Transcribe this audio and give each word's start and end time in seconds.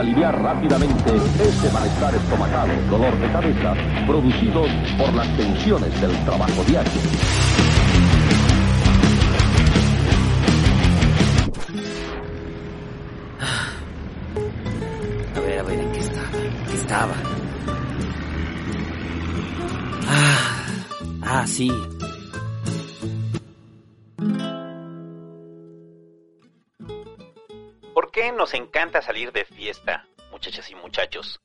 aliviar 0.00 0.42
rápidamente 0.42 1.14
ese 1.14 1.70
malestar 1.72 2.14
estomacal, 2.14 2.68
dolor 2.88 3.18
de 3.18 3.32
cabeza, 3.32 3.74
producidos 4.06 4.68
por 4.96 5.12
las 5.12 5.28
tensiones 5.36 6.00
del 6.00 6.12
trabajo 6.24 6.64
diario. 6.64 6.90
A 15.36 15.40
ver, 15.40 15.58
a 15.58 15.62
ver, 15.62 15.80
¿en 15.80 15.92
qué 15.92 16.00
estaba? 16.00 16.38
¿En 16.38 16.66
qué 16.66 16.74
estaba? 16.74 17.14
Ah, 20.08 20.66
ah, 21.22 21.46
sí. 21.46 21.70
Nos 28.50 28.54
encanta 28.60 29.00
salir 29.00 29.30
de 29.30 29.44
fiesta, 29.44 30.08
muchachas 30.32 30.68
y 30.72 30.74
muchachos? 30.74 31.40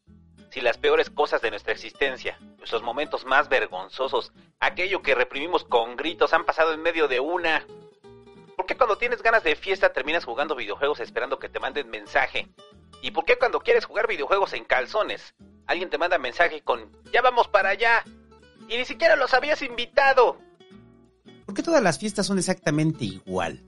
Si 0.49 0.59
las 0.59 0.79
peores 0.79 1.11
cosas 1.11 1.39
de 1.39 1.51
nuestra 1.51 1.71
existencia, 1.71 2.39
nuestros 2.57 2.81
momentos 2.81 3.25
más 3.25 3.47
vergonzosos, 3.47 4.31
aquello 4.59 5.03
que 5.03 5.13
reprimimos 5.13 5.65
con 5.65 5.97
gritos, 5.97 6.33
han 6.33 6.45
pasado 6.45 6.73
en 6.73 6.81
medio 6.81 7.07
de 7.07 7.19
una. 7.19 7.63
¿Por 8.55 8.65
qué 8.65 8.75
cuando 8.75 8.97
tienes 8.97 9.21
ganas 9.21 9.43
de 9.43 9.55
fiesta 9.55 9.93
terminas 9.93 10.25
jugando 10.25 10.55
videojuegos 10.55 10.99
esperando 10.99 11.37
que 11.37 11.47
te 11.47 11.59
manden 11.59 11.91
mensaje? 11.91 12.47
¿Y 13.03 13.11
por 13.11 13.23
qué 13.23 13.37
cuando 13.37 13.59
quieres 13.59 13.85
jugar 13.85 14.07
videojuegos 14.07 14.53
en 14.53 14.65
calzones, 14.65 15.35
alguien 15.67 15.91
te 15.91 15.99
manda 15.99 16.17
mensaje 16.17 16.61
con 16.61 16.91
ya 17.13 17.21
vamos 17.21 17.47
para 17.49 17.69
allá? 17.69 18.03
Y 18.67 18.77
ni 18.77 18.85
siquiera 18.85 19.15
los 19.15 19.35
habías 19.35 19.61
invitado. 19.61 20.39
¿Por 21.45 21.53
qué 21.53 21.61
todas 21.61 21.83
las 21.83 21.99
fiestas 21.99 22.25
son 22.25 22.39
exactamente 22.39 23.05
igual? 23.05 23.61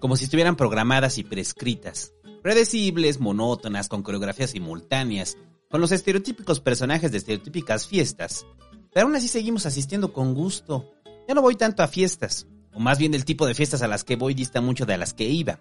Como 0.00 0.16
si 0.16 0.24
estuvieran 0.24 0.56
programadas 0.56 1.18
y 1.18 1.24
prescritas. 1.24 2.14
Predecibles, 2.42 3.20
monótonas, 3.20 3.88
con 3.88 4.02
coreografías 4.02 4.50
simultáneas, 4.50 5.38
con 5.70 5.80
los 5.80 5.92
estereotípicos 5.92 6.60
personajes 6.60 7.12
de 7.12 7.18
estereotípicas 7.18 7.86
fiestas. 7.86 8.44
Pero 8.92 9.06
aún 9.06 9.14
así 9.14 9.28
seguimos 9.28 9.64
asistiendo 9.64 10.12
con 10.12 10.34
gusto. 10.34 10.90
Ya 11.28 11.34
no 11.34 11.42
voy 11.42 11.54
tanto 11.54 11.84
a 11.84 11.88
fiestas, 11.88 12.48
o 12.74 12.80
más 12.80 12.98
bien 12.98 13.14
el 13.14 13.24
tipo 13.24 13.46
de 13.46 13.54
fiestas 13.54 13.82
a 13.82 13.88
las 13.88 14.02
que 14.02 14.16
voy 14.16 14.34
dista 14.34 14.60
mucho 14.60 14.84
de 14.86 14.98
las 14.98 15.14
que 15.14 15.28
iba. 15.28 15.60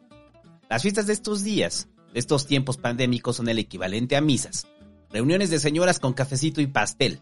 Las 0.69 0.81
fiestas 0.81 1.05
de 1.05 1.13
estos 1.13 1.43
días, 1.43 1.87
de 2.13 2.19
estos 2.19 2.47
tiempos 2.47 2.77
pandémicos, 2.77 3.35
son 3.35 3.47
el 3.47 3.59
equivalente 3.59 4.15
a 4.15 4.21
misas. 4.21 4.65
Reuniones 5.11 5.51
de 5.51 5.59
señoras 5.59 5.99
con 5.99 6.13
cafecito 6.13 6.61
y 6.61 6.67
pastel. 6.67 7.21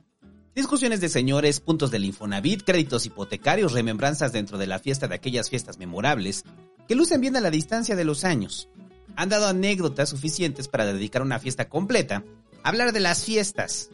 Discusiones 0.56 1.02
de 1.02 1.10
señores, 1.10 1.60
puntos 1.60 1.92
del 1.92 2.06
Infonavit, 2.06 2.64
créditos 2.64 3.06
hipotecarios, 3.06 3.74
remembranzas 3.74 4.32
dentro 4.32 4.58
de 4.58 4.68
la 4.68 4.80
fiesta 4.80 5.08
de 5.08 5.16
aquellas 5.16 5.50
fiestas 5.50 5.78
memorables, 5.78 6.46
que 6.88 6.96
lucen 6.96 7.22
bien 7.22 7.36
a 7.36 7.42
la 7.42 7.52
distancia 7.52 7.96
de 7.96 8.06
los 8.06 8.24
años. 8.24 8.70
Han 9.16 9.30
dado 9.30 9.48
anécdotas 9.48 10.10
suficientes 10.10 10.68
para 10.68 10.86
dedicar 10.86 11.22
una 11.22 11.40
fiesta 11.40 11.70
completa 11.70 12.24
a 12.64 12.70
hablar 12.70 12.94
de 12.94 13.00
las 13.00 13.26
fiestas. 13.26 13.90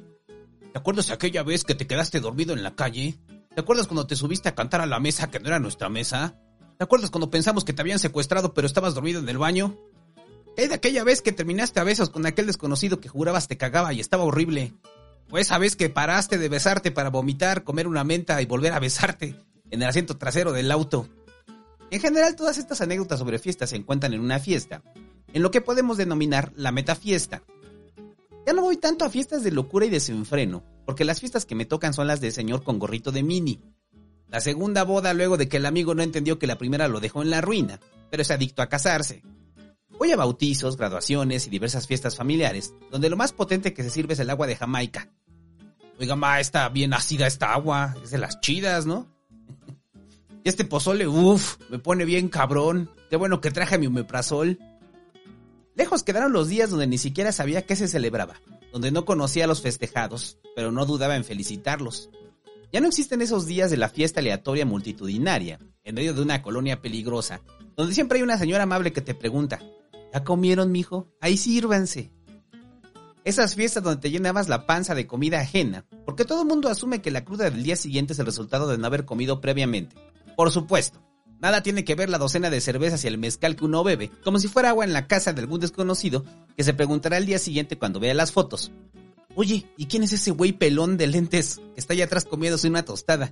¿Te 0.71 0.79
acuerdas 0.79 1.09
aquella 1.09 1.43
vez 1.43 1.63
que 1.63 1.75
te 1.75 1.87
quedaste 1.87 2.19
dormido 2.19 2.53
en 2.53 2.63
la 2.63 2.75
calle? 2.75 3.17
¿Te 3.53 3.61
acuerdas 3.61 3.87
cuando 3.87 4.07
te 4.07 4.15
subiste 4.15 4.49
a 4.49 4.55
cantar 4.55 4.81
a 4.81 4.85
la 4.85 4.99
mesa 4.99 5.31
que 5.31 5.39
no 5.39 5.47
era 5.47 5.59
nuestra 5.59 5.89
mesa? 5.89 6.35
¿Te 6.77 6.83
acuerdas 6.83 7.09
cuando 7.09 7.29
pensamos 7.29 7.63
que 7.63 7.71
te 7.71 7.81
habían 7.81 7.99
secuestrado 7.99 8.53
pero 8.53 8.67
estabas 8.67 8.93
dormido 8.93 9.19
en 9.19 9.29
el 9.29 9.37
baño? 9.37 9.77
¿Qué 10.55 10.67
de 10.67 10.75
aquella 10.75 11.03
vez 11.03 11.21
que 11.21 11.31
terminaste 11.31 11.79
a 11.79 11.83
besos 11.83 12.09
con 12.09 12.25
aquel 12.25 12.47
desconocido 12.47 12.99
que 12.99 13.09
jurabas 13.09 13.47
te 13.47 13.57
cagaba 13.57 13.93
y 13.93 13.99
estaba 13.99 14.23
horrible? 14.23 14.73
¿O 15.31 15.37
esa 15.37 15.57
vez 15.57 15.75
que 15.75 15.89
paraste 15.89 16.37
de 16.37 16.49
besarte 16.49 16.91
para 16.91 17.09
vomitar, 17.09 17.63
comer 17.63 17.87
una 17.87 18.03
menta 18.03 18.41
y 18.41 18.45
volver 18.45 18.73
a 18.73 18.79
besarte 18.79 19.35
en 19.69 19.81
el 19.81 19.87
asiento 19.87 20.17
trasero 20.17 20.51
del 20.51 20.71
auto? 20.71 21.09
En 21.91 21.99
general, 21.99 22.35
todas 22.35 22.57
estas 22.57 22.81
anécdotas 22.81 23.19
sobre 23.19 23.39
fiestas 23.39 23.69
se 23.69 23.75
encuentran 23.75 24.13
en 24.13 24.19
una 24.19 24.39
fiesta, 24.39 24.81
en 25.35 25.43
lo 25.43 25.51
que 25.51 25.59
podemos 25.59 25.97
denominar 25.97 26.53
la 26.55 26.71
metafiesta. 26.71 27.43
Ya 28.47 28.53
no 28.53 28.61
voy 28.61 28.77
tanto 28.77 29.03
a 29.03 29.09
fiestas 29.09 29.43
de 29.43 29.51
locura 29.51 29.85
y 29.85 29.89
desenfreno, 29.89 30.63
porque 30.85 31.03
las 31.03 31.19
fiestas 31.19 31.45
que 31.45 31.55
me 31.55 31.65
tocan 31.65 31.93
son 31.93 32.07
las 32.07 32.21
de 32.21 32.31
señor 32.31 32.63
con 32.63 32.79
gorrito 32.79 33.11
de 33.11 33.21
mini. 33.21 33.59
La 34.29 34.39
segunda 34.39 34.83
boda 34.83 35.13
luego 35.13 35.35
de 35.35 35.49
que 35.49 35.57
el 35.57 35.65
amigo 35.65 35.93
no 35.93 36.03
entendió 36.03 36.39
que 36.39 36.47
la 36.47 36.57
primera 36.57 36.87
lo 36.87 37.01
dejó 37.01 37.21
en 37.21 37.31
la 37.31 37.41
ruina, 37.41 37.81
pero 38.09 38.21
es 38.21 38.31
adicto 38.31 38.61
a 38.61 38.69
casarse. 38.69 39.23
Voy 39.99 40.13
a 40.13 40.15
bautizos, 40.15 40.77
graduaciones 40.77 41.47
y 41.47 41.49
diversas 41.49 41.85
fiestas 41.85 42.15
familiares, 42.15 42.73
donde 42.89 43.09
lo 43.09 43.17
más 43.17 43.33
potente 43.33 43.73
que 43.73 43.83
se 43.83 43.89
sirve 43.89 44.13
es 44.13 44.19
el 44.21 44.29
agua 44.29 44.47
de 44.47 44.55
Jamaica. 44.55 45.11
Oiga, 45.99 46.15
ma, 46.15 46.39
está 46.39 46.69
bien 46.69 46.93
ácida 46.93 47.27
esta 47.27 47.53
agua, 47.53 47.93
es 48.01 48.11
de 48.11 48.19
las 48.19 48.39
chidas, 48.39 48.85
¿no? 48.85 49.05
Y 50.45 50.49
este 50.49 50.63
pozole, 50.63 51.07
uff, 51.07 51.57
me 51.69 51.79
pone 51.79 52.05
bien 52.05 52.29
cabrón. 52.29 52.91
Qué 53.09 53.15
bueno 53.15 53.41
que 53.41 53.49
traje 53.49 53.79
mi 53.79 53.87
omeprazol. 53.87 54.59
Lejos 55.75 56.03
quedaron 56.03 56.31
los 56.31 56.47
días 56.47 56.69
donde 56.69 56.87
ni 56.87 56.97
siquiera 56.97 57.33
sabía 57.33 57.65
qué 57.65 57.75
se 57.75 57.89
celebraba, 57.89 58.35
donde 58.71 58.91
no 58.91 59.03
conocía 59.03 59.43
a 59.43 59.47
los 59.47 59.61
festejados, 59.61 60.37
pero 60.55 60.71
no 60.71 60.85
dudaba 60.85 61.17
en 61.17 61.25
felicitarlos. 61.25 62.09
Ya 62.71 62.79
no 62.79 62.87
existen 62.87 63.21
esos 63.21 63.45
días 63.45 63.71
de 63.71 63.77
la 63.77 63.89
fiesta 63.89 64.21
aleatoria 64.21 64.65
multitudinaria, 64.65 65.59
en 65.83 65.95
medio 65.95 66.13
de 66.13 66.21
una 66.21 66.41
colonia 66.41 66.81
peligrosa, 66.81 67.41
donde 67.75 67.93
siempre 67.93 68.17
hay 68.17 68.23
una 68.23 68.37
señora 68.37 68.63
amable 68.63 68.93
que 68.93 69.01
te 69.01 69.15
pregunta, 69.15 69.59
¿ya 70.13 70.23
comieron, 70.23 70.71
mijo? 70.71 71.09
Ahí 71.19 71.35
sírvanse. 71.35 72.11
Esas 73.25 73.55
fiestas 73.55 73.83
donde 73.83 74.01
te 74.01 74.11
llenabas 74.11 74.47
la 74.47 74.65
panza 74.65 74.95
de 74.95 75.07
comida 75.07 75.41
ajena, 75.41 75.85
porque 76.05 76.23
todo 76.23 76.43
el 76.43 76.47
mundo 76.47 76.69
asume 76.69 77.01
que 77.01 77.11
la 77.11 77.25
cruda 77.25 77.49
del 77.49 77.63
día 77.63 77.75
siguiente 77.75 78.13
es 78.13 78.19
el 78.19 78.25
resultado 78.25 78.67
de 78.67 78.77
no 78.77 78.87
haber 78.87 79.03
comido 79.03 79.41
previamente. 79.41 79.95
Por 80.37 80.51
supuesto, 80.51 81.01
nada 81.45 81.61
tiene 81.61 81.85
que 81.85 81.93
ver 81.93 82.09
la 82.09 82.17
docena 82.17 82.49
de 82.49 82.59
cervezas 82.59 83.03
y 83.03 83.07
el 83.07 83.19
mezcal 83.19 83.55
que 83.55 83.65
uno 83.65 83.83
bebe, 83.83 84.09
como 84.23 84.39
si 84.39 84.47
fuera 84.47 84.69
agua 84.69 84.83
en 84.83 84.93
la 84.93 85.05
casa 85.05 85.31
de 85.31 85.41
algún 85.41 85.59
desconocido 85.59 86.25
que 86.57 86.63
se 86.63 86.73
preguntará 86.73 87.17
el 87.17 87.27
día 87.27 87.37
siguiente 87.37 87.77
cuando 87.77 87.99
vea 87.99 88.15
las 88.15 88.31
fotos. 88.31 88.71
Oye, 89.35 89.67
¿y 89.77 89.85
quién 89.85 90.01
es 90.01 90.11
ese 90.11 90.31
güey 90.31 90.53
pelón 90.53 90.97
de 90.97 91.05
lentes 91.05 91.61
que 91.75 91.79
está 91.79 91.93
allá 91.93 92.05
atrás 92.05 92.25
comiéndose 92.25 92.67
una 92.67 92.83
tostada? 92.83 93.31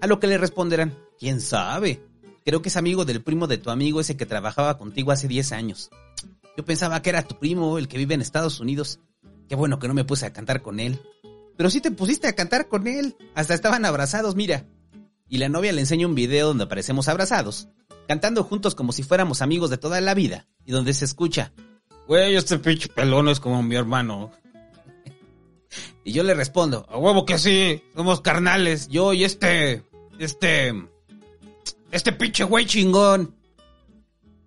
A 0.00 0.06
lo 0.06 0.20
que 0.20 0.28
le 0.28 0.38
responderán, 0.38 0.96
¿quién 1.18 1.40
sabe? 1.40 2.00
Creo 2.44 2.62
que 2.62 2.68
es 2.68 2.76
amigo 2.76 3.04
del 3.04 3.24
primo 3.24 3.48
de 3.48 3.58
tu 3.58 3.70
amigo 3.70 4.00
ese 4.00 4.16
que 4.16 4.24
trabajaba 4.24 4.78
contigo 4.78 5.10
hace 5.10 5.26
10 5.26 5.50
años. 5.50 5.90
Yo 6.56 6.64
pensaba 6.64 7.02
que 7.02 7.10
era 7.10 7.26
tu 7.26 7.40
primo, 7.40 7.76
el 7.76 7.88
que 7.88 7.98
vive 7.98 8.14
en 8.14 8.20
Estados 8.20 8.60
Unidos. 8.60 9.00
Qué 9.48 9.56
bueno 9.56 9.80
que 9.80 9.88
no 9.88 9.94
me 9.94 10.04
puse 10.04 10.26
a 10.26 10.32
cantar 10.32 10.62
con 10.62 10.78
él. 10.78 11.00
Pero 11.56 11.70
sí 11.70 11.80
te 11.80 11.90
pusiste 11.90 12.28
a 12.28 12.36
cantar 12.36 12.68
con 12.68 12.86
él. 12.86 13.16
Hasta 13.34 13.54
estaban 13.54 13.84
abrazados, 13.84 14.36
mira 14.36 14.64
y 15.32 15.38
la 15.38 15.48
novia 15.48 15.72
le 15.72 15.80
enseña 15.80 16.06
un 16.06 16.14
video 16.14 16.48
donde 16.48 16.64
aparecemos 16.64 17.08
abrazados, 17.08 17.68
cantando 18.06 18.44
juntos 18.44 18.74
como 18.74 18.92
si 18.92 19.02
fuéramos 19.02 19.40
amigos 19.40 19.70
de 19.70 19.78
toda 19.78 19.98
la 20.02 20.12
vida, 20.12 20.46
y 20.66 20.72
donde 20.72 20.92
se 20.92 21.06
escucha, 21.06 21.54
güey, 22.06 22.36
este 22.36 22.58
pinche 22.58 22.90
pelón 22.90 23.30
es 23.30 23.40
como 23.40 23.62
mi 23.62 23.74
hermano. 23.74 24.30
y 26.04 26.12
yo 26.12 26.22
le 26.22 26.34
respondo, 26.34 26.84
a 26.86 26.98
huevo 26.98 27.24
que 27.24 27.38
sí, 27.38 27.82
somos 27.96 28.20
carnales, 28.20 28.88
yo 28.88 29.14
y 29.14 29.24
este, 29.24 29.82
este, 30.18 30.74
este 31.90 32.12
pinche 32.12 32.44
güey 32.44 32.66
chingón. 32.66 33.34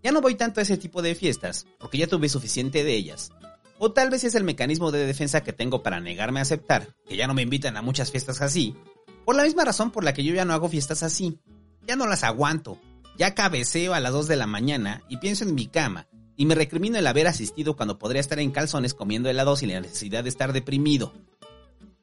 Ya 0.04 0.12
no 0.12 0.22
voy 0.22 0.36
tanto 0.36 0.60
a 0.60 0.64
ese 0.64 0.78
tipo 0.78 1.02
de 1.02 1.16
fiestas, 1.16 1.66
porque 1.80 1.98
ya 1.98 2.06
tuve 2.06 2.30
suficiente 2.30 2.84
de 2.84 2.94
ellas. 2.94 3.32
O 3.80 3.92
tal 3.92 4.12
vez 4.12 4.24
es 4.24 4.36
el 4.36 4.44
mecanismo 4.44 4.92
de 4.92 5.08
defensa 5.08 5.42
que 5.42 5.52
tengo 5.52 5.82
para 5.82 6.00
negarme 6.00 6.42
a 6.42 6.44
aceptar, 6.44 6.90
que 7.10 7.18
ya 7.18 7.26
no 7.26 7.34
me 7.34 7.42
invitan 7.42 7.76
a 7.76 7.82
muchas 7.82 8.12
fiestas 8.12 8.44
así, 8.44 8.76
por 9.26 9.36
la 9.36 9.44
misma 9.44 9.66
razón 9.66 9.92
por 9.92 10.04
la 10.04 10.14
que 10.14 10.24
yo 10.24 10.34
ya 10.34 10.46
no 10.46 10.54
hago 10.54 10.70
fiestas 10.70 11.04
así. 11.04 11.40
Ya 11.88 11.96
no 11.96 12.06
las 12.06 12.24
aguanto. 12.24 12.80
Ya 13.18 13.34
cabeceo 13.34 13.94
a 13.94 14.00
las 14.00 14.14
2 14.14 14.28
de 14.28 14.36
la 14.36 14.48
mañana 14.48 15.02
y 15.10 15.18
pienso 15.18 15.44
en 15.44 15.56
mi 15.56 15.68
cama. 15.68 16.08
Y 16.38 16.46
me 16.46 16.56
recrimino 16.56 16.98
el 16.98 17.08
haber 17.08 17.28
asistido 17.28 17.76
cuando 17.76 17.98
podría 17.98 18.20
estar 18.20 18.40
en 18.40 18.52
calzones 18.52 18.94
comiendo 18.94 19.30
helados 19.30 19.60
sin 19.60 19.72
la 19.72 19.82
necesidad 19.82 20.24
de 20.24 20.30
estar 20.30 20.54
deprimido. 20.54 21.14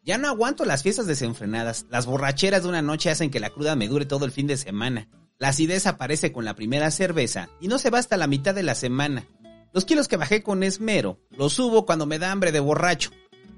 Ya 0.05 0.19
no 0.19 0.29
aguanto 0.29 0.65
las 0.65 0.83
fiestas 0.83 1.07
desenfrenadas. 1.07 1.87
Las 1.91 2.07
borracheras 2.07 2.65
de 2.65 2.69
una 2.69 2.83
noche 2.83 3.11
hacen 3.11 3.31
que 3.31 3.41
la 3.41 3.51
cruda 3.51 3.77
me 3.77 3.89
dure 3.89 4.05
todo 4.05 4.25
el 4.25 4.33
fin 4.33 4.49
de 4.49 4.57
semana. 4.57 5.09
La 5.39 5.49
acidez 5.49 5.87
aparece 5.87 6.33
con 6.33 6.45
la 6.45 6.55
primera 6.57 6.91
cerveza 6.91 7.51
y 7.61 7.69
no 7.69 7.79
se 7.79 7.91
va 7.91 7.99
hasta 7.99 8.17
la 8.17 8.27
mitad 8.27 8.55
de 8.55 8.63
la 8.63 8.75
semana. 8.75 9.27
Los 9.73 9.85
kilos 9.85 10.09
que 10.09 10.17
bajé 10.17 10.43
con 10.43 10.63
esmero 10.63 11.21
los 11.31 11.53
subo 11.53 11.87
cuando 11.87 12.07
me 12.07 12.19
da 12.19 12.33
hambre 12.33 12.53
de 12.53 12.61
borracho 12.61 13.11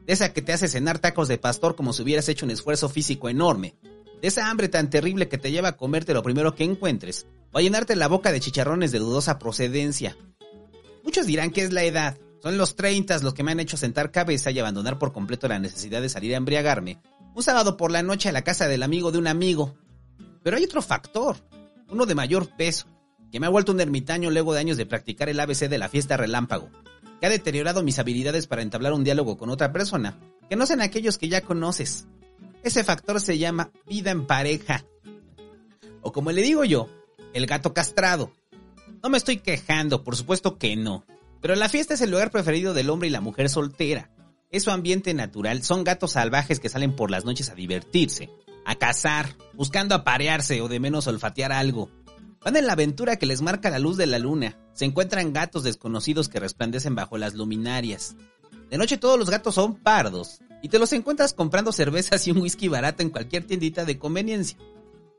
de 0.06 0.12
esa 0.12 0.32
que 0.32 0.42
te 0.42 0.52
hace 0.52 0.68
cenar 0.68 0.98
tacos 0.98 1.28
de 1.28 1.38
pastor 1.38 1.76
como 1.76 1.92
si 1.92 2.02
hubieras 2.02 2.28
hecho 2.28 2.44
un 2.44 2.50
esfuerzo 2.50 2.88
físico 2.88 3.28
enorme, 3.28 3.74
de 4.20 4.28
esa 4.28 4.48
hambre 4.48 4.68
tan 4.68 4.90
terrible 4.90 5.28
que 5.28 5.38
te 5.38 5.50
lleva 5.50 5.68
a 5.68 5.76
comerte 5.76 6.14
lo 6.14 6.22
primero 6.22 6.54
que 6.54 6.64
encuentres, 6.64 7.26
o 7.52 7.58
a 7.58 7.62
llenarte 7.62 7.96
la 7.96 8.08
boca 8.08 8.32
de 8.32 8.40
chicharrones 8.40 8.92
de 8.92 8.98
dudosa 8.98 9.38
procedencia. 9.38 10.16
Muchos 11.02 11.26
dirán 11.26 11.50
que 11.50 11.62
es 11.62 11.72
la 11.72 11.84
edad, 11.84 12.18
son 12.42 12.58
los 12.58 12.76
30 12.76 13.18
los 13.18 13.34
que 13.34 13.42
me 13.42 13.52
han 13.52 13.60
hecho 13.60 13.76
sentar 13.76 14.10
cabeza 14.10 14.50
y 14.50 14.58
abandonar 14.58 14.98
por 14.98 15.12
completo 15.12 15.48
la 15.48 15.58
necesidad 15.58 16.02
de 16.02 16.08
salir 16.08 16.34
a 16.34 16.38
embriagarme, 16.38 17.00
un 17.34 17.42
sábado 17.42 17.76
por 17.76 17.90
la 17.90 18.02
noche 18.02 18.28
a 18.28 18.32
la 18.32 18.42
casa 18.42 18.68
del 18.68 18.82
amigo 18.82 19.10
de 19.10 19.18
un 19.18 19.26
amigo. 19.26 19.74
Pero 20.42 20.56
hay 20.56 20.64
otro 20.64 20.82
factor, 20.82 21.36
uno 21.88 22.06
de 22.06 22.14
mayor 22.14 22.48
peso, 22.56 22.86
que 23.32 23.40
me 23.40 23.46
ha 23.46 23.50
vuelto 23.50 23.72
un 23.72 23.80
ermitaño 23.80 24.30
luego 24.30 24.52
de 24.52 24.60
años 24.60 24.76
de 24.76 24.86
practicar 24.86 25.28
el 25.28 25.40
ABC 25.40 25.68
de 25.68 25.78
la 25.78 25.88
fiesta 25.88 26.16
relámpago 26.16 26.70
que 27.20 27.26
ha 27.26 27.30
deteriorado 27.30 27.82
mis 27.82 27.98
habilidades 27.98 28.46
para 28.46 28.62
entablar 28.62 28.92
un 28.92 29.04
diálogo 29.04 29.36
con 29.36 29.50
otra 29.50 29.72
persona, 29.72 30.18
que 30.48 30.56
no 30.56 30.66
sean 30.66 30.82
aquellos 30.82 31.18
que 31.18 31.28
ya 31.28 31.40
conoces. 31.42 32.06
Ese 32.62 32.84
factor 32.84 33.20
se 33.20 33.38
llama 33.38 33.70
vida 33.86 34.10
en 34.10 34.26
pareja. 34.26 34.84
O 36.02 36.12
como 36.12 36.32
le 36.32 36.42
digo 36.42 36.64
yo, 36.64 36.88
el 37.34 37.46
gato 37.46 37.74
castrado. 37.74 38.32
No 39.02 39.10
me 39.10 39.18
estoy 39.18 39.38
quejando, 39.38 40.02
por 40.02 40.16
supuesto 40.16 40.56
que 40.56 40.76
no. 40.76 41.04
Pero 41.42 41.54
la 41.56 41.68
fiesta 41.68 41.94
es 41.94 42.00
el 42.00 42.10
lugar 42.10 42.30
preferido 42.30 42.72
del 42.72 42.88
hombre 42.88 43.08
y 43.08 43.12
la 43.12 43.20
mujer 43.20 43.50
soltera. 43.50 44.10
Es 44.50 44.62
su 44.62 44.70
ambiente 44.70 45.12
natural, 45.12 45.62
son 45.62 45.84
gatos 45.84 46.12
salvajes 46.12 46.60
que 46.60 46.68
salen 46.68 46.96
por 46.96 47.10
las 47.10 47.24
noches 47.24 47.50
a 47.50 47.54
divertirse, 47.54 48.30
a 48.64 48.76
cazar, 48.76 49.36
buscando 49.52 49.94
aparearse 49.94 50.62
o 50.62 50.68
de 50.68 50.80
menos 50.80 51.06
olfatear 51.06 51.52
algo. 51.52 51.90
Van 52.44 52.56
en 52.56 52.66
la 52.66 52.74
aventura 52.74 53.16
que 53.16 53.24
les 53.24 53.40
marca 53.40 53.70
la 53.70 53.78
luz 53.78 53.96
de 53.96 54.06
la 54.06 54.18
luna. 54.18 54.58
Se 54.74 54.84
encuentran 54.84 55.32
gatos 55.32 55.62
desconocidos 55.62 56.28
que 56.28 56.40
resplandecen 56.40 56.94
bajo 56.94 57.16
las 57.16 57.32
luminarias. 57.32 58.16
De 58.68 58.76
noche 58.76 58.98
todos 58.98 59.18
los 59.18 59.30
gatos 59.30 59.54
son 59.54 59.76
pardos 59.76 60.40
y 60.62 60.68
te 60.68 60.78
los 60.78 60.92
encuentras 60.92 61.32
comprando 61.32 61.72
cervezas 61.72 62.26
y 62.26 62.32
un 62.32 62.42
whisky 62.42 62.68
barato 62.68 63.02
en 63.02 63.08
cualquier 63.08 63.46
tiendita 63.46 63.86
de 63.86 63.98
conveniencia. 63.98 64.58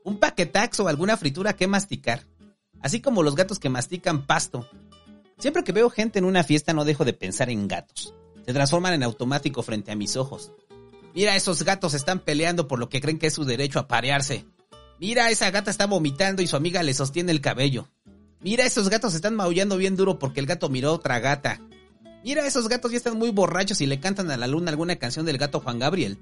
Un 0.04 0.18
paquetax 0.18 0.78
o 0.78 0.86
alguna 0.86 1.16
fritura 1.16 1.54
que 1.54 1.66
masticar. 1.66 2.22
Así 2.80 3.00
como 3.00 3.24
los 3.24 3.34
gatos 3.34 3.58
que 3.58 3.70
mastican 3.70 4.24
pasto. 4.24 4.68
Siempre 5.38 5.64
que 5.64 5.72
veo 5.72 5.90
gente 5.90 6.20
en 6.20 6.26
una 6.26 6.44
fiesta 6.44 6.72
no 6.74 6.84
dejo 6.84 7.04
de 7.04 7.12
pensar 7.12 7.50
en 7.50 7.66
gatos. 7.66 8.14
Se 8.44 8.52
transforman 8.52 8.94
en 8.94 9.02
automático 9.02 9.64
frente 9.64 9.90
a 9.90 9.96
mis 9.96 10.16
ojos. 10.16 10.52
Mira, 11.12 11.34
esos 11.34 11.64
gatos 11.64 11.94
están 11.94 12.20
peleando 12.20 12.68
por 12.68 12.78
lo 12.78 12.88
que 12.88 13.00
creen 13.00 13.18
que 13.18 13.26
es 13.26 13.34
su 13.34 13.44
derecho 13.44 13.80
a 13.80 13.88
parearse. 13.88 14.46
Mira, 14.98 15.30
esa 15.30 15.50
gata 15.50 15.70
está 15.70 15.86
vomitando 15.86 16.42
y 16.42 16.46
su 16.46 16.56
amiga 16.56 16.82
le 16.82 16.94
sostiene 16.94 17.32
el 17.32 17.40
cabello. 17.40 17.88
Mira, 18.40 18.64
esos 18.64 18.88
gatos 18.88 19.14
están 19.14 19.34
maullando 19.34 19.76
bien 19.76 19.96
duro 19.96 20.18
porque 20.18 20.40
el 20.40 20.46
gato 20.46 20.68
miró 20.68 20.90
a 20.90 20.92
otra 20.92 21.18
gata. 21.18 21.60
Mira, 22.24 22.46
esos 22.46 22.68
gatos 22.68 22.90
ya 22.90 22.96
están 22.96 23.18
muy 23.18 23.30
borrachos 23.30 23.80
y 23.80 23.86
le 23.86 24.00
cantan 24.00 24.30
a 24.30 24.36
la 24.36 24.46
luna 24.46 24.70
alguna 24.70 24.96
canción 24.96 25.26
del 25.26 25.38
gato 25.38 25.60
Juan 25.60 25.78
Gabriel, 25.78 26.18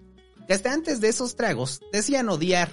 que 0.47 0.55
hasta 0.55 0.73
antes 0.73 1.00
de 1.00 1.09
esos 1.09 1.37
tragos 1.37 1.81
decían 1.93 2.29
odiar. 2.29 2.73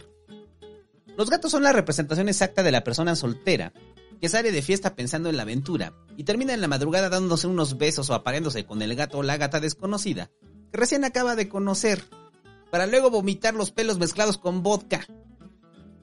Los 1.17 1.29
gatos 1.29 1.51
son 1.51 1.63
la 1.63 1.73
representación 1.73 2.29
exacta 2.29 2.63
de 2.63 2.71
la 2.71 2.83
persona 2.83 3.15
soltera, 3.15 3.73
que 4.19 4.29
sale 4.29 4.51
de 4.51 4.61
fiesta 4.61 4.95
pensando 4.95 5.29
en 5.29 5.37
la 5.37 5.43
aventura 5.43 5.93
y 6.17 6.23
termina 6.23 6.53
en 6.53 6.61
la 6.61 6.67
madrugada 6.67 7.09
dándose 7.09 7.47
unos 7.47 7.77
besos 7.77 8.09
o 8.09 8.13
apareándose 8.13 8.65
con 8.65 8.81
el 8.81 8.95
gato 8.95 9.19
o 9.19 9.23
la 9.23 9.37
gata 9.37 9.59
desconocida, 9.59 10.29
que 10.71 10.77
recién 10.77 11.03
acaba 11.03 11.35
de 11.35 11.49
conocer, 11.49 12.03
para 12.69 12.87
luego 12.87 13.09
vomitar 13.11 13.53
los 13.53 13.71
pelos 13.71 13.97
mezclados 13.97 14.37
con 14.37 14.63
vodka. 14.63 15.05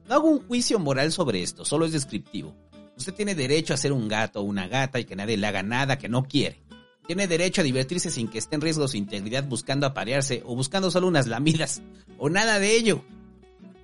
No 0.08 0.14
hago 0.14 0.28
un 0.28 0.46
juicio 0.46 0.78
moral 0.78 1.12
sobre 1.12 1.43
esto, 1.43 1.66
solo 1.66 1.84
es 1.84 1.93
descriptivo. 1.93 2.56
Usted 2.96 3.12
tiene 3.12 3.34
derecho 3.34 3.75
a 3.75 3.76
ser 3.76 3.93
un 3.93 4.08
gato 4.08 4.40
o 4.40 4.43
una 4.43 4.66
gata 4.66 4.99
y 4.99 5.05
que 5.05 5.14
nadie 5.14 5.37
le 5.37 5.46
haga 5.46 5.62
nada 5.62 5.99
que 5.99 6.08
no 6.08 6.25
quiere. 6.25 6.62
Tiene 7.06 7.28
derecho 7.28 7.60
a 7.60 7.64
divertirse 7.64 8.10
sin 8.10 8.28
que 8.28 8.38
esté 8.38 8.55
en 8.55 8.62
riesgo 8.62 8.88
su 8.88 8.96
integridad 8.96 9.44
buscando 9.44 9.87
aparearse 9.87 10.43
o 10.46 10.55
buscando 10.56 10.90
solo 10.90 11.08
unas 11.08 11.26
lamidas, 11.26 11.82
o 12.16 12.31
nada 12.31 12.58
de 12.58 12.75
ello. 12.75 13.05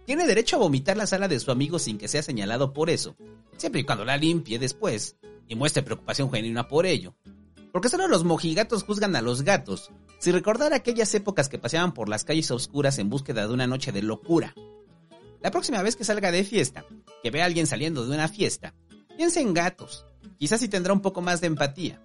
Tiene 0.07 0.27
derecho 0.27 0.57
a 0.57 0.61
vomitar 0.61 0.97
la 0.97 1.07
sala 1.07 1.29
de 1.29 1.39
su 1.39 1.51
amigo 1.51 1.79
sin 1.79 1.99
que 1.99 2.09
sea 2.09 2.23
señalado 2.23 2.73
por 2.73 2.89
eso, 2.89 3.17
siempre 3.59 3.83
y 3.83 3.85
cuando 3.85 4.07
la 4.07 4.17
limpie 4.17 4.59
después 4.59 5.17
y 5.47 5.57
muestre 5.57 5.83
preocupación 5.83 6.31
genuina 6.31 6.69
por 6.69 6.87
ello. 6.87 7.15
Porque 7.71 7.91
solo 7.91 8.09
los 8.09 8.25
mojigatos 8.25 8.85
juzgan 8.85 9.15
a 9.15 9.21
los 9.21 9.43
gatos, 9.43 9.91
si 10.21 10.33
recordar 10.33 10.73
aquellas 10.73 11.15
épocas 11.15 11.51
que 11.51 11.59
paseaban 11.59 11.93
por 11.93 12.09
las 12.09 12.25
calles 12.25 12.51
oscuras 12.51 12.99
en 12.99 13.11
búsqueda 13.11 13.47
de 13.47 13.53
una 13.53 13.67
noche 13.67 13.93
de 13.93 14.01
locura, 14.01 14.55
la 15.45 15.51
próxima 15.51 15.83
vez 15.83 15.95
que 15.95 16.05
salga 16.05 16.33
de 16.33 16.43
fiesta, 16.43 16.87
que 17.23 17.31
vea 17.31 17.43
a 17.43 17.47
alguien 17.47 17.67
saliendo 17.67 18.07
de 18.07 18.15
una 18.15 18.29
fiesta, 18.29 18.73
piense 19.15 19.43
en 19.43 19.53
gatos. 19.53 20.07
Quizás 20.39 20.59
si 20.59 20.69
tendrá 20.69 20.95
un 20.95 21.03
poco 21.03 21.21
más 21.21 21.43
de 21.43 21.49
empatía. 21.49 22.01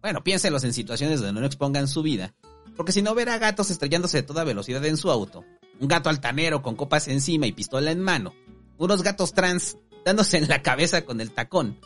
Bueno, 0.00 0.24
piénselos 0.24 0.64
en 0.64 0.72
situaciones 0.72 1.20
donde 1.20 1.42
no 1.42 1.46
expongan 1.46 1.88
su 1.88 2.02
vida, 2.02 2.34
porque 2.74 2.92
si 2.92 3.02
no 3.02 3.14
verá 3.14 3.36
gatos 3.36 3.70
estrellándose 3.70 4.16
de 4.16 4.22
toda 4.22 4.44
velocidad 4.44 4.82
en 4.86 4.96
su 4.96 5.10
auto, 5.10 5.44
un 5.78 5.88
gato 5.88 6.08
altanero 6.08 6.62
con 6.62 6.74
copas 6.74 7.06
encima 7.08 7.46
y 7.46 7.52
pistola 7.52 7.90
en 7.90 8.00
mano, 8.00 8.32
unos 8.78 9.02
gatos 9.02 9.34
trans 9.34 9.76
dándose 10.02 10.38
en 10.38 10.48
la 10.48 10.62
cabeza 10.62 11.04
con 11.04 11.20
el 11.20 11.32
tacón. 11.32 11.78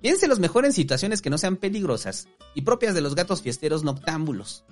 Piénselos 0.00 0.38
mejor 0.38 0.64
en 0.64 0.72
situaciones 0.72 1.20
que 1.20 1.28
no 1.28 1.36
sean 1.36 1.58
peligrosas 1.58 2.28
y 2.54 2.62
propias 2.62 2.94
de 2.94 3.02
los 3.02 3.14
gatos 3.14 3.42
fiesteros 3.42 3.84
noctámbulos. 3.84 4.64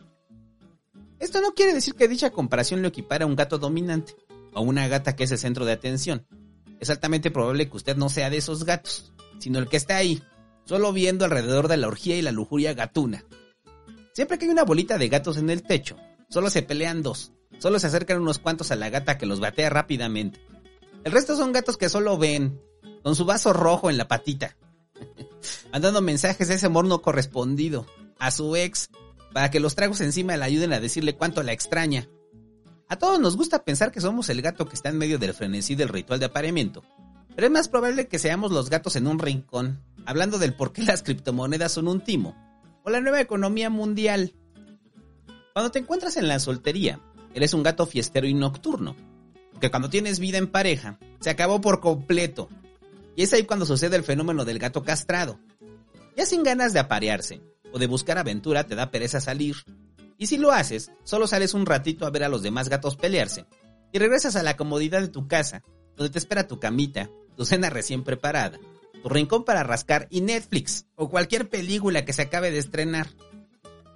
Esto 1.19 1.43
no 1.43 1.53
quiere 1.53 1.75
decir 1.75 1.95
que 1.95 2.09
dicha 2.09 2.31
comparación 2.31 2.81
lo 2.81 2.89
equipara 2.89 3.27
a 3.27 3.29
un 3.29 3.37
gato 3.37 3.59
dominante 3.59 4.15
o 4.57 4.63
una 4.63 4.89
gata 4.89 5.15
que 5.15 5.25
es 5.25 5.31
el 5.31 5.39
centro 5.39 5.65
de 5.67 5.73
atención. 5.73 6.27
Es 6.81 6.91
altamente 6.91 7.31
probable 7.31 7.69
que 7.69 7.77
usted 7.77 7.97
no 7.97 8.09
sea 8.09 8.31
de 8.31 8.39
esos 8.39 8.65
gatos, 8.65 9.13
sino 9.39 9.59
el 9.59 9.69
que 9.69 9.77
está 9.77 9.97
ahí, 9.97 10.23
solo 10.65 10.93
viendo 10.93 11.25
alrededor 11.25 11.69
de 11.69 11.77
la 11.77 11.89
orgía 11.89 12.17
y 12.17 12.23
la 12.23 12.33
lujuria 12.33 12.75
gatuna. 12.75 13.25
Siempre 14.15 14.39
que 14.39 14.47
hay 14.47 14.51
una 14.51 14.65
bolita 14.65 14.97
de 14.97 15.11
gatos 15.11 15.37
en 15.37 15.51
el 15.51 15.63
techo, 15.63 15.97
solo 16.31 16.49
se 16.49 16.63
pelean 16.63 17.03
dos, 17.03 17.33
solo 17.59 17.79
se 17.79 17.87
acercan 17.87 18.21
unos 18.21 18.39
cuantos 18.39 18.71
a 18.71 18.77
la 18.77 18.89
gata 18.89 19.19
que 19.19 19.27
los 19.27 19.41
batea 19.41 19.69
rápidamente. 19.69 20.41
El 21.05 21.13
resto 21.13 21.37
son 21.37 21.53
gatos 21.53 21.77
que 21.77 21.91
solo 21.91 22.17
ven, 22.17 22.59
con 23.03 23.15
su 23.15 23.27
vaso 23.27 23.53
rojo 23.53 23.91
en 23.91 23.99
la 23.99 24.09
patita, 24.09 24.57
mandando 25.73 26.01
mensajes 26.01 26.49
de 26.49 26.55
ese 26.55 26.67
amor 26.67 26.87
no 26.87 27.03
correspondido 27.03 27.87
a 28.19 28.31
su 28.31 28.57
ex 28.57 28.89
para 29.35 29.51
que 29.51 29.61
los 29.61 29.75
tragos 29.75 30.01
encima 30.01 30.35
le 30.39 30.45
ayuden 30.45 30.73
a 30.73 30.81
decirle 30.81 31.15
cuánto 31.15 31.43
la 31.43 31.53
extraña. 31.53 32.09
A 32.89 32.97
todos 32.97 33.19
nos 33.19 33.37
gusta 33.37 33.65
pensar 33.65 33.91
que 33.91 34.01
somos 34.01 34.29
el 34.29 34.43
gato 34.43 34.67
que 34.67 34.77
está 34.77 34.91
en 34.91 34.99
medio 34.99 35.19
del 35.19 35.35
frenesí 35.35 35.75
del 35.75 35.89
ritual 35.89 36.21
de 36.21 36.27
apareamiento, 36.27 36.85
pero 37.35 37.49
es 37.49 37.53
más 37.53 37.69
probable 37.69 38.07
que 38.07 38.21
seamos 38.21 38.53
los 38.53 38.71
gatos 38.71 38.95
en 38.95 39.09
un 39.09 39.19
rincón, 39.19 39.83
hablando 40.05 40.39
del 40.39 40.55
por 40.55 40.73
qué 40.73 40.83
las 40.83 41.03
criptomonedas 41.03 41.73
son 41.73 41.89
un 41.89 42.01
timo, 42.01 42.37
o 42.85 42.91
la 42.91 43.01
nueva 43.01 43.21
economía 43.21 43.71
mundial. 43.71 44.35
Cuando 45.53 45.73
te 45.73 45.81
encuentras 45.81 46.17
en 46.17 46.29
la 46.29 46.39
soltería, 46.39 47.01
eres 47.35 47.55
un 47.55 47.65
gato 47.65 47.87
fiestero 47.87 48.29
y 48.29 48.35
nocturno, 48.35 48.95
porque 49.51 49.71
cuando 49.71 49.91
tienes 49.91 50.21
vida 50.21 50.39
en 50.39 50.47
pareja, 50.47 50.99
se 51.19 51.31
acabó 51.31 51.61
por 51.61 51.81
completo. 51.81 52.49
Y 53.17 53.23
es 53.23 53.33
ahí 53.33 53.45
cuando 53.45 53.67
sucede 53.67 53.97
el 53.97 54.05
fenómeno 54.05 54.45
del 54.45 54.61
gato 54.61 54.85
castrado. 54.85 55.41
Ya 56.17 56.25
sin 56.25 56.45
ganas 56.45 56.73
de 56.73 56.79
aparearse 56.79 57.41
o 57.73 57.79
de 57.79 57.87
buscar 57.87 58.19
aventura 58.19 58.65
te 58.65 58.75
da 58.75 58.91
pereza 58.91 59.21
salir, 59.21 59.57
y 60.19 60.27
si 60.27 60.39
lo 60.39 60.53
haces, 60.53 60.91
solo 61.05 61.27
sales 61.27 61.55
un 61.55 61.67
ratito 61.67 62.07
a 62.07 62.11
ver 62.11 62.25
a 62.25 62.29
los 62.29 62.43
demás 62.43 62.69
gatos 62.69 62.97
pelearse 62.97 63.47
y 63.93 63.99
regresas 63.99 64.37
a 64.37 64.43
la 64.43 64.57
comodidad 64.57 65.01
de 65.01 65.09
tu 65.09 65.29
casa, 65.29 65.63
donde 65.97 66.11
te 66.11 66.19
espera 66.19 66.47
tu 66.47 66.59
camita, 66.59 67.11
tu 67.37 67.45
cena 67.45 67.71
recién 67.71 68.05
preparada, 68.05 68.59
tu 69.03 69.09
rincón 69.09 69.45
para 69.45 69.63
rascar 69.63 70.07
y 70.11 70.21
Netflix 70.21 70.87
o 70.95 71.09
cualquier 71.09 71.49
película 71.49 72.05
que 72.05 72.13
se 72.13 72.23
acabe 72.23 72.51
de 72.51 72.59
estrenar. 72.59 73.09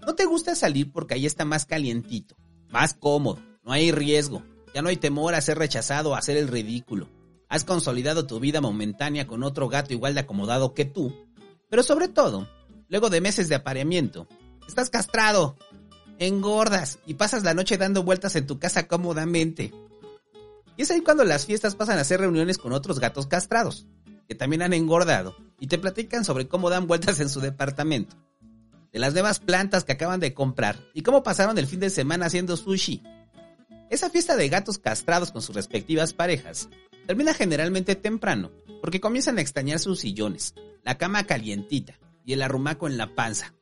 No 0.06 0.14
te 0.14 0.24
gusta 0.24 0.54
salir 0.54 0.92
porque 0.92 1.14
ahí 1.14 1.26
está 1.26 1.44
más 1.44 1.66
calientito, 1.66 2.36
más 2.68 2.94
cómodo, 2.94 3.40
no 3.62 3.72
hay 3.72 3.92
riesgo, 3.92 4.42
ya 4.74 4.82
no 4.82 4.88
hay 4.88 4.96
temor 4.96 5.34
a 5.34 5.40
ser 5.40 5.58
rechazado 5.58 6.10
o 6.10 6.14
a 6.14 6.18
hacer 6.18 6.36
el 6.36 6.48
ridículo. 6.48 7.08
Has 7.48 7.64
consolidado 7.64 8.26
tu 8.26 8.38
vida 8.40 8.60
momentánea 8.60 9.26
con 9.26 9.42
otro 9.42 9.68
gato 9.68 9.92
igual 9.92 10.14
de 10.14 10.20
acomodado 10.20 10.72
que 10.72 10.84
tú, 10.84 11.14
pero 11.68 11.82
sobre 11.82 12.08
todo, 12.08 12.48
luego 12.88 13.10
de 13.10 13.20
meses 13.20 13.48
de 13.48 13.56
apareamiento, 13.56 14.28
estás 14.66 14.88
castrado 14.88 15.56
engordas 16.20 16.98
y 17.06 17.14
pasas 17.14 17.42
la 17.44 17.54
noche 17.54 17.78
dando 17.78 18.04
vueltas 18.04 18.36
en 18.36 18.46
tu 18.46 18.58
casa 18.58 18.86
cómodamente. 18.86 19.72
Y 20.76 20.82
es 20.82 20.90
ahí 20.90 21.00
cuando 21.00 21.24
las 21.24 21.46
fiestas 21.46 21.74
pasan 21.74 21.98
a 21.98 22.04
ser 22.04 22.20
reuniones 22.20 22.58
con 22.58 22.72
otros 22.72 23.00
gatos 23.00 23.26
castrados, 23.26 23.86
que 24.28 24.34
también 24.34 24.62
han 24.62 24.74
engordado, 24.74 25.34
y 25.58 25.66
te 25.66 25.78
platican 25.78 26.24
sobre 26.24 26.46
cómo 26.46 26.70
dan 26.70 26.86
vueltas 26.86 27.20
en 27.20 27.30
su 27.30 27.40
departamento, 27.40 28.16
de 28.92 28.98
las 28.98 29.14
nuevas 29.14 29.40
plantas 29.40 29.84
que 29.84 29.92
acaban 29.92 30.20
de 30.20 30.34
comprar 30.34 30.78
y 30.94 31.02
cómo 31.02 31.22
pasaron 31.22 31.56
el 31.58 31.66
fin 31.66 31.80
de 31.80 31.90
semana 31.90 32.26
haciendo 32.26 32.56
sushi. 32.56 33.02
Esa 33.88 34.10
fiesta 34.10 34.36
de 34.36 34.48
gatos 34.50 34.78
castrados 34.78 35.32
con 35.32 35.40
sus 35.40 35.56
respectivas 35.56 36.12
parejas 36.12 36.68
termina 37.06 37.32
generalmente 37.32 37.96
temprano, 37.96 38.50
porque 38.82 39.00
comienzan 39.00 39.38
a 39.38 39.40
extrañar 39.40 39.78
sus 39.78 40.00
sillones, 40.00 40.54
la 40.84 40.98
cama 40.98 41.24
calientita 41.24 41.98
y 42.26 42.34
el 42.34 42.42
arrumaco 42.42 42.88
en 42.88 42.98
la 42.98 43.14
panza. 43.14 43.54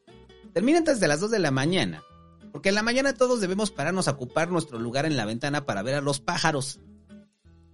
Termina 0.52 0.78
antes 0.78 0.98
de 0.98 1.06
las 1.06 1.20
2 1.20 1.30
de 1.30 1.38
la 1.38 1.50
mañana 1.52 2.02
porque 2.52 2.70
en 2.70 2.74
la 2.74 2.82
mañana 2.82 3.14
todos 3.14 3.40
debemos 3.40 3.70
pararnos 3.70 4.08
a 4.08 4.12
ocupar 4.12 4.50
nuestro 4.50 4.78
lugar 4.78 5.06
en 5.06 5.16
la 5.16 5.24
ventana 5.24 5.64
para 5.64 5.82
ver 5.82 5.96
a 5.96 6.00
los 6.00 6.20
pájaros. 6.20 6.80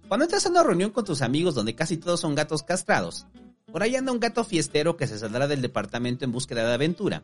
Cuando 0.07 0.25
entras 0.25 0.45
a 0.45 0.49
una 0.49 0.63
reunión 0.63 0.91
con 0.91 1.05
tus 1.05 1.21
amigos 1.21 1.55
donde 1.55 1.75
casi 1.75 1.97
todos 1.97 2.19
son 2.19 2.35
gatos 2.35 2.63
castrados, 2.63 3.27
por 3.71 3.83
ahí 3.83 3.95
anda 3.95 4.11
un 4.11 4.19
gato 4.19 4.43
fiestero 4.43 4.97
que 4.97 5.07
se 5.07 5.17
saldrá 5.17 5.47
del 5.47 5.61
departamento 5.61 6.23
en 6.23 6.31
búsqueda 6.31 6.65
de 6.65 6.73
aventura, 6.73 7.23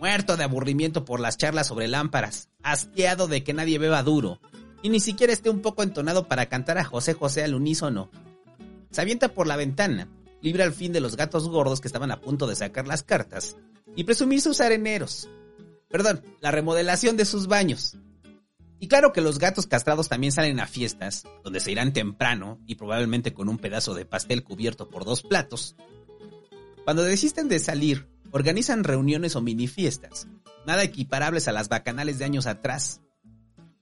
muerto 0.00 0.36
de 0.36 0.44
aburrimiento 0.44 1.04
por 1.04 1.20
las 1.20 1.36
charlas 1.36 1.68
sobre 1.68 1.88
lámparas, 1.88 2.50
hastiado 2.62 3.28
de 3.28 3.44
que 3.44 3.54
nadie 3.54 3.78
beba 3.78 4.02
duro, 4.02 4.40
y 4.82 4.88
ni 4.88 5.00
siquiera 5.00 5.32
esté 5.32 5.50
un 5.50 5.62
poco 5.62 5.82
entonado 5.82 6.28
para 6.28 6.46
cantar 6.46 6.78
a 6.78 6.84
José 6.84 7.14
José 7.14 7.44
al 7.44 7.54
unísono. 7.54 8.10
Se 8.90 9.00
avienta 9.00 9.28
por 9.28 9.46
la 9.46 9.56
ventana, 9.56 10.08
libre 10.42 10.62
al 10.62 10.72
fin 10.72 10.92
de 10.92 11.00
los 11.00 11.16
gatos 11.16 11.48
gordos 11.48 11.80
que 11.80 11.88
estaban 11.88 12.10
a 12.10 12.20
punto 12.20 12.46
de 12.46 12.56
sacar 12.56 12.86
las 12.86 13.02
cartas, 13.02 13.56
y 13.94 14.04
presumir 14.04 14.40
sus 14.40 14.60
areneros, 14.60 15.28
perdón, 15.88 16.22
la 16.40 16.50
remodelación 16.50 17.16
de 17.16 17.24
sus 17.24 17.46
baños. 17.46 17.96
Y 18.78 18.88
claro 18.88 19.12
que 19.12 19.22
los 19.22 19.38
gatos 19.38 19.66
castrados 19.66 20.08
también 20.08 20.32
salen 20.32 20.60
a 20.60 20.66
fiestas, 20.66 21.24
donde 21.42 21.60
se 21.60 21.72
irán 21.72 21.92
temprano 21.92 22.60
y 22.66 22.74
probablemente 22.74 23.32
con 23.32 23.48
un 23.48 23.58
pedazo 23.58 23.94
de 23.94 24.04
pastel 24.04 24.44
cubierto 24.44 24.88
por 24.88 25.04
dos 25.04 25.22
platos. 25.22 25.76
Cuando 26.84 27.02
desisten 27.02 27.48
de 27.48 27.58
salir, 27.58 28.06
organizan 28.32 28.84
reuniones 28.84 29.34
o 29.34 29.40
mini 29.40 29.66
fiestas, 29.66 30.28
nada 30.66 30.82
equiparables 30.82 31.48
a 31.48 31.52
las 31.52 31.68
bacanales 31.68 32.18
de 32.18 32.26
años 32.26 32.46
atrás. 32.46 33.00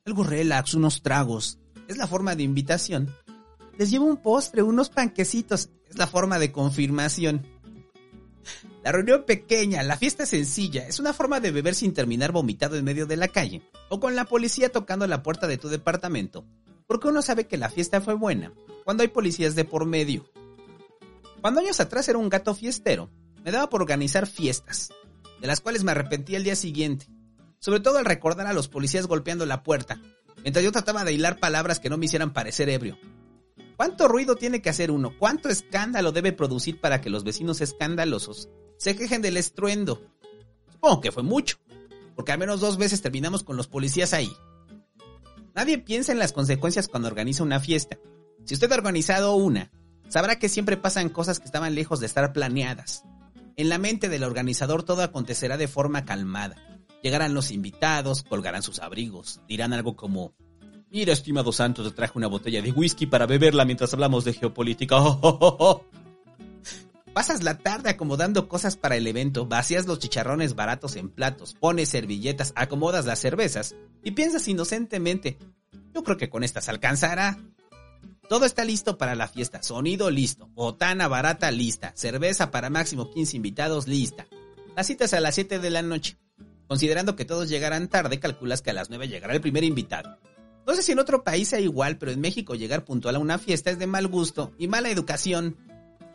Algo 0.04 0.22
relax, 0.22 0.74
unos 0.74 1.02
tragos, 1.02 1.58
es 1.88 1.96
la 1.96 2.06
forma 2.06 2.36
de 2.36 2.44
invitación. 2.44 3.14
Les 3.78 3.90
llevo 3.90 4.04
un 4.04 4.18
postre, 4.18 4.62
unos 4.62 4.90
panquecitos, 4.90 5.70
es 5.88 5.98
la 5.98 6.06
forma 6.06 6.38
de 6.38 6.52
confirmación. 6.52 7.44
La 8.84 8.92
reunión 8.92 9.24
pequeña, 9.24 9.82
la 9.82 9.96
fiesta 9.96 10.26
sencilla, 10.26 10.86
es 10.86 11.00
una 11.00 11.14
forma 11.14 11.40
de 11.40 11.50
beber 11.50 11.74
sin 11.74 11.94
terminar 11.94 12.32
vomitado 12.32 12.76
en 12.76 12.84
medio 12.84 13.06
de 13.06 13.16
la 13.16 13.28
calle, 13.28 13.62
o 13.88 13.98
con 13.98 14.14
la 14.14 14.26
policía 14.26 14.70
tocando 14.70 15.06
la 15.06 15.22
puerta 15.22 15.46
de 15.46 15.56
tu 15.56 15.70
departamento, 15.70 16.44
porque 16.86 17.08
uno 17.08 17.22
sabe 17.22 17.46
que 17.46 17.56
la 17.56 17.70
fiesta 17.70 18.02
fue 18.02 18.12
buena, 18.12 18.52
cuando 18.84 19.00
hay 19.00 19.08
policías 19.08 19.54
de 19.54 19.64
por 19.64 19.86
medio. 19.86 20.26
Cuando 21.40 21.62
años 21.62 21.80
atrás 21.80 22.06
era 22.10 22.18
un 22.18 22.28
gato 22.28 22.54
fiestero, 22.54 23.08
me 23.42 23.52
daba 23.52 23.70
por 23.70 23.80
organizar 23.80 24.26
fiestas, 24.26 24.90
de 25.40 25.46
las 25.46 25.62
cuales 25.62 25.82
me 25.82 25.92
arrepentí 25.92 26.34
el 26.34 26.44
día 26.44 26.54
siguiente, 26.54 27.06
sobre 27.60 27.80
todo 27.80 27.96
al 27.96 28.04
recordar 28.04 28.46
a 28.46 28.52
los 28.52 28.68
policías 28.68 29.06
golpeando 29.06 29.46
la 29.46 29.62
puerta, 29.62 29.98
mientras 30.42 30.62
yo 30.62 30.72
trataba 30.72 31.04
de 31.04 31.14
hilar 31.14 31.38
palabras 31.38 31.80
que 31.80 31.88
no 31.88 31.96
me 31.96 32.04
hicieran 32.04 32.34
parecer 32.34 32.68
ebrio. 32.68 32.98
¿Cuánto 33.78 34.08
ruido 34.08 34.36
tiene 34.36 34.60
que 34.60 34.68
hacer 34.68 34.90
uno? 34.90 35.16
¿Cuánto 35.18 35.48
escándalo 35.48 36.12
debe 36.12 36.34
producir 36.34 36.82
para 36.82 37.00
que 37.00 37.08
los 37.08 37.24
vecinos 37.24 37.62
escandalosos 37.62 38.50
se 38.76 38.96
quejen 38.96 39.22
del 39.22 39.36
estruendo? 39.36 40.02
Supongo 40.70 41.00
que 41.00 41.12
fue 41.12 41.22
mucho, 41.22 41.58
porque 42.14 42.32
al 42.32 42.38
menos 42.38 42.60
dos 42.60 42.76
veces 42.76 43.02
terminamos 43.02 43.42
con 43.42 43.56
los 43.56 43.66
policías 43.66 44.12
ahí. 44.12 44.32
Nadie 45.54 45.78
piensa 45.78 46.12
en 46.12 46.18
las 46.18 46.32
consecuencias 46.32 46.88
cuando 46.88 47.08
organiza 47.08 47.42
una 47.42 47.60
fiesta. 47.60 47.98
Si 48.44 48.54
usted 48.54 48.70
ha 48.72 48.76
organizado 48.76 49.36
una, 49.36 49.70
sabrá 50.08 50.38
que 50.38 50.48
siempre 50.48 50.76
pasan 50.76 51.08
cosas 51.08 51.38
que 51.38 51.46
estaban 51.46 51.74
lejos 51.74 52.00
de 52.00 52.06
estar 52.06 52.32
planeadas. 52.32 53.04
En 53.56 53.68
la 53.68 53.78
mente 53.78 54.08
del 54.08 54.24
organizador 54.24 54.82
todo 54.82 55.02
acontecerá 55.02 55.56
de 55.56 55.68
forma 55.68 56.04
calmada. 56.04 56.56
Llegarán 57.02 57.34
los 57.34 57.50
invitados, 57.50 58.22
colgarán 58.22 58.62
sus 58.62 58.80
abrigos, 58.80 59.40
dirán 59.46 59.72
algo 59.72 59.94
como, 59.94 60.34
Mira, 60.90 61.12
estimado 61.12 61.52
Santos, 61.52 61.88
te 61.88 61.94
traje 61.94 62.12
una 62.16 62.28
botella 62.28 62.62
de 62.62 62.70
whisky 62.70 63.06
para 63.06 63.26
beberla 63.26 63.64
mientras 63.64 63.92
hablamos 63.92 64.24
de 64.24 64.32
geopolítica. 64.32 64.96
Pasas 67.14 67.44
la 67.44 67.58
tarde 67.58 67.90
acomodando 67.90 68.48
cosas 68.48 68.76
para 68.76 68.96
el 68.96 69.06
evento, 69.06 69.46
vacías 69.46 69.86
los 69.86 70.00
chicharrones 70.00 70.56
baratos 70.56 70.96
en 70.96 71.08
platos, 71.08 71.54
pones 71.54 71.88
servilletas, 71.88 72.52
acomodas 72.56 73.06
las 73.06 73.20
cervezas 73.20 73.76
y 74.02 74.10
piensas 74.10 74.48
inocentemente, 74.48 75.38
yo 75.94 76.02
creo 76.02 76.16
que 76.16 76.28
con 76.28 76.42
estas 76.42 76.68
alcanzará. 76.68 77.38
Todo 78.28 78.46
está 78.46 78.64
listo 78.64 78.98
para 78.98 79.14
la 79.14 79.28
fiesta, 79.28 79.62
sonido 79.62 80.10
listo, 80.10 80.48
botana 80.48 81.06
barata 81.06 81.52
lista, 81.52 81.92
cerveza 81.94 82.50
para 82.50 82.68
máximo 82.68 83.12
15 83.12 83.36
invitados 83.36 83.86
lista. 83.86 84.26
La 84.74 84.82
cita 84.82 85.04
es 85.04 85.14
a 85.14 85.20
las 85.20 85.36
7 85.36 85.60
de 85.60 85.70
la 85.70 85.82
noche. 85.82 86.18
Considerando 86.66 87.14
que 87.14 87.24
todos 87.24 87.48
llegarán 87.48 87.88
tarde, 87.88 88.18
calculas 88.18 88.60
que 88.60 88.70
a 88.70 88.74
las 88.74 88.88
9 88.90 89.06
llegará 89.06 89.34
el 89.34 89.40
primer 89.40 89.62
invitado. 89.62 90.18
No 90.66 90.74
sé 90.74 90.82
si 90.82 90.92
en 90.92 90.98
otro 90.98 91.22
país 91.22 91.48
sea 91.48 91.60
igual, 91.60 91.96
pero 91.96 92.10
en 92.10 92.20
México 92.20 92.56
llegar 92.56 92.84
puntual 92.84 93.16
a 93.16 93.20
una 93.20 93.38
fiesta 93.38 93.70
es 93.70 93.78
de 93.78 93.86
mal 93.86 94.08
gusto 94.08 94.52
y 94.58 94.66
mala 94.66 94.90
educación. 94.90 95.56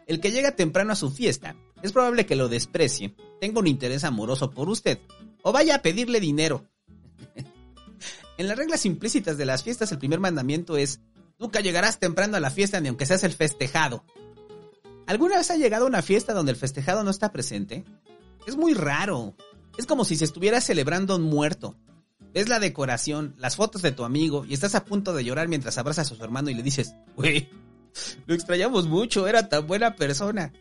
El 0.10 0.20
que 0.20 0.32
llega 0.32 0.56
temprano 0.56 0.92
a 0.92 0.96
su 0.96 1.12
fiesta 1.12 1.56
es 1.84 1.92
probable 1.92 2.26
que 2.26 2.36
lo 2.36 2.50
desprecie, 2.50 3.14
tenga 3.40 3.60
un 3.60 3.68
interés 3.68 4.04
amoroso 4.04 4.50
por 4.50 4.68
usted 4.68 4.98
o 5.44 5.52
vaya 5.52 5.76
a 5.76 5.82
pedirle 5.84 6.20
dinero. 6.20 6.66
en 8.40 8.48
las 8.48 8.58
reglas 8.58 8.88
implícitas 8.88 9.38
de 9.38 9.46
las 9.46 9.64
fiestas 9.64 9.92
el 9.92 10.00
primer 10.00 10.20
mandamiento 10.20 10.78
es 10.78 11.02
nunca 11.38 11.60
llegarás 11.60 12.00
temprano 12.00 12.38
a 12.38 12.40
la 12.40 12.50
fiesta 12.50 12.82
ni 12.82 12.88
aunque 12.88 13.06
seas 13.06 13.24
el 13.24 13.34
festejado. 13.34 14.04
¿Alguna 15.06 15.38
vez 15.38 15.52
ha 15.52 15.58
llegado 15.58 15.86
a 15.86 15.90
una 15.90 16.02
fiesta 16.02 16.34
donde 16.34 16.54
el 16.54 16.58
festejado 16.58 17.04
no 17.04 17.12
está 17.12 17.32
presente? 17.32 17.86
Es 18.48 18.58
muy 18.58 18.74
raro. 18.74 19.36
Es 19.78 19.86
como 19.86 20.06
si 20.06 20.16
se 20.16 20.26
estuviera 20.26 20.60
celebrando 20.60 21.18
un 21.18 21.22
muerto. 21.22 21.78
Ves 22.34 22.50
la 22.50 22.60
decoración, 22.60 23.36
las 23.38 23.58
fotos 23.58 23.84
de 23.84 23.92
tu 23.92 24.04
amigo 24.06 24.44
y 24.44 24.56
estás 24.56 24.74
a 24.74 24.86
punto 24.86 25.14
de 25.14 25.24
llorar 25.24 25.48
mientras 25.48 25.78
abrazas 25.78 26.12
a 26.12 26.16
su 26.16 26.24
hermano 26.24 26.50
y 26.50 26.56
le 26.56 26.64
dices, 26.64 26.96
güey, 27.16 27.48
lo 28.26 28.34
extrañamos 28.34 28.88
mucho, 28.88 29.28
era 29.28 29.50
tan 29.50 29.68
buena 29.68 29.96
persona. 29.96 30.54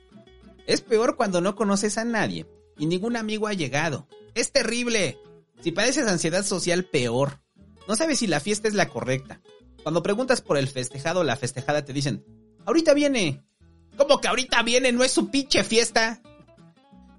Es 0.66 0.80
peor 0.80 1.16
cuando 1.16 1.40
no 1.40 1.56
conoces 1.56 1.98
a 1.98 2.04
nadie 2.04 2.46
y 2.76 2.86
ningún 2.86 3.16
amigo 3.16 3.46
ha 3.46 3.54
llegado. 3.54 4.06
Es 4.34 4.52
terrible. 4.52 5.18
Si 5.62 5.72
padeces 5.72 6.06
ansiedad 6.06 6.44
social, 6.44 6.84
peor. 6.84 7.40
No 7.88 7.96
sabes 7.96 8.18
si 8.18 8.26
la 8.26 8.40
fiesta 8.40 8.68
es 8.68 8.74
la 8.74 8.88
correcta. 8.88 9.40
Cuando 9.82 10.02
preguntas 10.02 10.42
por 10.42 10.58
el 10.58 10.68
festejado 10.68 11.20
o 11.20 11.24
la 11.24 11.36
festejada 11.36 11.84
te 11.84 11.92
dicen, 11.92 12.24
ahorita 12.66 12.94
viene. 12.94 13.42
¿Cómo 13.96 14.20
que 14.20 14.28
ahorita 14.28 14.62
viene? 14.62 14.92
¿No 14.92 15.02
es 15.02 15.10
su 15.10 15.30
pinche 15.30 15.64
fiesta? 15.64 16.20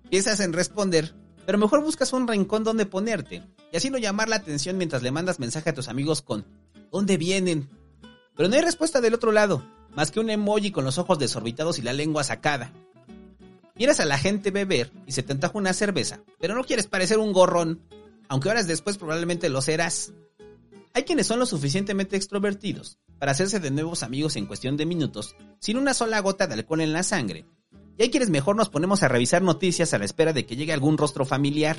Piensas 0.10 0.40
en 0.40 0.54
responder, 0.54 1.14
pero 1.46 1.58
mejor 1.58 1.84
buscas 1.84 2.14
un 2.14 2.28
rincón 2.28 2.64
donde 2.64 2.86
ponerte 2.86 3.44
y 3.72 3.78
así 3.78 3.90
no 3.90 3.98
llamar 3.98 4.30
la 4.30 4.38
atención 4.38 4.78
mientras 4.78 5.04
le 5.04 5.12
mandas 5.12 5.40
mensaje 5.40 5.70
a 5.70 5.74
tus 5.74 5.88
amigos 5.88 6.22
con 6.22 6.46
¿Dónde 6.92 7.18
vienen? 7.18 7.70
Pero 8.36 8.50
no 8.50 8.56
hay 8.56 8.62
respuesta 8.62 9.02
del 9.02 9.14
otro 9.14 9.32
lado, 9.32 9.64
más 9.96 10.12
que 10.12 10.20
un 10.20 10.30
emoji 10.30 10.72
con 10.72 10.86
los 10.86 10.98
ojos 10.98 11.20
desorbitados 11.20 11.80
y 11.80 11.82
la 11.82 11.94
lengua 11.94 12.24
sacada. 12.24 12.72
Quieres 13.76 14.00
a 14.00 14.06
la 14.06 14.18
gente 14.18 14.52
beber 14.52 14.92
y 15.06 15.14
se 15.14 15.24
te 15.24 15.32
antoja 15.32 15.58
una 15.58 15.74
cerveza, 15.74 16.22
pero 16.40 16.54
no 16.56 16.64
quieres 16.64 16.88
parecer 16.88 17.18
un 17.18 17.32
gorrón, 17.32 17.82
aunque 18.28 18.50
horas 18.50 18.68
después 18.68 18.98
probablemente 18.98 19.50
lo 19.50 19.62
serás. 19.62 20.14
Hay 20.94 21.04
quienes 21.04 21.28
son 21.28 21.40
lo 21.40 21.46
suficientemente 21.46 22.16
extrovertidos 22.16 22.98
para 23.20 23.32
hacerse 23.32 23.60
de 23.60 23.72
nuevos 23.72 24.04
amigos 24.04 24.36
en 24.36 24.48
cuestión 24.48 24.76
de 24.78 24.86
minutos, 24.86 25.36
sin 25.60 25.78
una 25.78 25.94
sola 25.94 26.20
gota 26.20 26.48
de 26.48 26.56
alcohol 26.56 26.82
en 26.82 26.94
la 26.94 27.04
sangre. 27.04 27.46
Y 27.98 28.04
hay 28.04 28.10
quienes 28.10 28.30
mejor 28.30 28.56
nos 28.56 28.70
ponemos 28.70 29.04
a 29.04 29.08
revisar 29.08 29.42
noticias 29.42 29.94
a 29.94 29.98
la 29.98 30.06
espera 30.06 30.34
de 30.34 30.46
que 30.46 30.56
llegue 30.56 30.74
algún 30.74 30.98
rostro 30.98 31.26
familiar. 31.26 31.78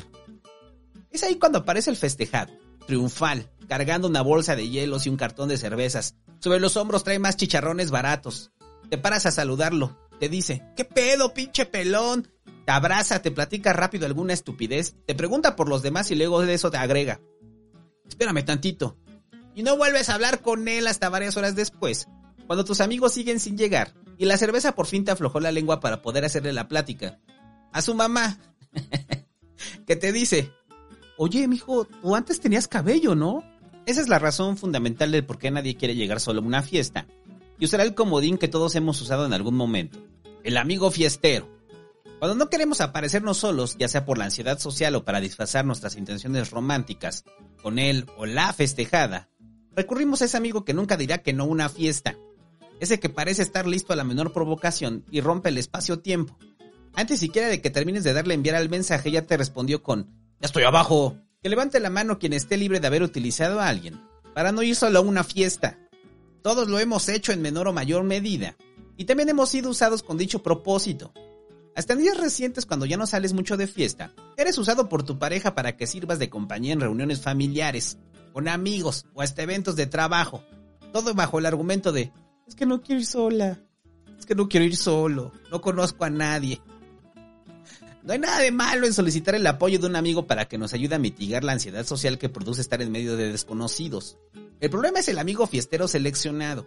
Es 1.11 1.23
ahí 1.23 1.37
cuando 1.37 1.59
aparece 1.59 1.91
el 1.91 1.97
festejado, 1.97 2.53
triunfal, 2.87 3.51
cargando 3.69 4.09
una 4.09 4.23
bolsa 4.23 4.57
de 4.57 4.69
hielos 4.69 5.07
y 5.07 5.09
un 5.09 5.17
cartón 5.17 5.49
de 5.49 5.59
cervezas. 5.59 6.15
Sobre 6.41 6.61
los 6.61 6.77
hombros 6.77 7.05
trae 7.05 7.19
más 7.19 7.37
chicharrones 7.37 7.91
baratos. 7.91 8.53
Te 8.89 8.99
paras 8.99 9.27
a 9.27 9.31
saludarlo. 9.31 9.97
Te 10.19 10.29
dice, 10.29 10.63
¿qué 10.77 10.85
pedo, 10.85 11.33
pinche 11.33 11.67
pelón? 11.67 12.29
Te 12.67 12.73
abraza, 12.73 13.23
te 13.23 13.31
platica 13.31 13.73
rápido 13.73 14.07
alguna 14.07 14.33
estupidez, 14.33 14.95
te 15.07 15.15
pregunta 15.15 15.57
por 15.57 15.69
los 15.69 15.83
demás 15.83 16.11
y 16.11 16.15
luego 16.15 16.43
de 16.43 16.55
eso 16.55 16.71
te 16.71 16.77
agrega. 16.77 17.21
Espérame 18.07 18.45
tantito. 18.45 18.99
Y 19.55 19.63
no 19.63 19.77
vuelves 19.77 20.09
a 20.09 20.15
hablar 20.15 20.43
con 20.43 20.69
él 20.69 20.87
hasta 20.87 21.09
varias 21.09 21.37
horas 21.37 21.55
después, 21.57 22.09
cuando 22.47 22.65
tus 22.65 22.81
amigos 22.81 23.15
siguen 23.15 23.41
sin 23.41 23.57
llegar 23.57 23.95
y 24.21 24.27
la 24.27 24.37
cerveza 24.37 24.75
por 24.75 24.87
fin 24.87 25.05
te 25.05 25.13
aflojó 25.13 25.41
la 25.41 25.51
lengua 25.51 25.81
para 25.81 26.03
poder 26.03 26.27
hacerle 26.27 26.53
la 26.53 26.69
plática. 26.69 27.19
A 27.73 27.81
su 27.81 27.95
mamá, 27.95 28.39
que 29.87 29.97
te 29.97 30.13
dice, 30.13 30.53
oye, 31.23 31.47
mijo, 31.49 31.85
tú 31.85 32.17
antes 32.17 32.41
tenías 32.41 32.67
cabello, 32.67 33.15
¿no? 33.15 33.45
Esa 33.85 34.01
es 34.01 34.09
la 34.09 34.19
razón 34.19 34.57
fundamental 34.57 35.13
del 35.13 35.27
por 35.27 35.37
qué 35.37 35.51
nadie 35.51 35.77
quiere 35.77 35.95
llegar 35.95 36.19
solo 36.19 36.41
a 36.41 36.45
una 36.45 36.63
fiesta. 36.63 37.07
Y 37.59 37.67
usará 37.67 37.83
el 37.83 37.95
comodín 37.95 38.39
que 38.39 38.49
todos 38.49 38.75
hemos 38.75 38.99
usado 39.03 39.27
en 39.27 39.35
algún 39.35 39.55
momento. 39.55 39.99
El 40.45 40.57
amigo 40.57 40.91
fiestero. 40.91 41.47
Cuando 42.21 42.37
no 42.37 42.49
queremos 42.49 42.81
aparecernos 42.81 43.37
solos, 43.37 43.77
ya 43.79 43.87
sea 43.87 44.07
por 44.07 44.17
la 44.17 44.25
ansiedad 44.25 44.59
social 44.59 44.95
o 44.95 45.05
para 45.05 45.21
disfrazar 45.21 45.67
nuestras 45.67 45.97
intenciones 45.97 46.51
románticas, 46.53 47.25
con 47.63 47.79
él 47.79 48.07
o 48.17 48.25
la 48.25 48.51
festejada, 48.55 49.29
recurrimos 49.77 50.23
a 50.23 50.25
ese 50.25 50.39
amigo 50.39 50.65
que 50.65 50.73
nunca 50.73 50.97
dirá 50.97 51.19
que 51.19 51.35
no 51.35 51.45
una 51.45 51.69
fiesta. 51.69 52.17
Ese 52.81 52.99
que 52.99 53.11
parece 53.11 53.43
estar 53.43 53.67
listo 53.67 53.93
a 53.93 53.97
la 53.97 54.05
menor 54.05 54.33
provocación 54.33 55.05
y 55.11 55.21
rompe 55.21 55.51
el 55.51 55.59
espacio-tiempo. 55.59 56.39
Antes 56.95 57.21
siquiera 57.21 57.49
de 57.49 57.61
que 57.61 57.69
termines 57.69 58.05
de 58.05 58.15
darle 58.15 58.33
enviar 58.33 58.57
al 58.57 58.71
mensaje, 58.71 59.11
ya 59.11 59.27
te 59.27 59.37
respondió 59.37 59.83
con 59.83 60.20
ya 60.41 60.47
estoy 60.47 60.65
abajo. 60.65 61.17
Que 61.43 61.49
levante 61.49 61.81
la 61.81 61.91
mano 61.91 62.19
quien 62.19 62.33
esté 62.33 62.57
libre 62.57 62.81
de 62.81 62.87
haber 62.87 63.03
utilizado 63.03 63.61
a 63.61 63.69
alguien, 63.69 64.01
para 64.35 64.53
no 64.53 64.63
ir 64.63 64.75
solo 64.75 64.99
a 64.99 65.03
una 65.03 65.25
fiesta. 65.25 65.79
Todos 66.43 66.69
lo 66.69 66.79
hemos 66.79 67.09
hecho 67.09 67.33
en 67.33 67.43
menor 67.43 67.69
o 67.69 67.73
mayor 67.73 68.05
medida, 68.05 68.57
y 68.97 69.05
también 69.05 69.29
hemos 69.29 69.51
sido 69.51 69.71
usados 69.71 70.03
con 70.03 70.19
dicho 70.19 70.43
propósito. 70.43 71.13
Hasta 71.77 71.93
en 71.93 72.01
días 72.01 72.19
recientes, 72.19 72.67
cuando 72.67 72.85
ya 72.85 72.97
no 72.97 73.07
sales 73.07 73.33
mucho 73.33 73.57
de 73.57 73.67
fiesta, 73.67 74.13
eres 74.37 74.59
usado 74.59 74.89
por 74.89 75.03
tu 75.03 75.19
pareja 75.19 75.55
para 75.55 75.77
que 75.77 75.87
sirvas 75.87 76.19
de 76.19 76.29
compañía 76.29 76.73
en 76.73 76.81
reuniones 76.81 77.23
familiares, 77.23 77.99
con 78.33 78.49
amigos 78.49 79.07
o 79.15 79.23
hasta 79.23 79.43
eventos 79.43 79.77
de 79.77 79.87
trabajo. 79.87 80.43
Todo 80.93 81.15
bajo 81.15 81.39
el 81.39 81.47
argumento 81.47 81.93
de, 81.93 82.13
es 82.47 82.55
que 82.55 82.67
no 82.67 82.83
quiero 82.83 83.01
ir 83.01 83.07
sola, 83.07 83.61
es 84.19 84.27
que 84.27 84.35
no 84.35 84.49
quiero 84.49 84.67
ir 84.67 84.77
solo, 84.77 85.33
no 85.51 85.61
conozco 85.61 86.05
a 86.05 86.11
nadie, 86.11 86.61
no 88.03 88.13
hay 88.13 88.19
nada 88.19 88.39
de 88.41 88.51
malo 88.51 88.87
en 88.87 88.95
solicitar 88.95 89.35
el 89.35 89.47
apoyo 89.47 89.79
de 89.79 89.87
un 89.87 89.97
amigo 89.97 90.27
para 90.27 90.47
que 90.47 90.59
nos 90.59 90.73
ayude 90.73 90.95
a 90.95 90.99
mitigar 90.99 91.45
la 91.45 91.53
ansiedad 91.53 91.87
social 91.87 92.19
que 92.19 92.29
produce 92.29 92.61
estar 92.61 92.81
en 92.81 92.93
medio 92.93 93.17
de 93.17 93.31
desconocidos. 93.31 94.17
El 94.61 94.71
problema 94.71 95.01
es 95.01 95.09
el 95.09 95.19
amigo 95.19 95.47
fiestero 95.47 95.89
seleccionado. 95.89 96.67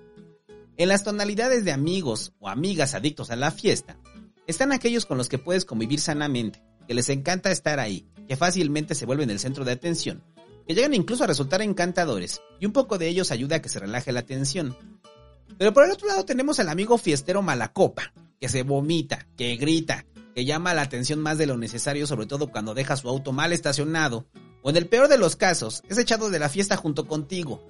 En 0.77 0.89
las 0.89 1.03
tonalidades 1.03 1.65
de 1.65 1.71
amigos 1.71 2.33
o 2.39 2.49
amigas 2.49 2.93
adictos 2.93 3.31
a 3.31 3.35
la 3.35 3.51
fiesta, 3.51 3.97
están 4.47 4.71
aquellos 4.71 5.05
con 5.05 5.17
los 5.17 5.29
que 5.29 5.37
puedes 5.37 5.65
convivir 5.65 5.99
sanamente, 5.99 6.61
que 6.87 6.93
les 6.93 7.09
encanta 7.09 7.51
estar 7.51 7.79
ahí, 7.79 8.07
que 8.27 8.35
fácilmente 8.35 8.95
se 8.95 9.05
vuelven 9.05 9.29
el 9.29 9.39
centro 9.39 9.65
de 9.65 9.71
atención, 9.71 10.23
que 10.67 10.75
llegan 10.75 10.93
incluso 10.93 11.23
a 11.23 11.27
resultar 11.27 11.61
encantadores, 11.61 12.41
y 12.59 12.65
un 12.65 12.73
poco 12.73 12.97
de 12.97 13.07
ellos 13.07 13.31
ayuda 13.31 13.57
a 13.57 13.61
que 13.61 13.69
se 13.69 13.79
relaje 13.79 14.11
la 14.11 14.25
tensión. 14.25 14.75
Pero 15.57 15.73
por 15.73 15.85
el 15.85 15.91
otro 15.91 16.07
lado 16.07 16.25
tenemos 16.25 16.59
al 16.59 16.69
amigo 16.69 16.97
fiestero 16.97 17.41
malacopa, 17.41 18.13
que 18.39 18.49
se 18.49 18.63
vomita, 18.63 19.27
que 19.37 19.55
grita, 19.55 20.05
que 20.33 20.45
llama 20.45 20.73
la 20.73 20.81
atención 20.81 21.19
más 21.19 21.37
de 21.37 21.45
lo 21.45 21.57
necesario, 21.57 22.07
sobre 22.07 22.25
todo 22.25 22.51
cuando 22.51 22.73
deja 22.73 22.97
su 22.97 23.09
auto 23.09 23.31
mal 23.31 23.53
estacionado, 23.53 24.25
o 24.61 24.69
en 24.69 24.77
el 24.77 24.87
peor 24.87 25.07
de 25.07 25.17
los 25.17 25.35
casos, 25.35 25.83
es 25.89 25.97
echado 25.97 26.29
de 26.29 26.39
la 26.39 26.49
fiesta 26.49 26.77
junto 26.77 27.07
contigo. 27.07 27.67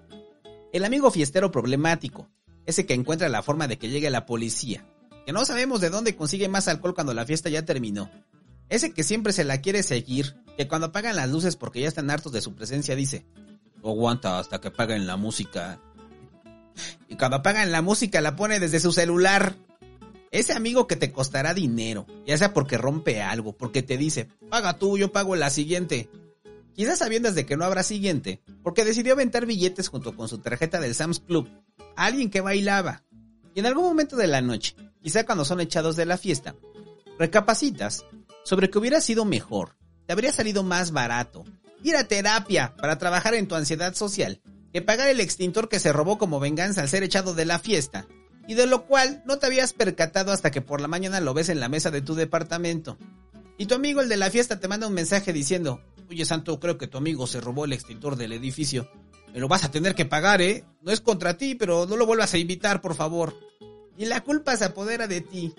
El 0.71 0.85
amigo 0.85 1.11
fiestero 1.11 1.51
problemático, 1.51 2.29
ese 2.65 2.85
que 2.85 2.93
encuentra 2.93 3.29
la 3.29 3.43
forma 3.43 3.67
de 3.67 3.77
que 3.77 3.89
llegue 3.89 4.09
la 4.09 4.25
policía, 4.25 4.85
que 5.25 5.33
no 5.33 5.45
sabemos 5.45 5.81
de 5.81 5.89
dónde 5.89 6.15
consigue 6.15 6.47
más 6.47 6.67
alcohol 6.67 6.95
cuando 6.95 7.13
la 7.13 7.25
fiesta 7.25 7.49
ya 7.49 7.65
terminó. 7.65 8.09
Ese 8.69 8.93
que 8.93 9.03
siempre 9.03 9.33
se 9.33 9.43
la 9.43 9.61
quiere 9.61 9.83
seguir, 9.83 10.35
que 10.57 10.67
cuando 10.67 10.87
apagan 10.87 11.15
las 11.15 11.29
luces 11.29 11.55
porque 11.55 11.81
ya 11.81 11.87
están 11.87 12.09
hartos 12.09 12.31
de 12.31 12.41
su 12.41 12.55
presencia 12.55 12.95
dice, 12.95 13.25
aguanta 13.83 14.39
hasta 14.39 14.59
que 14.59 14.69
apaguen 14.69 15.05
la 15.07 15.17
música. 15.17 15.79
Y 17.07 17.17
cuando 17.17 17.37
apagan 17.37 17.71
la 17.71 17.81
música 17.81 18.21
la 18.21 18.35
pone 18.35 18.59
desde 18.59 18.79
su 18.79 18.91
celular. 18.91 19.55
Ese 20.33 20.53
amigo 20.53 20.87
que 20.87 20.95
te 20.95 21.11
costará 21.11 21.53
dinero, 21.53 22.07
ya 22.25 22.35
sea 22.39 22.55
porque 22.55 22.75
rompe 22.75 23.21
algo, 23.21 23.55
porque 23.55 23.83
te 23.83 23.97
dice, 23.97 24.27
paga 24.49 24.79
tú, 24.79 24.97
yo 24.97 25.11
pago 25.11 25.35
la 25.35 25.51
siguiente. 25.51 26.09
Quizás 26.73 26.97
sabiendas 26.97 27.35
de 27.35 27.45
que 27.45 27.55
no 27.55 27.65
habrá 27.65 27.83
siguiente, 27.83 28.41
porque 28.63 28.83
decidió 28.83 29.13
aventar 29.13 29.45
billetes 29.45 29.89
junto 29.89 30.15
con 30.15 30.27
su 30.27 30.39
tarjeta 30.39 30.81
del 30.81 30.95
Sam's 30.95 31.19
Club 31.19 31.47
a 31.95 32.05
alguien 32.05 32.31
que 32.31 32.41
bailaba. 32.41 33.03
Y 33.53 33.59
en 33.59 33.67
algún 33.67 33.83
momento 33.83 34.15
de 34.15 34.25
la 34.25 34.41
noche, 34.41 34.75
quizá 35.03 35.23
cuando 35.23 35.45
son 35.45 35.61
echados 35.61 35.95
de 35.95 36.07
la 36.07 36.17
fiesta, 36.17 36.55
recapacitas 37.19 38.03
sobre 38.43 38.71
que 38.71 38.79
hubiera 38.79 39.01
sido 39.01 39.25
mejor, 39.25 39.77
te 40.07 40.13
habría 40.13 40.31
salido 40.31 40.63
más 40.63 40.89
barato 40.89 41.45
ir 41.83 41.95
a 41.95 42.07
terapia 42.07 42.73
para 42.75 42.97
trabajar 42.97 43.35
en 43.35 43.47
tu 43.47 43.53
ansiedad 43.53 43.93
social 43.93 44.41
que 44.71 44.81
pagar 44.81 45.09
el 45.09 45.19
extintor 45.19 45.69
que 45.69 45.79
se 45.79 45.93
robó 45.93 46.17
como 46.17 46.39
venganza 46.39 46.81
al 46.81 46.89
ser 46.89 47.03
echado 47.03 47.35
de 47.35 47.45
la 47.45 47.59
fiesta, 47.59 48.07
y 48.47 48.55
de 48.55 48.67
lo 48.67 48.85
cual 48.85 49.23
no 49.25 49.37
te 49.37 49.45
habías 49.45 49.73
percatado 49.73 50.31
hasta 50.31 50.51
que 50.51 50.61
por 50.61 50.81
la 50.81 50.87
mañana 50.87 51.19
lo 51.21 51.33
ves 51.33 51.49
en 51.49 51.59
la 51.59 51.69
mesa 51.69 51.91
de 51.91 52.01
tu 52.01 52.15
departamento. 52.15 52.97
Y 53.57 53.67
tu 53.67 53.75
amigo 53.75 54.01
el 54.01 54.09
de 54.09 54.17
la 54.17 54.29
fiesta 54.29 54.59
te 54.59 54.67
manda 54.67 54.87
un 54.87 54.93
mensaje 54.93 55.31
diciendo, 55.31 55.81
oye 56.09 56.25
Santo, 56.25 56.59
creo 56.59 56.77
que 56.77 56.87
tu 56.87 56.97
amigo 56.97 57.27
se 57.27 57.41
robó 57.41 57.65
el 57.65 57.73
extintor 57.73 58.15
del 58.15 58.33
edificio. 58.33 58.89
Me 59.33 59.39
lo 59.39 59.47
vas 59.47 59.63
a 59.63 59.71
tener 59.71 59.95
que 59.95 60.05
pagar, 60.05 60.41
¿eh? 60.41 60.63
No 60.81 60.91
es 60.91 61.01
contra 61.01 61.37
ti, 61.37 61.55
pero 61.55 61.85
no 61.85 61.95
lo 61.95 62.05
vuelvas 62.05 62.33
a 62.33 62.37
invitar, 62.37 62.81
por 62.81 62.95
favor. 62.95 63.35
Y 63.97 64.05
la 64.05 64.21
culpa 64.21 64.55
se 64.55 64.65
apodera 64.65 65.07
de 65.07 65.21
ti. 65.21 65.53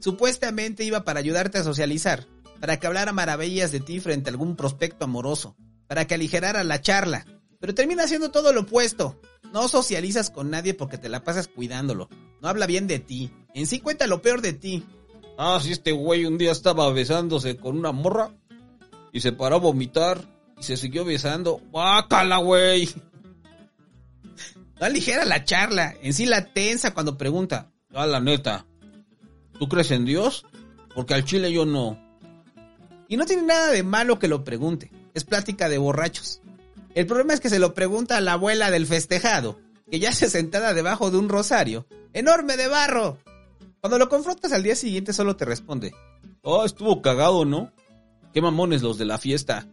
Supuestamente 0.00 0.84
iba 0.84 1.04
para 1.04 1.20
ayudarte 1.20 1.58
a 1.58 1.64
socializar, 1.64 2.26
para 2.60 2.78
que 2.78 2.86
hablara 2.86 3.12
maravillas 3.12 3.72
de 3.72 3.80
ti 3.80 4.00
frente 4.00 4.30
a 4.30 4.32
algún 4.32 4.56
prospecto 4.56 5.04
amoroso, 5.04 5.56
para 5.86 6.06
que 6.06 6.14
aligerara 6.14 6.64
la 6.64 6.80
charla, 6.80 7.26
pero 7.60 7.74
termina 7.74 8.04
haciendo 8.04 8.30
todo 8.30 8.52
lo 8.52 8.62
opuesto. 8.62 9.20
No 9.52 9.68
socializas 9.68 10.30
con 10.30 10.50
nadie 10.50 10.74
porque 10.74 10.98
te 10.98 11.08
la 11.08 11.24
pasas 11.24 11.48
cuidándolo. 11.48 12.08
No 12.40 12.48
habla 12.48 12.66
bien 12.66 12.86
de 12.86 12.98
ti. 12.98 13.30
En 13.54 13.66
sí 13.66 13.80
cuenta 13.80 14.06
lo 14.06 14.22
peor 14.22 14.42
de 14.42 14.52
ti. 14.52 14.84
Ah, 15.36 15.58
si 15.62 15.72
este 15.72 15.92
güey 15.92 16.24
un 16.24 16.38
día 16.38 16.52
estaba 16.52 16.90
besándose 16.92 17.56
con 17.56 17.76
una 17.76 17.92
morra 17.92 18.34
y 19.12 19.20
se 19.20 19.32
paró 19.32 19.56
a 19.56 19.60
vomitar 19.60 20.20
y 20.58 20.62
se 20.62 20.76
siguió 20.76 21.04
besando. 21.04 21.60
¡Bácala, 21.72 22.38
güey! 22.38 22.88
No 24.78 24.86
aligera 24.86 25.24
la 25.24 25.44
charla. 25.44 25.94
En 26.02 26.14
sí 26.14 26.26
la 26.26 26.52
tensa 26.52 26.94
cuando 26.94 27.18
pregunta. 27.18 27.70
Ah, 27.92 28.06
la 28.06 28.20
neta. 28.20 28.66
¿Tú 29.58 29.68
crees 29.68 29.90
en 29.90 30.04
Dios? 30.04 30.46
Porque 30.94 31.14
al 31.14 31.24
chile 31.24 31.52
yo 31.52 31.66
no. 31.66 31.98
Y 33.08 33.16
no 33.16 33.26
tiene 33.26 33.42
nada 33.42 33.68
de 33.68 33.82
malo 33.82 34.18
que 34.18 34.28
lo 34.28 34.44
pregunte 34.44 34.90
es 35.14 35.24
plática 35.24 35.68
de 35.68 35.78
borrachos. 35.78 36.40
El 36.94 37.06
problema 37.06 37.34
es 37.34 37.40
que 37.40 37.50
se 37.50 37.58
lo 37.58 37.74
pregunta 37.74 38.16
a 38.16 38.20
la 38.20 38.32
abuela 38.32 38.70
del 38.70 38.86
festejado, 38.86 39.60
que 39.90 40.00
ya 40.00 40.12
se 40.12 40.28
sentada 40.28 40.74
debajo 40.74 41.10
de 41.10 41.18
un 41.18 41.28
rosario, 41.28 41.86
enorme 42.12 42.56
de 42.56 42.68
barro. 42.68 43.18
Cuando 43.80 43.98
lo 43.98 44.08
confrontas 44.08 44.52
al 44.52 44.62
día 44.62 44.76
siguiente 44.76 45.12
solo 45.12 45.36
te 45.36 45.44
responde, 45.44 45.92
oh, 46.42 46.64
estuvo 46.64 47.00
cagado, 47.00 47.44
¿no? 47.44 47.72
Qué 48.32 48.42
mamones 48.42 48.82
los 48.82 48.98
de 48.98 49.04
la 49.04 49.18
fiesta. 49.18 49.68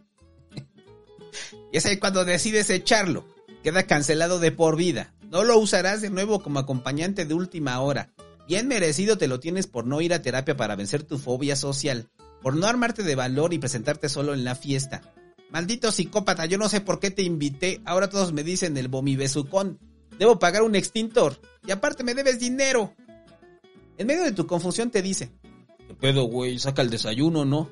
y 1.72 1.76
es 1.76 1.86
ahí 1.86 1.98
cuando 1.98 2.24
decides 2.24 2.70
echarlo. 2.70 3.26
Queda 3.62 3.82
cancelado 3.82 4.38
de 4.38 4.52
por 4.52 4.76
vida. 4.76 5.12
No 5.30 5.44
lo 5.44 5.58
usarás 5.58 6.00
de 6.00 6.10
nuevo 6.10 6.42
como 6.42 6.60
acompañante 6.60 7.24
de 7.24 7.34
última 7.34 7.80
hora. 7.80 8.12
Bien 8.46 8.66
merecido 8.68 9.18
te 9.18 9.28
lo 9.28 9.40
tienes 9.40 9.66
por 9.66 9.84
no 9.84 10.00
ir 10.00 10.14
a 10.14 10.22
terapia 10.22 10.56
para 10.56 10.76
vencer 10.76 11.02
tu 11.02 11.18
fobia 11.18 11.54
social, 11.54 12.08
por 12.40 12.56
no 12.56 12.66
armarte 12.66 13.02
de 13.02 13.14
valor 13.14 13.52
y 13.52 13.58
presentarte 13.58 14.08
solo 14.08 14.32
en 14.32 14.44
la 14.44 14.54
fiesta. 14.54 15.02
Maldito 15.50 15.90
psicópata, 15.90 16.46
yo 16.46 16.58
no 16.58 16.68
sé 16.68 16.80
por 16.80 17.00
qué 17.00 17.10
te 17.10 17.22
invité. 17.22 17.80
Ahora 17.84 18.10
todos 18.10 18.32
me 18.32 18.44
dicen 18.44 18.76
el 18.76 18.88
bomibesucón. 18.88 19.78
Debo 20.18 20.38
pagar 20.38 20.62
un 20.62 20.74
extintor. 20.74 21.40
Y 21.66 21.70
aparte 21.70 22.04
me 22.04 22.14
debes 22.14 22.38
dinero. 22.38 22.94
En 23.96 24.06
medio 24.06 24.24
de 24.24 24.32
tu 24.32 24.46
confusión 24.46 24.90
te 24.90 25.02
dice. 25.02 25.32
¿Qué 25.86 25.94
pedo, 25.94 26.24
güey? 26.24 26.58
Saca 26.58 26.82
el 26.82 26.90
desayuno, 26.90 27.44
¿no? 27.44 27.70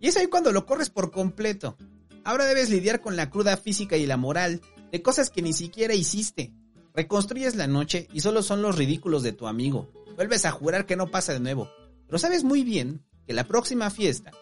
Y 0.00 0.08
es 0.08 0.16
ahí 0.16 0.26
cuando 0.26 0.52
lo 0.52 0.66
corres 0.66 0.90
por 0.90 1.10
completo. 1.10 1.76
Ahora 2.24 2.46
debes 2.46 2.70
lidiar 2.70 3.00
con 3.00 3.16
la 3.16 3.30
cruda 3.30 3.56
física 3.56 3.96
y 3.96 4.06
la 4.06 4.16
moral 4.16 4.60
de 4.90 5.02
cosas 5.02 5.30
que 5.30 5.42
ni 5.42 5.52
siquiera 5.52 5.94
hiciste. 5.94 6.52
Reconstruyes 6.94 7.54
la 7.54 7.66
noche 7.66 8.08
y 8.12 8.20
solo 8.20 8.42
son 8.42 8.60
los 8.60 8.76
ridículos 8.76 9.22
de 9.22 9.32
tu 9.32 9.46
amigo. 9.46 9.90
Vuelves 10.16 10.44
a 10.44 10.50
jurar 10.50 10.84
que 10.84 10.96
no 10.96 11.10
pasa 11.10 11.32
de 11.32 11.40
nuevo. 11.40 11.70
Pero 12.06 12.18
sabes 12.18 12.42
muy 12.42 12.64
bien 12.64 13.04
que 13.26 13.34
la 13.34 13.44
próxima 13.44 13.90
fiesta, 13.90 14.32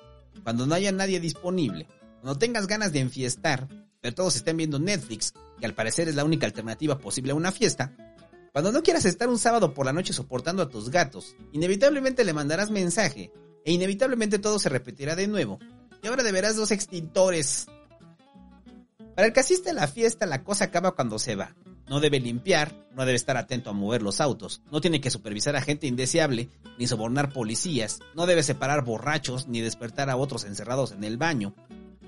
cuando 0.42 0.66
no 0.66 0.75
haya 0.75 0.90
nadie 0.92 1.21
disponible, 1.21 1.87
cuando 2.20 2.38
tengas 2.38 2.66
ganas 2.66 2.92
de 2.92 3.00
enfiestar, 3.00 3.68
pero 4.00 4.14
todos 4.14 4.37
estén 4.37 4.57
viendo 4.57 4.79
Netflix, 4.79 5.35
que 5.59 5.66
al 5.66 5.74
parecer 5.74 6.09
es 6.09 6.14
la 6.14 6.24
única 6.24 6.46
alternativa 6.46 6.98
posible 6.98 7.33
a 7.33 7.37
una 7.37 7.52
fiesta, 7.52 7.92
cuando 8.57 8.72
no 8.72 8.83
quieras 8.83 9.05
estar 9.05 9.29
un 9.29 9.38
sábado 9.38 9.74
por 9.74 9.85
la 9.85 9.92
noche 9.92 10.14
soportando 10.14 10.62
a 10.62 10.70
tus 10.70 10.88
gatos, 10.88 11.37
inevitablemente 11.52 12.24
le 12.24 12.33
mandarás 12.33 12.70
mensaje 12.70 13.31
e 13.66 13.72
inevitablemente 13.72 14.38
todo 14.38 14.59
se 14.59 14.70
repetirá 14.70 15.14
de 15.14 15.26
nuevo. 15.26 15.59
Y 16.02 16.07
ahora 16.07 16.22
deberás 16.22 16.57
dos 16.57 16.70
extintores. 16.70 17.66
Para 19.14 19.26
el 19.26 19.35
que 19.35 19.40
asiste 19.40 19.68
a 19.68 19.74
la 19.74 19.87
fiesta, 19.88 20.24
la 20.24 20.42
cosa 20.42 20.64
acaba 20.64 20.92
cuando 20.92 21.18
se 21.18 21.37
va. 21.37 21.55
No 21.87 22.00
debe 22.00 22.18
limpiar, 22.18 22.74
no 22.92 23.05
debe 23.05 23.16
estar 23.16 23.37
atento 23.37 23.68
a 23.68 23.74
mover 23.74 24.00
los 24.00 24.22
autos, 24.22 24.62
no 24.72 24.81
tiene 24.81 25.02
que 25.02 25.11
supervisar 25.11 25.55
a 25.55 25.61
gente 25.61 25.87
indeseable, 25.87 26.48
ni 26.79 26.87
sobornar 26.87 27.35
policías, 27.35 28.00
no 28.14 28.24
debe 28.24 28.42
separar 28.42 28.85
borrachos, 28.85 29.48
ni 29.48 29.61
despertar 29.61 30.09
a 30.09 30.16
otros 30.16 30.44
encerrados 30.44 30.92
en 30.92 31.05
el 31.05 31.18
baño, 31.18 31.55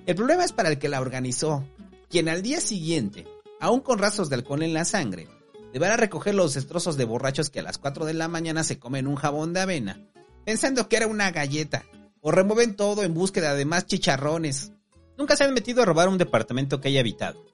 el 0.08 0.14
problema 0.14 0.42
es 0.42 0.52
para 0.52 0.70
el 0.70 0.78
que 0.78 0.88
la 0.88 1.02
organizó, 1.02 1.68
quien 2.08 2.30
al 2.30 2.40
día 2.40 2.62
siguiente, 2.62 3.28
aún 3.60 3.80
con 3.80 3.98
rastros 3.98 4.30
de 4.30 4.36
alcohol 4.36 4.62
en 4.62 4.72
la 4.72 4.86
sangre, 4.86 5.28
deberá 5.74 5.98
recoger 5.98 6.34
los 6.34 6.54
destrozos 6.54 6.96
de 6.96 7.04
borrachos 7.04 7.50
que 7.50 7.60
a 7.60 7.62
las 7.62 7.76
4 7.76 8.06
de 8.06 8.14
la 8.14 8.26
mañana 8.26 8.64
se 8.64 8.78
comen 8.78 9.06
un 9.06 9.16
jabón 9.16 9.52
de 9.52 9.60
avena, 9.60 10.00
pensando 10.46 10.88
que 10.88 10.96
era 10.96 11.08
una 11.08 11.30
galleta, 11.30 11.84
o 12.22 12.30
remueven 12.30 12.74
todo 12.74 13.02
en 13.02 13.12
búsqueda 13.12 13.54
de 13.54 13.66
más 13.66 13.84
chicharrones. 13.84 14.72
Nunca 15.18 15.36
se 15.36 15.44
han 15.44 15.52
metido 15.52 15.82
a 15.82 15.84
robar 15.84 16.08
un 16.08 16.16
departamento 16.16 16.80
que 16.80 16.88
haya 16.88 17.00
habitado, 17.00 17.44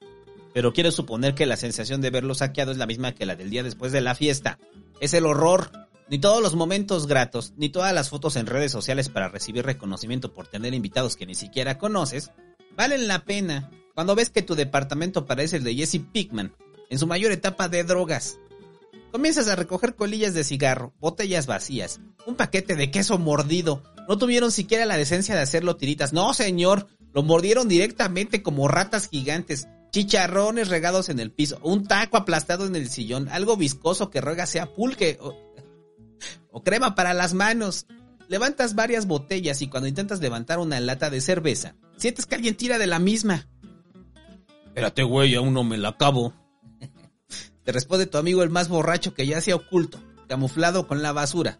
pero 0.53 0.71
quiero 0.71 0.91
suponer 0.91 1.35
que 1.35 1.45
la 1.45 1.57
sensación 1.57 1.99
de 1.99 2.09
verlo 2.09 2.35
saqueado 2.35 2.71
es 2.71 2.77
la 2.77 2.87
misma 2.87 3.11
que 3.11 3.25
la 3.25 3.35
del 3.35 3.49
día 3.49 3.63
después 3.63 3.91
de 3.91 3.99
la 3.99 4.15
fiesta. 4.15 4.59
Es 5.01 5.13
el 5.13 5.25
horror, 5.25 5.71
ni 6.07 6.19
todos 6.19 6.41
los 6.41 6.55
momentos 6.55 7.05
gratos, 7.07 7.53
ni 7.57 7.67
todas 7.67 7.93
las 7.93 8.09
fotos 8.09 8.37
en 8.37 8.45
redes 8.45 8.71
sociales 8.71 9.09
para 9.09 9.27
recibir 9.27 9.65
reconocimiento 9.65 10.33
por 10.33 10.47
tener 10.47 10.73
invitados 10.73 11.17
que 11.17 11.25
ni 11.25 11.35
siquiera 11.35 11.77
conoces, 11.77 12.31
valen 12.75 13.07
la 13.07 13.25
pena 13.25 13.71
cuando 13.93 14.15
ves 14.15 14.29
que 14.29 14.41
tu 14.41 14.55
departamento 14.55 15.25
parece 15.25 15.57
el 15.57 15.63
de 15.63 15.75
Jesse 15.75 16.01
Pickman, 16.11 16.53
en 16.89 16.99
su 16.99 17.07
mayor 17.07 17.31
etapa 17.31 17.69
de 17.69 17.83
drogas. 17.83 18.37
Comienzas 19.11 19.47
a 19.47 19.55
recoger 19.55 19.95
colillas 19.95 20.33
de 20.33 20.43
cigarro, 20.43 20.93
botellas 20.99 21.47
vacías, 21.47 22.01
un 22.25 22.35
paquete 22.35 22.75
de 22.75 22.91
queso 22.91 23.17
mordido. 23.17 23.81
No 24.09 24.17
tuvieron 24.17 24.51
siquiera 24.51 24.85
la 24.85 24.97
decencia 24.97 25.33
de 25.33 25.41
hacerlo 25.41 25.77
tiritas. 25.77 26.11
No, 26.11 26.33
señor, 26.33 26.87
lo 27.13 27.23
mordieron 27.23 27.69
directamente 27.69 28.43
como 28.43 28.67
ratas 28.67 29.07
gigantes. 29.07 29.69
Chicharrones 29.91 30.67
regados 30.67 31.07
en 31.07 31.21
el 31.21 31.31
piso, 31.31 31.57
un 31.63 31.87
taco 31.87 32.17
aplastado 32.17 32.65
en 32.65 32.75
el 32.75 32.89
sillón, 32.89 33.29
algo 33.29 33.55
viscoso 33.55 34.09
que 34.09 34.19
ruega 34.19 34.45
sea 34.45 34.73
pulque 34.73 35.17
o 35.21 36.63
crema 36.63 36.95
para 36.95 37.13
las 37.13 37.33
manos. 37.33 37.85
Levantas 38.27 38.75
varias 38.75 39.05
botellas 39.05 39.61
y 39.61 39.67
cuando 39.67 39.87
intentas 39.87 40.19
levantar 40.19 40.59
una 40.59 40.79
lata 40.79 41.09
de 41.09 41.21
cerveza, 41.21 41.75
sientes 41.97 42.25
que 42.25 42.35
alguien 42.35 42.55
tira 42.55 42.77
de 42.77 42.87
la 42.87 42.99
misma. 42.99 43.47
Espérate, 44.65 45.03
güey, 45.03 45.35
aún 45.35 45.53
no 45.53 45.63
me 45.63 45.77
la 45.77 45.89
acabo. 45.89 46.33
Te 47.63 47.71
responde 47.71 48.07
tu 48.07 48.17
amigo 48.17 48.43
el 48.43 48.49
más 48.49 48.67
borracho 48.67 49.13
que 49.13 49.27
ya 49.27 49.41
se 49.41 49.51
ha 49.51 49.55
oculto, 49.55 49.99
camuflado 50.27 50.87
con 50.87 51.01
la 51.01 51.11
basura. 51.11 51.59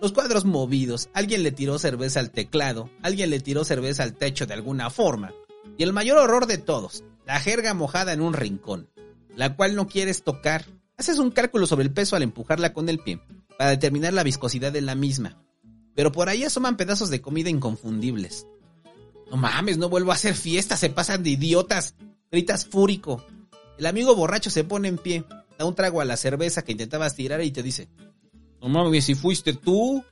Los 0.00 0.12
cuadros 0.12 0.44
movidos, 0.44 1.10
alguien 1.14 1.42
le 1.44 1.52
tiró 1.52 1.78
cerveza 1.78 2.20
al 2.20 2.30
teclado, 2.30 2.90
alguien 3.02 3.30
le 3.30 3.38
tiró 3.38 3.64
cerveza 3.64 4.02
al 4.02 4.14
techo 4.14 4.46
de 4.46 4.54
alguna 4.54 4.90
forma. 4.90 5.32
Y 5.78 5.84
el 5.84 5.92
mayor 5.92 6.18
horror 6.18 6.46
de 6.46 6.58
todos, 6.58 7.04
la 7.26 7.38
jerga 7.38 7.74
mojada 7.74 8.12
en 8.12 8.20
un 8.20 8.32
rincón, 8.32 8.88
la 9.36 9.54
cual 9.54 9.76
no 9.76 9.86
quieres 9.86 10.24
tocar. 10.24 10.64
Haces 10.96 11.18
un 11.18 11.30
cálculo 11.30 11.66
sobre 11.66 11.84
el 11.84 11.92
peso 11.92 12.16
al 12.16 12.22
empujarla 12.22 12.72
con 12.72 12.88
el 12.88 12.98
pie 12.98 13.20
para 13.56 13.70
determinar 13.70 14.12
la 14.12 14.24
viscosidad 14.24 14.72
de 14.72 14.80
la 14.80 14.94
misma. 14.94 15.40
Pero 15.94 16.12
por 16.12 16.28
ahí 16.28 16.44
asoman 16.44 16.76
pedazos 16.76 17.10
de 17.10 17.20
comida 17.20 17.50
inconfundibles. 17.50 18.46
No 19.30 19.36
mames, 19.36 19.78
no 19.78 19.88
vuelvo 19.88 20.10
a 20.10 20.14
hacer 20.14 20.34
fiesta, 20.34 20.76
se 20.76 20.90
pasan 20.90 21.22
de 21.22 21.30
idiotas. 21.30 21.94
Gritas 22.30 22.66
fúrico. 22.66 23.24
El 23.78 23.86
amigo 23.86 24.14
borracho 24.14 24.50
se 24.50 24.64
pone 24.64 24.88
en 24.88 24.98
pie, 24.98 25.24
da 25.58 25.64
un 25.64 25.74
trago 25.74 26.00
a 26.00 26.04
la 26.04 26.16
cerveza 26.16 26.62
que 26.62 26.72
intentabas 26.72 27.14
tirar 27.14 27.42
y 27.42 27.50
te 27.50 27.62
dice: 27.62 27.88
No 28.60 28.68
mames, 28.68 29.04
si 29.04 29.14
fuiste 29.14 29.54
tú. 29.54 30.04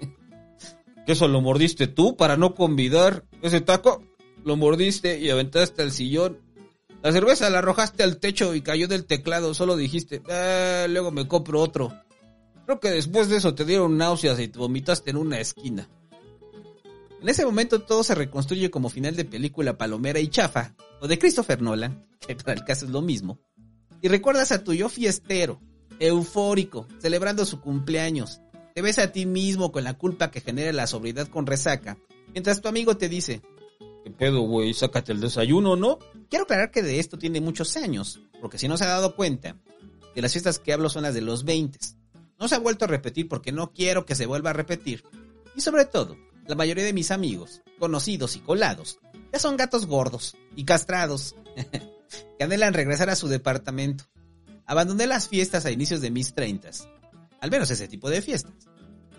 ¿Que 1.06 1.12
eso 1.12 1.28
lo 1.28 1.40
mordiste 1.40 1.86
tú 1.86 2.16
para 2.16 2.36
no 2.36 2.54
convidar? 2.54 3.24
Ese 3.40 3.62
taco 3.62 4.02
lo 4.44 4.56
mordiste 4.56 5.18
y 5.18 5.30
aventaste 5.30 5.82
al 5.82 5.92
sillón. 5.92 6.38
La 7.02 7.12
cerveza 7.12 7.48
la 7.48 7.58
arrojaste 7.58 8.02
al 8.02 8.18
techo 8.18 8.54
y 8.54 8.60
cayó 8.60 8.88
del 8.88 9.06
teclado. 9.06 9.54
Solo 9.54 9.76
dijiste, 9.76 10.22
ah, 10.28 10.86
luego 10.88 11.10
me 11.10 11.28
compro 11.28 11.60
otro. 11.60 11.92
Creo 12.68 12.80
que 12.80 12.90
después 12.90 13.30
de 13.30 13.38
eso 13.38 13.54
te 13.54 13.64
dieron 13.64 13.96
náuseas 13.96 14.38
y 14.38 14.46
te 14.46 14.58
vomitaste 14.58 15.08
en 15.08 15.16
una 15.16 15.40
esquina. 15.40 15.88
En 17.18 17.26
ese 17.26 17.46
momento 17.46 17.80
todo 17.80 18.04
se 18.04 18.14
reconstruye 18.14 18.70
como 18.70 18.90
final 18.90 19.16
de 19.16 19.24
película 19.24 19.78
palomera 19.78 20.20
y 20.20 20.28
chafa, 20.28 20.74
o 21.00 21.08
de 21.08 21.18
Christopher 21.18 21.62
Nolan, 21.62 22.06
que 22.28 22.36
para 22.36 22.52
el 22.52 22.66
caso 22.66 22.84
es 22.84 22.90
lo 22.90 23.00
mismo, 23.00 23.40
y 24.02 24.08
recuerdas 24.08 24.52
a 24.52 24.64
tu 24.64 24.74
yo 24.74 24.90
fiestero, 24.90 25.62
eufórico, 25.98 26.86
celebrando 26.98 27.46
su 27.46 27.58
cumpleaños. 27.62 28.42
Te 28.74 28.82
ves 28.82 28.98
a 28.98 29.12
ti 29.12 29.24
mismo 29.24 29.72
con 29.72 29.82
la 29.82 29.94
culpa 29.94 30.30
que 30.30 30.42
genera 30.42 30.70
la 30.74 30.86
sobriedad 30.86 31.26
con 31.28 31.46
resaca, 31.46 31.96
mientras 32.34 32.60
tu 32.60 32.68
amigo 32.68 32.98
te 32.98 33.08
dice, 33.08 33.40
¿Qué 34.04 34.10
pedo, 34.10 34.42
güey? 34.42 34.74
Sácate 34.74 35.12
el 35.12 35.22
desayuno, 35.22 35.74
¿no? 35.74 36.00
quiero 36.28 36.42
aclarar 36.42 36.70
que 36.70 36.82
de 36.82 36.98
esto 36.98 37.16
tiene 37.16 37.40
muchos 37.40 37.78
años, 37.78 38.20
porque 38.42 38.58
si 38.58 38.68
no 38.68 38.76
se 38.76 38.84
ha 38.84 38.88
dado 38.88 39.16
cuenta, 39.16 39.56
que 40.14 40.20
las 40.20 40.32
fiestas 40.32 40.58
que 40.58 40.74
hablo 40.74 40.90
son 40.90 41.04
las 41.04 41.14
de 41.14 41.22
los 41.22 41.44
20. 41.44 41.78
No 42.38 42.48
se 42.48 42.54
ha 42.54 42.60
vuelto 42.60 42.84
a 42.84 42.88
repetir 42.88 43.28
porque 43.28 43.52
no 43.52 43.72
quiero 43.72 44.06
que 44.06 44.14
se 44.14 44.26
vuelva 44.26 44.50
a 44.50 44.54
repetir. 44.54 45.04
Y 45.56 45.60
sobre 45.60 45.84
todo, 45.84 46.16
la 46.46 46.54
mayoría 46.54 46.84
de 46.84 46.92
mis 46.92 47.10
amigos, 47.10 47.62
conocidos 47.78 48.36
y 48.36 48.40
colados, 48.40 49.00
ya 49.32 49.38
son 49.38 49.56
gatos 49.56 49.86
gordos 49.86 50.36
y 50.56 50.64
castrados, 50.64 51.34
que 52.38 52.44
anhelan 52.44 52.74
regresar 52.74 53.10
a 53.10 53.16
su 53.16 53.28
departamento. 53.28 54.04
Abandoné 54.66 55.06
las 55.06 55.28
fiestas 55.28 55.66
a 55.66 55.70
inicios 55.70 56.00
de 56.00 56.10
mis 56.10 56.34
treintas, 56.34 56.88
al 57.40 57.50
menos 57.50 57.70
ese 57.70 57.88
tipo 57.88 58.08
de 58.10 58.22
fiestas. 58.22 58.68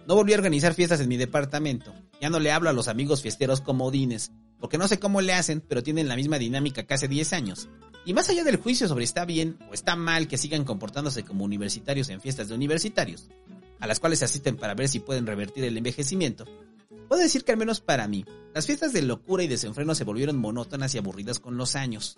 No 0.08 0.16
volví 0.16 0.34
a 0.34 0.38
organizar 0.38 0.74
fiestas 0.74 1.02
en 1.02 1.10
mi 1.10 1.18
departamento. 1.18 1.94
Ya 2.20 2.30
no 2.30 2.40
le 2.40 2.52
hablo 2.52 2.70
a 2.70 2.74
los 2.74 2.88
amigos 2.88 3.22
fiesteros 3.22 3.62
comodines, 3.62 4.32
porque 4.60 4.78
no 4.78 4.88
sé 4.88 4.98
cómo 4.98 5.22
le 5.22 5.34
hacen, 5.34 5.62
pero 5.62 5.84
tienen 5.84 6.08
la 6.08 6.16
misma 6.16 6.40
dinámica 6.40 6.84
que 6.84 6.94
hace 6.94 7.08
10 7.08 7.34
años. 7.34 7.70
Y 8.06 8.14
más 8.14 8.30
allá 8.30 8.44
del 8.44 8.58
juicio 8.58 8.88
sobre 8.88 9.04
está 9.04 9.26
bien 9.26 9.58
o 9.70 9.74
está 9.74 9.96
mal 9.96 10.28
que 10.28 10.38
sigan 10.38 10.64
comportándose 10.64 11.24
como 11.24 11.46
universitarios 11.46 12.10
en 12.10 12.22
fiestas 12.22 12.48
de 12.48 12.56
universitarios, 12.56 13.30
a 13.80 13.88
las 13.88 14.00
cuales 14.00 14.24
asisten 14.24 14.56
para 14.56 14.74
ver 14.74 14.90
si 14.90 15.00
pueden 15.00 15.28
revertir 15.28 15.64
el 15.64 15.78
envejecimiento, 15.78 16.46
puedo 17.08 17.22
decir 17.22 17.44
que 17.44 17.52
al 17.52 17.58
menos 17.58 17.82
para 17.82 18.08
mí, 18.08 18.26
las 18.54 18.66
fiestas 18.66 18.94
de 18.94 19.02
locura 19.02 19.44
y 19.44 19.48
desenfreno 19.48 19.96
se 19.96 20.04
volvieron 20.04 20.38
monótonas 20.38 20.94
y 20.96 20.98
aburridas 20.98 21.40
con 21.40 21.58
los 21.58 21.76
años. 21.76 22.18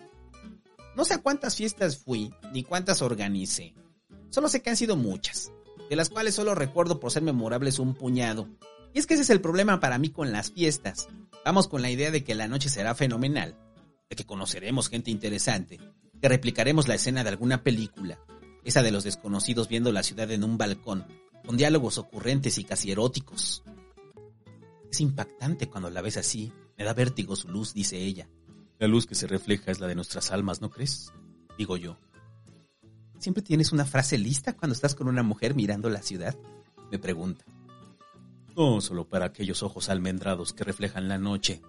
No 0.94 1.04
sé 1.04 1.14
a 1.14 1.22
cuántas 1.22 1.56
fiestas 1.56 1.96
fui, 1.96 2.32
ni 2.52 2.62
cuántas 2.62 3.00
organicé. 3.00 3.74
Solo 4.28 4.48
sé 4.48 4.62
que 4.62 4.70
han 4.70 4.76
sido 4.76 4.96
muchas, 4.96 5.50
de 5.88 5.96
las 5.96 6.10
cuales 6.10 6.34
solo 6.34 6.54
recuerdo 6.54 7.00
por 7.00 7.10
ser 7.10 7.22
memorables 7.22 7.78
un 7.78 7.94
puñado. 7.94 8.48
Y 8.92 8.98
es 8.98 9.06
que 9.06 9.14
ese 9.14 9.22
es 9.22 9.30
el 9.30 9.40
problema 9.40 9.80
para 9.80 9.98
mí 9.98 10.10
con 10.10 10.32
las 10.32 10.52
fiestas. 10.52 11.08
Vamos 11.44 11.68
con 11.68 11.82
la 11.82 11.90
idea 11.90 12.10
de 12.10 12.22
que 12.22 12.34
la 12.34 12.46
noche 12.46 12.68
será 12.68 12.94
fenomenal, 12.94 13.56
de 14.12 14.16
que 14.16 14.26
conoceremos 14.26 14.90
gente 14.90 15.10
interesante, 15.10 15.80
que 16.20 16.28
replicaremos 16.28 16.86
la 16.86 16.96
escena 16.96 17.24
de 17.24 17.30
alguna 17.30 17.62
película, 17.62 18.18
esa 18.62 18.82
de 18.82 18.90
los 18.90 19.04
desconocidos 19.04 19.68
viendo 19.68 19.90
la 19.90 20.02
ciudad 20.02 20.30
en 20.30 20.44
un 20.44 20.58
balcón, 20.58 21.06
con 21.46 21.56
diálogos 21.56 21.96
ocurrentes 21.96 22.58
y 22.58 22.64
casi 22.64 22.90
eróticos. 22.90 23.64
Es 24.90 25.00
impactante 25.00 25.70
cuando 25.70 25.88
la 25.88 26.02
ves 26.02 26.18
así, 26.18 26.52
me 26.76 26.84
da 26.84 26.92
vértigo 26.92 27.36
su 27.36 27.48
luz, 27.48 27.72
dice 27.72 28.04
ella. 28.04 28.28
La 28.78 28.86
luz 28.86 29.06
que 29.06 29.14
se 29.14 29.26
refleja 29.26 29.70
es 29.70 29.80
la 29.80 29.86
de 29.86 29.94
nuestras 29.94 30.30
almas, 30.30 30.60
¿no 30.60 30.68
crees? 30.68 31.10
Digo 31.56 31.78
yo. 31.78 31.96
¿Siempre 33.18 33.42
tienes 33.42 33.72
una 33.72 33.86
frase 33.86 34.18
lista 34.18 34.54
cuando 34.54 34.74
estás 34.74 34.94
con 34.94 35.08
una 35.08 35.22
mujer 35.22 35.54
mirando 35.54 35.88
la 35.88 36.02
ciudad? 36.02 36.36
Me 36.90 36.98
pregunta. 36.98 37.46
No, 38.54 38.82
solo 38.82 39.08
para 39.08 39.24
aquellos 39.24 39.62
ojos 39.62 39.88
almendrados 39.88 40.52
que 40.52 40.64
reflejan 40.64 41.08
la 41.08 41.16
noche. 41.16 41.62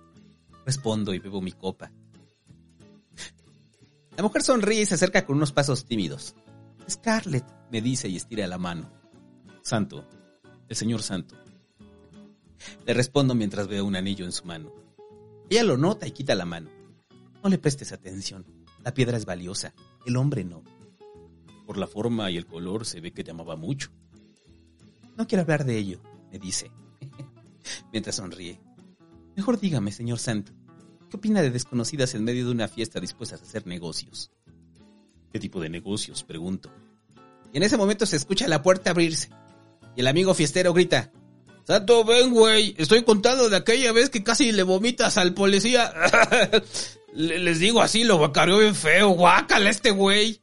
Respondo 0.65 1.13
y 1.13 1.19
bebo 1.19 1.41
mi 1.41 1.53
copa. 1.53 1.93
La 4.15 4.21
mujer 4.23 4.43
sonríe 4.43 4.82
y 4.82 4.86
se 4.86 4.93
acerca 4.93 5.26
con 5.26 5.38
unos 5.38 5.52
pasos 5.52 5.86
tímidos. 5.86 6.36
Scarlett, 6.88 7.45
me 7.71 7.82
dice 7.82 8.08
y 8.08 8.15
estira 8.15 8.45
la 8.47 8.60
mano. 8.60 8.91
Santo, 9.63 10.08
el 10.69 10.76
señor 10.76 11.02
Santo. 11.02 11.36
Le 12.86 12.93
respondo 12.93 13.34
mientras 13.34 13.67
veo 13.67 13.86
un 13.86 13.95
anillo 13.95 14.26
en 14.26 14.32
su 14.32 14.45
mano. 14.45 14.71
Ella 15.49 15.63
lo 15.63 15.78
nota 15.78 16.08
y 16.08 16.12
quita 16.12 16.36
la 16.36 16.45
mano. 16.45 16.69
No 17.43 17.49
le 17.49 17.58
prestes 17.58 17.91
atención. 17.91 18.45
La 18.84 18.93
piedra 18.93 19.17
es 19.17 19.26
valiosa, 19.26 19.73
el 20.06 20.17
hombre 20.17 20.43
no. 20.43 20.63
Por 21.65 21.78
la 21.78 21.88
forma 21.88 22.30
y 22.30 22.38
el 22.38 22.45
color 22.45 22.86
se 22.86 23.02
ve 23.02 23.13
que 23.13 23.23
te 23.23 23.32
amaba 23.32 23.56
mucho. 23.56 23.89
No 25.17 25.28
quiero 25.28 25.41
hablar 25.41 25.63
de 25.65 25.78
ello, 25.78 26.02
me 26.32 26.38
dice, 26.38 26.71
mientras 27.91 28.17
sonríe. 28.17 28.60
Mejor 29.36 29.60
dígame, 29.60 29.91
señor 29.91 30.19
Santo, 30.19 30.54
¿qué 31.13 31.17
opina 31.17 31.43
de 31.43 31.52
desconocidas 31.52 32.15
en 32.15 32.23
medio 32.23 32.43
de 32.43 32.52
una 32.52 32.67
fiesta 32.67 32.99
dispuestas 32.99 33.39
a 33.39 33.43
hacer 33.43 33.67
negocios? 33.67 34.32
¿Qué 35.32 35.38
tipo 35.38 35.62
de 35.62 35.69
negocios? 35.69 36.23
Pregunto. 36.23 36.71
Y 37.54 37.58
en 37.58 37.62
ese 37.62 37.78
momento 37.78 38.08
se 38.08 38.15
escucha 38.15 38.47
la 38.47 38.63
puerta 38.63 38.89
abrirse. 38.89 39.30
Y 39.95 40.02
el 40.02 40.08
amigo 40.08 40.34
fiestero 40.34 40.73
grita, 40.73 41.12
Santo, 41.67 42.04
ven, 42.04 42.32
güey. 42.32 42.73
Estoy 42.80 43.04
contando 43.04 43.47
de 43.47 43.58
aquella 43.58 43.91
vez 43.91 44.10
que 44.10 44.23
casi 44.23 44.52
le 44.52 44.63
vomitas 44.63 45.19
al 45.19 45.36
policía. 45.36 45.93
Les 47.13 47.60
digo 47.60 47.84
así, 47.84 48.04
lo 48.04 48.17
guacareó 48.17 48.58
bien 48.58 48.73
feo. 48.73 49.10
Guácala 49.10 49.69
este 49.69 49.91
güey. 49.91 50.41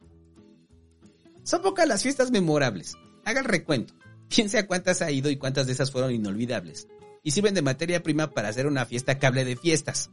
Son 1.42 1.62
pocas 1.62 1.88
las 1.88 2.04
fiestas 2.04 2.30
memorables. 2.30 2.96
Haga 3.24 3.40
el 3.40 3.46
recuento. 3.46 3.92
Piense 4.28 4.58
a 4.58 4.68
cuántas 4.68 5.02
ha 5.02 5.10
ido 5.10 5.30
y 5.30 5.36
cuántas 5.36 5.66
de 5.66 5.72
esas 5.72 5.90
fueron 5.90 6.12
inolvidables. 6.12 6.86
Y 7.24 7.32
sirven 7.32 7.54
de 7.54 7.62
materia 7.62 8.04
prima 8.04 8.30
para 8.30 8.50
hacer 8.50 8.68
una 8.68 8.86
fiesta 8.86 9.18
cable 9.18 9.44
de 9.44 9.56
fiestas. 9.56 10.12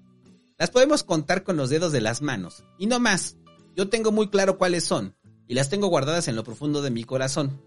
Las 0.58 0.72
podemos 0.72 1.04
contar 1.04 1.44
con 1.44 1.56
los 1.56 1.70
dedos 1.70 1.92
de 1.92 2.02
las 2.02 2.22
manos. 2.22 2.64
Y 2.80 2.88
no 2.88 3.00
más. 3.00 3.38
Yo 3.76 3.90
tengo 3.90 4.12
muy 4.12 4.30
claro 4.30 4.58
cuáles 4.58 4.84
son. 4.84 5.16
Y 5.48 5.54
las 5.54 5.70
tengo 5.70 5.88
guardadas 5.88 6.28
en 6.28 6.36
lo 6.36 6.44
profundo 6.44 6.82
de 6.82 6.90
mi 6.90 7.04
corazón. 7.04 7.62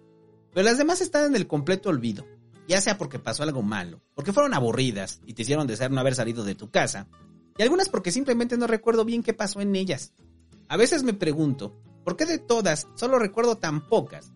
Pero 0.52 0.64
las 0.64 0.78
demás 0.78 1.00
están 1.00 1.26
en 1.26 1.36
el 1.36 1.46
completo 1.46 1.88
olvido. 1.88 2.26
Ya 2.66 2.80
sea 2.80 2.98
porque 2.98 3.18
pasó 3.18 3.42
algo 3.42 3.62
malo, 3.62 4.00
porque 4.14 4.32
fueron 4.32 4.54
aburridas 4.54 5.20
y 5.24 5.34
te 5.34 5.42
hicieron 5.42 5.66
desear 5.66 5.90
no 5.90 6.00
haber 6.00 6.14
salido 6.14 6.44
de 6.44 6.54
tu 6.54 6.70
casa. 6.70 7.08
Y 7.58 7.62
algunas 7.62 7.88
porque 7.88 8.12
simplemente 8.12 8.56
no 8.56 8.66
recuerdo 8.66 9.04
bien 9.04 9.22
qué 9.22 9.34
pasó 9.34 9.60
en 9.60 9.74
ellas. 9.74 10.12
A 10.68 10.76
veces 10.76 11.02
me 11.02 11.14
pregunto, 11.14 11.80
¿por 12.04 12.16
qué 12.16 12.26
de 12.26 12.38
todas 12.38 12.86
solo 12.94 13.18
recuerdo 13.18 13.56
tan 13.56 13.86
pocas? 13.86 14.32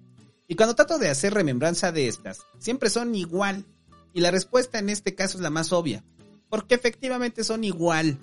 Y 0.47 0.57
cuando 0.57 0.75
trato 0.75 0.99
de 0.99 1.09
hacer 1.09 1.33
remembranza 1.33 1.91
de 1.91 2.09
estas, 2.09 2.41
siempre 2.59 2.91
son 2.91 3.15
igual. 3.15 3.65
Y 4.13 4.21
la 4.21 4.31
respuesta 4.31 4.79
en 4.79 4.91
este 4.91 5.15
caso 5.15 5.39
es 5.39 5.43
la 5.43 5.51
más 5.51 5.73
obvia. 5.73 6.05
Porque 6.49 6.75
efectivamente 6.75 7.45
son 7.45 7.65
igual. 7.65 8.19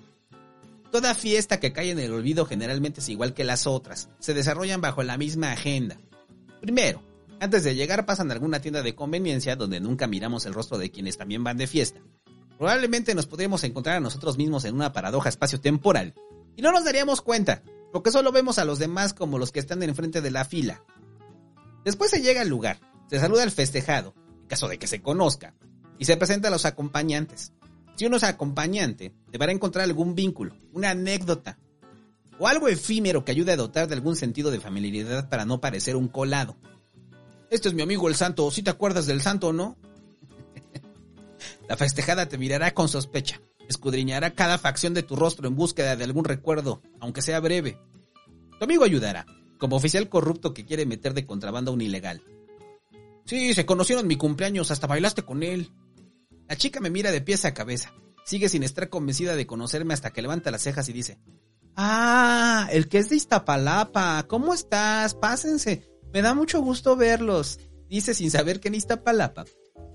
Toda 0.91 1.15
fiesta 1.15 1.60
que 1.60 1.71
cae 1.71 1.91
en 1.91 1.99
el 1.99 2.12
olvido 2.12 2.45
generalmente 2.45 2.99
es 2.99 3.08
igual 3.08 3.34
que 3.34 3.45
las 3.45 3.65
otras. 3.65 4.10
Se 4.19 4.34
desarrollan 4.34 4.82
bajo 4.82 5.04
la 5.04 5.17
misma 5.17 5.54
agenda. 5.54 5.97
Primero, 6.60 7.01
antes 7.39 7.63
de 7.63 7.75
llegar 7.75 8.06
pasan 8.06 8.30
a 8.30 8.34
alguna 8.34 8.60
tienda 8.60 8.84
de 8.84 8.93
conveniencia 8.93 9.56
donde 9.56 9.80
nunca 9.80 10.08
miramos 10.08 10.45
el 10.45 10.54
rostro 10.54 10.77
de 10.77 10.91
quienes 10.91 11.17
también 11.17 11.45
van 11.45 11.56
de 11.56 11.67
fiesta. 11.67 12.01
Probablemente 12.58 13.15
nos 13.15 13.25
podríamos 13.25 13.63
encontrar 13.63 13.95
a 13.95 14.01
nosotros 14.01 14.38
mismos 14.38 14.65
en 14.65 14.75
una 14.75 14.91
paradoja 14.91 15.30
espacio-temporal. 15.30 16.13
Y 16.58 16.62
no 16.62 16.73
nos 16.73 16.84
daríamos 16.84 17.21
cuenta, 17.21 17.63
porque 17.93 18.12
solo 18.12 18.34
vemos 18.34 18.60
a 18.60 18.65
los 18.65 18.77
demás 18.77 19.13
como 19.13 19.39
los 19.39 19.51
que 19.54 19.62
están 19.62 19.82
enfrente 19.84 20.19
de 20.21 20.30
la 20.30 20.43
fila. 20.43 20.84
Después 21.86 22.12
se 22.12 22.21
llega 22.21 22.41
al 22.41 22.49
lugar, 22.49 22.82
se 23.10 23.17
saluda 23.17 23.43
al 23.43 23.51
festejado, 23.51 24.13
en 24.41 24.47
caso 24.47 24.67
de 24.67 24.77
que 24.77 24.88
se 24.88 25.01
conozca, 25.01 25.56
y 25.97 26.06
se 26.06 26.17
presenta 26.17 26.49
a 26.49 26.51
los 26.51 26.65
acompañantes. 26.65 27.54
Si 27.95 28.06
uno 28.06 28.17
es 28.17 28.23
acompañante, 28.23 29.13
deberá 29.32 29.51
encontrar 29.51 29.84
algún 29.84 30.15
vínculo, 30.15 30.56
una 30.73 30.91
anécdota, 30.91 31.60
o 32.39 32.47
algo 32.47 32.67
efímero 32.67 33.23
que 33.23 33.32
ayude 33.32 33.51
a 33.51 33.58
dotar 33.58 33.88
de 33.88 33.93
algún 33.93 34.15
sentido 34.15 34.49
de 34.49 34.60
familiaridad 34.60 35.30
para 35.30 35.45
no 35.45 35.62
parecer 35.62 35.95
un 35.95 36.08
colado. 36.08 36.58
Este 37.51 37.67
es 37.67 37.75
mi 37.75 37.84
amigo 37.84 38.08
el 38.08 38.15
santo, 38.15 38.49
si 38.49 38.63
te 38.63 38.71
acuerdas 38.71 39.06
del 39.06 39.21
santo, 39.21 39.54
¿no? 39.54 39.77
La 41.69 41.77
festejada 41.77 42.27
te 42.27 42.38
mirará 42.38 42.73
con 42.73 42.89
sospecha, 42.89 43.41
escudriñará 43.67 44.32
cada 44.32 44.58
facción 44.58 44.93
de 44.93 45.04
tu 45.04 45.15
rostro 45.15 45.47
en 45.47 45.56
búsqueda 45.56 45.95
de 45.95 46.04
algún 46.04 46.25
recuerdo, 46.25 46.82
aunque 46.99 47.21
sea 47.21 47.39
breve. 47.39 47.77
Tu 48.58 48.63
amigo 48.63 48.86
ayudará, 48.86 49.25
como 49.60 49.75
oficial 49.75 50.10
corrupto 50.10 50.54
que 50.54 50.65
quiere 50.65 50.86
meter 50.86 51.13
de 51.13 51.25
contrabando 51.25 51.71
a 51.71 51.73
un 51.75 51.82
ilegal. 51.82 52.23
Sí, 53.25 53.54
se 53.54 53.65
conocieron 53.65 54.08
mi 54.08 54.15
cumpleaños, 54.15 54.71
hasta 54.71 54.88
bailaste 54.88 55.21
con 55.21 55.43
él. 55.43 55.71
La 56.47 56.58
chica 56.58 56.80
me 56.80 56.89
mira 56.89 57.12
de 57.12 57.21
pies 57.21 57.45
a 57.45 57.54
cabeza. 57.54 57.93
Sigue 58.25 58.49
sin 58.49 58.63
estar 58.63 58.89
convencida 58.89 59.36
de 59.36 59.47
conocerme 59.47 59.93
hasta 59.93 60.12
que 60.12 60.21
levanta 60.21 60.51
las 60.51 60.62
cejas 60.62 60.88
y 60.89 60.93
dice, 60.93 61.19
Ah, 61.75 62.67
el 62.71 62.89
que 62.89 62.99
es 62.99 63.10
de 63.10 63.15
Iztapalapa. 63.15 64.25
¿Cómo 64.27 64.54
estás? 64.54 65.15
Pásense. 65.15 65.89
Me 66.13 66.21
da 66.21 66.34
mucho 66.34 66.62
gusto 66.62 66.95
verlos. 66.95 67.60
Dice 67.89 68.13
sin 68.13 68.32
saber 68.32 68.60
que 68.60 68.67
en 68.67 68.75
Iztapalapa 68.75 69.45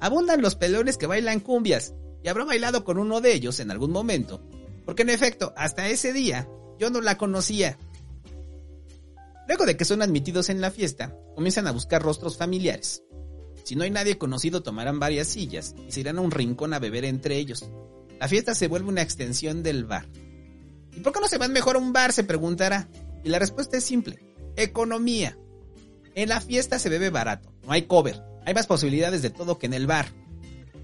abundan 0.00 0.42
los 0.42 0.54
pelones 0.54 0.98
que 0.98 1.06
bailan 1.06 1.40
cumbias 1.40 1.94
y 2.22 2.28
habrá 2.28 2.44
bailado 2.44 2.84
con 2.84 2.98
uno 2.98 3.20
de 3.20 3.32
ellos 3.32 3.60
en 3.60 3.70
algún 3.70 3.90
momento. 3.90 4.42
Porque 4.84 5.02
en 5.02 5.10
efecto, 5.10 5.52
hasta 5.56 5.88
ese 5.88 6.12
día 6.12 6.48
yo 6.78 6.90
no 6.90 7.00
la 7.00 7.18
conocía. 7.18 7.78
Luego 9.48 9.64
de 9.64 9.76
que 9.76 9.84
son 9.84 10.02
admitidos 10.02 10.48
en 10.48 10.60
la 10.60 10.70
fiesta, 10.70 11.16
comienzan 11.34 11.66
a 11.66 11.72
buscar 11.72 12.02
rostros 12.02 12.36
familiares. 12.36 13.02
Si 13.66 13.74
no 13.74 13.82
hay 13.82 13.90
nadie 13.90 14.16
conocido, 14.16 14.62
tomarán 14.62 15.00
varias 15.00 15.26
sillas 15.26 15.74
y 15.88 15.90
se 15.90 15.98
irán 15.98 16.18
a 16.18 16.20
un 16.20 16.30
rincón 16.30 16.72
a 16.72 16.78
beber 16.78 17.04
entre 17.04 17.36
ellos. 17.36 17.68
La 18.20 18.28
fiesta 18.28 18.54
se 18.54 18.68
vuelve 18.68 18.88
una 18.88 19.02
extensión 19.02 19.64
del 19.64 19.84
bar. 19.84 20.06
¿Y 20.96 21.00
por 21.00 21.12
qué 21.12 21.18
no 21.18 21.26
se 21.26 21.36
van 21.36 21.52
mejor 21.52 21.74
a 21.74 21.80
un 21.80 21.92
bar? 21.92 22.12
se 22.12 22.22
preguntará. 22.22 22.88
Y 23.24 23.28
la 23.28 23.40
respuesta 23.40 23.76
es 23.76 23.82
simple. 23.82 24.20
Economía. 24.54 25.36
En 26.14 26.28
la 26.28 26.40
fiesta 26.40 26.78
se 26.78 26.88
bebe 26.88 27.10
barato, 27.10 27.52
no 27.64 27.72
hay 27.72 27.82
cover, 27.82 28.22
hay 28.44 28.54
más 28.54 28.68
posibilidades 28.68 29.22
de 29.22 29.30
todo 29.30 29.58
que 29.58 29.66
en 29.66 29.74
el 29.74 29.88
bar. 29.88 30.12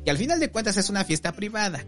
Y 0.05 0.11
al 0.11 0.19
final 0.19 0.41
de 0.41 0.51
cuentas 0.51 0.77
es 0.77 0.91
una 0.91 1.05
fiesta 1.05 1.31
privada. 1.31 1.87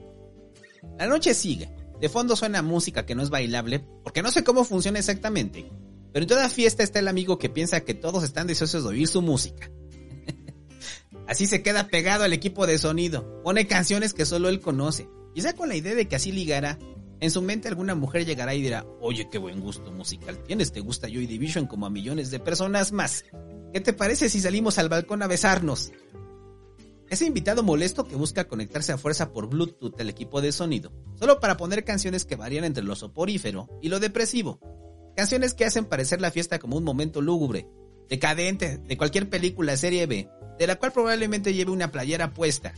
La 0.96 1.08
noche 1.08 1.34
sigue. 1.34 1.74
De 2.00 2.08
fondo 2.08 2.36
suena 2.36 2.62
música 2.62 3.04
que 3.04 3.16
no 3.16 3.22
es 3.24 3.30
bailable, 3.30 3.84
porque 4.04 4.22
no 4.22 4.30
sé 4.30 4.44
cómo 4.44 4.62
funciona 4.62 5.00
exactamente. 5.00 5.68
Pero 6.12 6.22
en 6.22 6.28
toda 6.28 6.48
fiesta 6.48 6.84
está 6.84 7.00
el 7.00 7.08
amigo 7.08 7.36
que 7.36 7.50
piensa 7.50 7.80
que 7.80 7.94
todos 7.94 8.22
están 8.22 8.46
deseosos 8.46 8.84
de 8.84 8.90
oír 8.90 9.08
su 9.08 9.22
música. 9.22 9.72
Así 11.26 11.46
se 11.46 11.62
queda 11.62 11.88
pegado 11.88 12.24
al 12.24 12.32
equipo 12.32 12.66
de 12.66 12.78
sonido. 12.78 13.42
Pone 13.42 13.66
canciones 13.66 14.14
que 14.14 14.26
solo 14.26 14.48
él 14.48 14.60
conoce. 14.60 15.08
Quizá 15.34 15.54
con 15.54 15.68
la 15.68 15.76
idea 15.76 15.94
de 15.94 16.06
que 16.06 16.16
así 16.16 16.32
ligará. 16.32 16.78
En 17.20 17.30
su 17.30 17.42
mente 17.42 17.68
alguna 17.68 17.94
mujer 17.94 18.26
llegará 18.26 18.54
y 18.54 18.62
dirá, 18.62 18.84
oye, 19.00 19.28
qué 19.30 19.38
buen 19.38 19.60
gusto 19.60 19.90
musical 19.92 20.42
tienes, 20.42 20.72
te 20.72 20.80
gusta 20.80 21.08
Joy 21.08 21.26
Division 21.26 21.66
como 21.66 21.86
a 21.86 21.90
millones 21.90 22.30
de 22.30 22.40
personas 22.40 22.92
más. 22.92 23.24
¿Qué 23.72 23.80
te 23.80 23.92
parece 23.92 24.28
si 24.28 24.40
salimos 24.40 24.78
al 24.78 24.88
balcón 24.88 25.22
a 25.22 25.26
besarnos? 25.26 25.92
Ese 27.08 27.26
invitado 27.26 27.62
molesto 27.62 28.04
que 28.04 28.16
busca 28.16 28.48
conectarse 28.48 28.92
a 28.92 28.98
fuerza 28.98 29.32
por 29.32 29.48
Bluetooth 29.48 30.00
al 30.00 30.10
equipo 30.10 30.40
de 30.40 30.52
sonido, 30.52 30.92
solo 31.14 31.38
para 31.38 31.56
poner 31.56 31.84
canciones 31.84 32.24
que 32.24 32.36
varían 32.36 32.64
entre 32.64 32.84
lo 32.84 32.96
soporífero 32.96 33.68
y 33.82 33.88
lo 33.88 34.00
depresivo. 34.00 34.58
Canciones 35.16 35.54
que 35.54 35.64
hacen 35.64 35.84
parecer 35.84 36.20
la 36.20 36.30
fiesta 36.30 36.58
como 36.58 36.76
un 36.76 36.84
momento 36.84 37.20
lúgubre, 37.20 37.68
decadente, 38.08 38.78
de 38.78 38.96
cualquier 38.96 39.28
película 39.28 39.76
serie 39.76 40.06
B, 40.06 40.28
de 40.58 40.66
la 40.66 40.76
cual 40.76 40.92
probablemente 40.92 41.54
lleve 41.54 41.70
una 41.70 41.90
playera 41.90 42.32
puesta. 42.32 42.74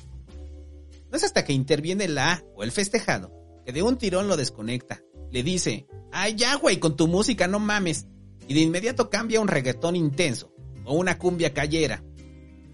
No 1.11 1.17
es 1.17 1.25
hasta 1.25 1.45
que 1.45 1.53
interviene 1.53 2.09
la 2.09 2.33
A 2.33 2.45
o 2.55 2.63
el 2.63 2.73
festejado, 2.73 3.33
que 3.65 3.73
de 3.73 3.83
un 3.83 3.99
tirón 3.99 4.29
lo 4.29 4.37
desconecta. 4.37 5.03
Le 5.31 5.43
dice, 5.43 5.87
ay 6.13 6.35
ya 6.35 6.55
güey, 6.57 6.79
con 6.79 6.97
tu 6.97 7.09
música 7.09 7.47
no 7.47 7.59
mames. 7.59 8.07
Y 8.49 8.55
de 8.55 8.61
inmediato 8.61 9.11
cambia 9.11 9.41
un 9.41 9.49
reggaetón 9.49 9.97
intenso, 9.97 10.53
o 10.85 10.95
una 10.95 11.19
cumbia 11.19 11.53
callera, 11.53 12.03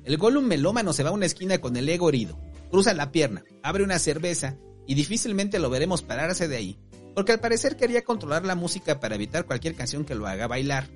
el 0.04 0.16
Gollum 0.16 0.44
melómano 0.44 0.92
se 0.92 1.04
va 1.04 1.10
a 1.10 1.12
una 1.12 1.26
esquina 1.26 1.58
con 1.60 1.76
el 1.76 1.88
ego 1.88 2.08
herido, 2.08 2.36
cruza 2.70 2.92
la 2.92 3.12
pierna, 3.12 3.44
abre 3.62 3.84
una 3.84 4.00
cerveza 4.00 4.56
y 4.84 4.94
difícilmente 4.94 5.60
lo 5.60 5.70
veremos 5.70 6.02
pararse 6.02 6.48
de 6.48 6.56
ahí, 6.56 6.78
porque 7.14 7.30
al 7.30 7.40
parecer 7.40 7.76
quería 7.76 8.02
controlar 8.02 8.44
la 8.44 8.56
música 8.56 8.98
para 8.98 9.14
evitar 9.14 9.46
cualquier 9.46 9.76
canción 9.76 10.04
que 10.04 10.16
lo 10.16 10.26
haga 10.26 10.48
bailar. 10.48 10.88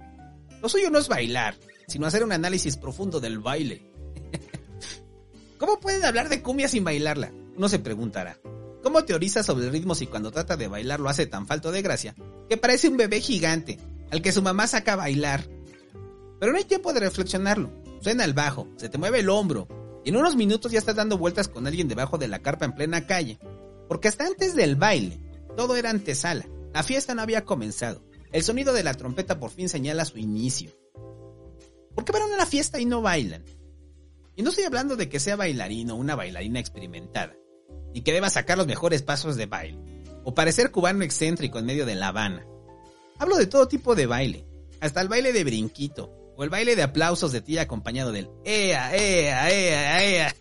Lo 0.60 0.68
suyo 0.68 0.90
no 0.90 0.98
es 0.98 1.06
bailar, 1.06 1.54
sino 1.86 2.06
hacer 2.06 2.24
un 2.24 2.32
análisis 2.32 2.76
profundo 2.76 3.20
del 3.20 3.38
baile. 3.38 3.88
¿Cómo 5.58 5.80
pueden 5.80 6.04
hablar 6.04 6.28
de 6.28 6.42
cumbia 6.42 6.68
sin 6.68 6.84
bailarla? 6.84 7.32
Uno 7.56 7.68
se 7.68 7.78
preguntará. 7.78 8.38
¿Cómo 8.82 9.04
teoriza 9.04 9.42
sobre 9.42 9.66
el 9.66 9.72
ritmo 9.72 9.94
si 9.94 10.06
cuando 10.06 10.30
trata 10.30 10.56
de 10.56 10.68
bailar 10.68 11.00
lo 11.00 11.08
hace 11.08 11.26
tan 11.26 11.46
falto 11.46 11.72
de 11.72 11.82
gracia 11.82 12.14
que 12.48 12.56
parece 12.56 12.88
un 12.88 12.96
bebé 12.96 13.20
gigante 13.20 13.78
al 14.10 14.22
que 14.22 14.32
su 14.32 14.42
mamá 14.42 14.66
saca 14.66 14.92
a 14.92 14.96
bailar? 14.96 15.48
Pero 16.38 16.52
no 16.52 16.58
hay 16.58 16.64
tiempo 16.64 16.92
de 16.92 17.00
reflexionarlo 17.00 17.86
suena 18.06 18.24
el 18.24 18.34
bajo, 18.34 18.68
se 18.76 18.88
te 18.88 18.98
mueve 18.98 19.18
el 19.18 19.28
hombro, 19.28 19.66
y 20.04 20.10
en 20.10 20.16
unos 20.16 20.36
minutos 20.36 20.70
ya 20.70 20.78
estás 20.78 20.94
dando 20.94 21.18
vueltas 21.18 21.48
con 21.48 21.66
alguien 21.66 21.88
debajo 21.88 22.18
de 22.18 22.28
la 22.28 22.38
carpa 22.38 22.64
en 22.64 22.72
plena 22.72 23.04
calle. 23.04 23.40
Porque 23.88 24.06
hasta 24.06 24.26
antes 24.26 24.54
del 24.54 24.76
baile, 24.76 25.20
todo 25.56 25.74
era 25.74 25.90
antesala. 25.90 26.46
La 26.72 26.84
fiesta 26.84 27.16
no 27.16 27.22
había 27.22 27.44
comenzado. 27.44 28.04
El 28.30 28.44
sonido 28.44 28.72
de 28.72 28.84
la 28.84 28.94
trompeta 28.94 29.40
por 29.40 29.50
fin 29.50 29.68
señala 29.68 30.04
su 30.04 30.18
inicio. 30.18 30.70
¿Por 31.96 32.04
qué 32.04 32.12
van 32.12 32.22
a 32.22 32.34
una 32.34 32.46
fiesta 32.46 32.78
y 32.78 32.84
no 32.84 33.02
bailan? 33.02 33.44
Y 34.37 34.42
no 34.42 34.51
estoy 34.51 34.64
hablando 34.64 34.96
de 34.96 35.09
que 35.09 35.18
sea 35.18 35.35
bailarino 35.35 35.94
o 35.94 35.96
una 35.96 36.14
bailarina 36.14 36.61
experimentada, 36.61 37.35
ni 37.94 38.03
que 38.03 38.12
deba 38.12 38.29
sacar 38.29 38.59
los 38.59 38.66
mejores 38.66 39.03
pasos 39.03 39.37
de 39.37 39.46
baile, 39.46 39.79
o 40.25 40.35
parecer 40.35 40.70
cubano 40.70 41.03
excéntrico 41.03 41.59
en 41.59 41.64
medio 41.64 41.87
de 41.87 41.94
La 41.94 42.09
Habana. 42.09 42.46
Hablo 43.18 43.37
de 43.37 43.46
todo 43.46 43.66
tipo 43.66 43.94
de 43.94 44.05
baile, 44.05 44.46
hasta 44.81 45.01
el 45.01 45.09
baile 45.09 45.33
de 45.33 45.42
brinquito, 45.42 46.12
o 46.37 46.44
el 46.44 46.51
baile 46.51 46.77
de 46.77 46.83
aplausos 46.83 47.33
de 47.33 47.40
ti 47.40 47.57
acompañado 47.57 48.12
del 48.12 48.29
¡Ea, 48.44 48.94
ea, 48.94 49.51
ea, 49.51 50.05
ea! 50.05 50.37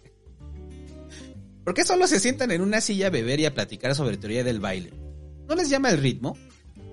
¿Por 1.63 1.73
qué 1.73 1.85
solo 1.85 2.05
se 2.05 2.19
sientan 2.19 2.51
en 2.51 2.61
una 2.61 2.81
silla 2.81 3.07
a 3.07 3.11
beber 3.11 3.39
y 3.39 3.45
a 3.45 3.53
platicar 3.53 3.95
sobre 3.95 4.17
teoría 4.17 4.43
del 4.43 4.59
baile? 4.59 4.91
¿No 5.47 5.55
les 5.55 5.69
llama 5.69 5.89
el 5.89 5.99
ritmo? 5.99 6.37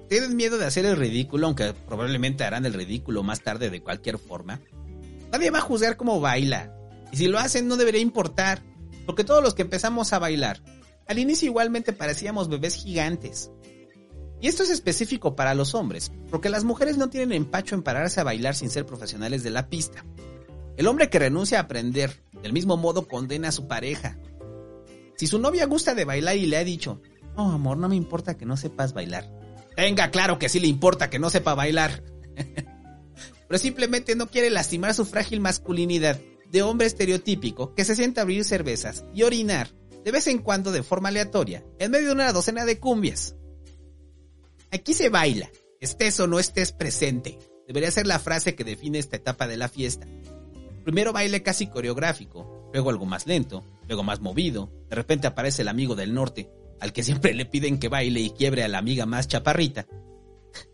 ¿Tienen 0.08 0.36
miedo 0.36 0.56
de 0.56 0.66
hacer 0.66 0.86
el 0.86 0.96
ridículo, 0.96 1.46
aunque 1.46 1.74
probablemente 1.74 2.44
harán 2.44 2.64
el 2.64 2.74
ridículo 2.74 3.22
más 3.22 3.40
tarde 3.40 3.70
de 3.70 3.82
cualquier 3.82 4.18
forma? 4.18 4.60
Nadie 5.32 5.50
va 5.50 5.58
a 5.58 5.62
juzgar 5.62 5.96
cómo 5.96 6.20
baila. 6.20 6.72
Y 7.12 7.18
si 7.18 7.28
lo 7.28 7.38
hacen 7.38 7.68
no 7.68 7.76
debería 7.76 8.00
importar, 8.00 8.62
porque 9.06 9.22
todos 9.22 9.42
los 9.42 9.54
que 9.54 9.62
empezamos 9.62 10.12
a 10.12 10.18
bailar, 10.18 10.62
al 11.06 11.18
inicio 11.18 11.46
igualmente 11.46 11.92
parecíamos 11.92 12.48
bebés 12.48 12.74
gigantes. 12.74 13.50
Y 14.40 14.48
esto 14.48 14.62
es 14.62 14.70
específico 14.70 15.36
para 15.36 15.54
los 15.54 15.74
hombres, 15.74 16.10
porque 16.30 16.48
las 16.48 16.64
mujeres 16.64 16.96
no 16.96 17.10
tienen 17.10 17.32
empacho 17.32 17.74
en 17.74 17.82
pararse 17.82 18.20
a 18.20 18.24
bailar 18.24 18.54
sin 18.54 18.70
ser 18.70 18.86
profesionales 18.86 19.42
de 19.42 19.50
la 19.50 19.68
pista. 19.68 20.04
El 20.76 20.86
hombre 20.86 21.10
que 21.10 21.18
renuncia 21.18 21.58
a 21.58 21.62
aprender, 21.62 22.24
del 22.42 22.54
mismo 22.54 22.78
modo 22.78 23.06
condena 23.06 23.48
a 23.48 23.52
su 23.52 23.68
pareja. 23.68 24.18
Si 25.16 25.26
su 25.26 25.38
novia 25.38 25.66
gusta 25.66 25.94
de 25.94 26.06
bailar 26.06 26.36
y 26.38 26.46
le 26.46 26.56
ha 26.56 26.64
dicho, 26.64 27.02
no 27.36 27.52
amor, 27.52 27.76
no 27.76 27.90
me 27.90 27.94
importa 27.94 28.38
que 28.38 28.46
no 28.46 28.56
sepas 28.56 28.94
bailar. 28.94 29.30
Venga, 29.76 30.10
claro 30.10 30.38
que 30.38 30.48
sí 30.48 30.60
le 30.60 30.66
importa 30.66 31.10
que 31.10 31.18
no 31.18 31.28
sepa 31.28 31.54
bailar. 31.54 32.02
Pero 33.48 33.58
simplemente 33.58 34.16
no 34.16 34.28
quiere 34.28 34.48
lastimar 34.48 34.94
su 34.94 35.04
frágil 35.04 35.40
masculinidad 35.40 36.18
de 36.52 36.62
hombre 36.62 36.86
estereotípico 36.86 37.74
que 37.74 37.84
se 37.84 37.96
sienta 37.96 38.20
a 38.20 38.22
abrir 38.22 38.44
cervezas 38.44 39.04
y 39.14 39.22
orinar 39.22 39.70
de 40.04 40.12
vez 40.12 40.26
en 40.26 40.38
cuando 40.38 40.70
de 40.70 40.82
forma 40.82 41.08
aleatoria 41.08 41.64
en 41.78 41.90
medio 41.90 42.08
de 42.08 42.12
una 42.12 42.32
docena 42.32 42.64
de 42.66 42.78
cumbias. 42.78 43.36
Aquí 44.70 44.94
se 44.94 45.08
baila, 45.08 45.50
estés 45.80 46.20
o 46.20 46.26
no 46.26 46.38
estés 46.38 46.72
presente. 46.72 47.38
Debería 47.66 47.90
ser 47.90 48.06
la 48.06 48.18
frase 48.18 48.54
que 48.54 48.64
define 48.64 48.98
esta 48.98 49.16
etapa 49.16 49.46
de 49.46 49.56
la 49.56 49.68
fiesta. 49.68 50.06
Primero 50.84 51.12
baile 51.12 51.42
casi 51.42 51.68
coreográfico, 51.68 52.68
luego 52.72 52.90
algo 52.90 53.06
más 53.06 53.26
lento, 53.26 53.64
luego 53.86 54.02
más 54.02 54.20
movido, 54.20 54.70
de 54.90 54.96
repente 54.96 55.26
aparece 55.26 55.62
el 55.62 55.68
amigo 55.68 55.94
del 55.94 56.12
norte, 56.12 56.50
al 56.80 56.92
que 56.92 57.02
siempre 57.02 57.32
le 57.32 57.46
piden 57.46 57.78
que 57.78 57.88
baile 57.88 58.20
y 58.20 58.30
quiebre 58.30 58.64
a 58.64 58.68
la 58.68 58.78
amiga 58.78 59.06
más 59.06 59.28
chaparrita. 59.28 59.86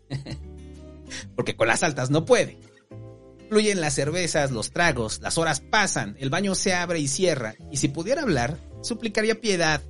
Porque 1.35 1.55
con 1.55 1.67
las 1.67 1.83
altas 1.83 2.09
no 2.09 2.25
puede. 2.25 2.57
Fluyen 3.49 3.81
las 3.81 3.95
cervezas, 3.95 4.51
los 4.51 4.71
tragos, 4.71 5.19
las 5.21 5.37
horas 5.37 5.59
pasan, 5.59 6.15
el 6.19 6.29
baño 6.29 6.55
se 6.55 6.73
abre 6.73 6.99
y 6.99 7.07
cierra, 7.07 7.55
y 7.71 7.77
si 7.77 7.87
pudiera 7.87 8.21
hablar, 8.21 8.57
suplicaría 8.81 9.41
piedad, 9.41 9.81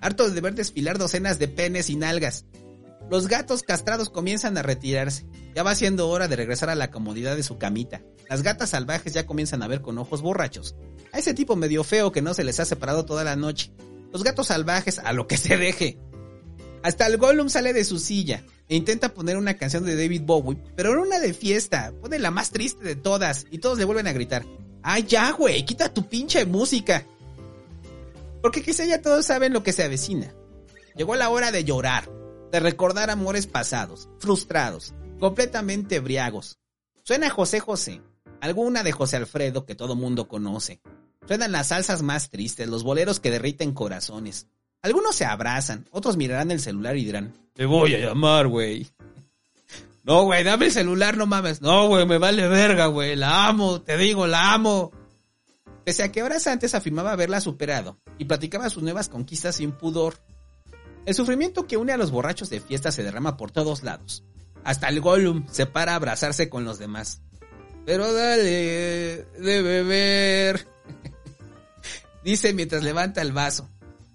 harto 0.00 0.30
de 0.30 0.40
ver 0.40 0.54
desfilar 0.54 0.96
docenas 0.96 1.38
de 1.38 1.48
penes 1.48 1.90
y 1.90 1.96
nalgas, 1.96 2.44
los 3.10 3.26
gatos 3.26 3.64
castrados 3.64 4.08
comienzan 4.08 4.56
a 4.56 4.62
retirarse. 4.62 5.26
Ya 5.52 5.64
va 5.64 5.74
siendo 5.74 6.08
hora 6.08 6.28
de 6.28 6.36
regresar 6.36 6.70
a 6.70 6.76
la 6.76 6.92
comodidad 6.92 7.34
de 7.34 7.42
su 7.42 7.58
camita. 7.58 8.02
Las 8.28 8.44
gatas 8.44 8.70
salvajes 8.70 9.12
ya 9.12 9.26
comienzan 9.26 9.64
a 9.64 9.66
ver 9.66 9.80
con 9.82 9.98
ojos 9.98 10.22
borrachos. 10.22 10.76
A 11.12 11.18
ese 11.18 11.34
tipo 11.34 11.56
medio 11.56 11.82
feo 11.82 12.12
que 12.12 12.22
no 12.22 12.34
se 12.34 12.44
les 12.44 12.60
ha 12.60 12.64
separado 12.64 13.04
toda 13.04 13.24
la 13.24 13.34
noche. 13.34 13.72
Los 14.12 14.22
gatos 14.22 14.46
salvajes 14.46 15.00
a 15.00 15.12
lo 15.12 15.26
que 15.26 15.36
se 15.36 15.56
deje. 15.56 15.98
Hasta 16.82 17.06
el 17.06 17.18
Gollum 17.18 17.48
sale 17.48 17.72
de 17.72 17.84
su 17.84 17.98
silla 17.98 18.42
e 18.68 18.76
intenta 18.76 19.12
poner 19.12 19.36
una 19.36 19.54
canción 19.54 19.84
de 19.84 19.96
David 19.96 20.22
Bowie, 20.24 20.58
pero 20.76 20.94
no 20.94 21.02
una 21.02 21.18
de 21.18 21.34
fiesta. 21.34 21.92
Pone 22.00 22.18
la 22.18 22.30
más 22.30 22.50
triste 22.50 22.84
de 22.84 22.96
todas 22.96 23.46
y 23.50 23.58
todos 23.58 23.78
le 23.78 23.84
vuelven 23.84 24.06
a 24.06 24.12
gritar. 24.12 24.44
¡Ay, 24.82 25.04
ya, 25.04 25.32
güey! 25.32 25.64
¡Quita 25.64 25.92
tu 25.92 26.08
pinche 26.08 26.46
música! 26.46 27.04
Porque 28.40 28.62
quizá 28.62 28.84
ya 28.84 29.02
todos 29.02 29.26
saben 29.26 29.52
lo 29.52 29.62
que 29.62 29.72
se 29.72 29.82
avecina. 29.82 30.32
Llegó 30.96 31.16
la 31.16 31.28
hora 31.28 31.52
de 31.52 31.64
llorar 31.64 32.08
de 32.50 32.60
recordar 32.60 33.10
amores 33.10 33.46
pasados, 33.46 34.08
frustrados, 34.18 34.94
completamente 35.18 36.00
briagos. 36.00 36.58
Suena 37.04 37.30
José 37.30 37.60
José, 37.60 38.02
alguna 38.40 38.82
de 38.82 38.92
José 38.92 39.16
Alfredo 39.16 39.66
que 39.66 39.74
todo 39.74 39.94
mundo 39.94 40.28
conoce. 40.28 40.80
Suenan 41.26 41.52
las 41.52 41.68
salsas 41.68 42.02
más 42.02 42.30
tristes, 42.30 42.68
los 42.68 42.82
boleros 42.82 43.20
que 43.20 43.30
derriten 43.30 43.72
corazones. 43.72 44.48
Algunos 44.82 45.14
se 45.14 45.24
abrazan, 45.24 45.86
otros 45.90 46.16
mirarán 46.16 46.50
el 46.50 46.60
celular 46.60 46.96
y 46.96 47.04
dirán, 47.04 47.34
te 47.54 47.66
voy 47.66 47.94
a 47.94 47.98
llamar, 47.98 48.48
güey. 48.48 48.86
No, 50.02 50.24
güey, 50.24 50.42
dame 50.42 50.66
el 50.66 50.72
celular, 50.72 51.18
no 51.18 51.26
mames. 51.26 51.60
No, 51.60 51.86
güey, 51.86 52.06
me 52.06 52.16
vale 52.16 52.48
verga, 52.48 52.86
güey. 52.86 53.16
La 53.16 53.46
amo, 53.46 53.82
te 53.82 53.98
digo, 53.98 54.26
la 54.26 54.54
amo. 54.54 54.90
Pese 55.84 56.02
a 56.02 56.10
que 56.10 56.22
horas 56.22 56.46
antes 56.46 56.74
afirmaba 56.74 57.12
haberla 57.12 57.40
superado 57.42 57.98
y 58.16 58.24
platicaba 58.24 58.70
sus 58.70 58.82
nuevas 58.82 59.10
conquistas 59.10 59.56
sin 59.56 59.72
pudor, 59.72 60.14
el 61.04 61.14
sufrimiento 61.14 61.66
que 61.66 61.76
une 61.76 61.92
a 61.92 61.96
los 61.96 62.10
borrachos 62.10 62.50
de 62.50 62.60
fiesta 62.60 62.92
se 62.92 63.02
derrama 63.02 63.36
por 63.36 63.50
todos 63.50 63.82
lados. 63.82 64.24
Hasta 64.64 64.88
el 64.88 65.00
Gollum 65.00 65.46
se 65.50 65.66
para 65.66 65.92
a 65.92 65.96
abrazarse 65.96 66.48
con 66.48 66.64
los 66.64 66.78
demás. 66.78 67.22
Pero 67.86 68.12
dale, 68.12 69.26
de 69.38 69.62
beber. 69.62 70.66
Dice 72.24 72.52
mientras 72.52 72.82
levanta 72.82 73.22
el 73.22 73.32
vaso. 73.32 73.68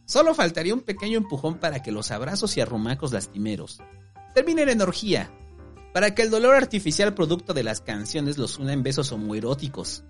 Solo 0.06 0.34
faltaría 0.34 0.74
un 0.74 0.82
pequeño 0.82 1.18
empujón 1.18 1.58
para 1.58 1.82
que 1.82 1.92
los 1.92 2.12
abrazos 2.12 2.56
y 2.58 2.62
arrumacos 2.62 3.12
lastimeros 3.12 3.82
terminen 4.36 4.70
en 4.70 4.82
orgía. 4.82 5.32
Para 5.94 6.14
que 6.14 6.22
el 6.22 6.30
dolor 6.30 6.56
artificial 6.56 7.14
producto 7.14 7.54
de 7.54 7.64
las 7.64 7.80
canciones 7.80 8.38
los 8.38 8.60
una 8.60 8.74
en 8.74 8.84
besos 8.84 9.14
homoeróticos. 9.14 10.04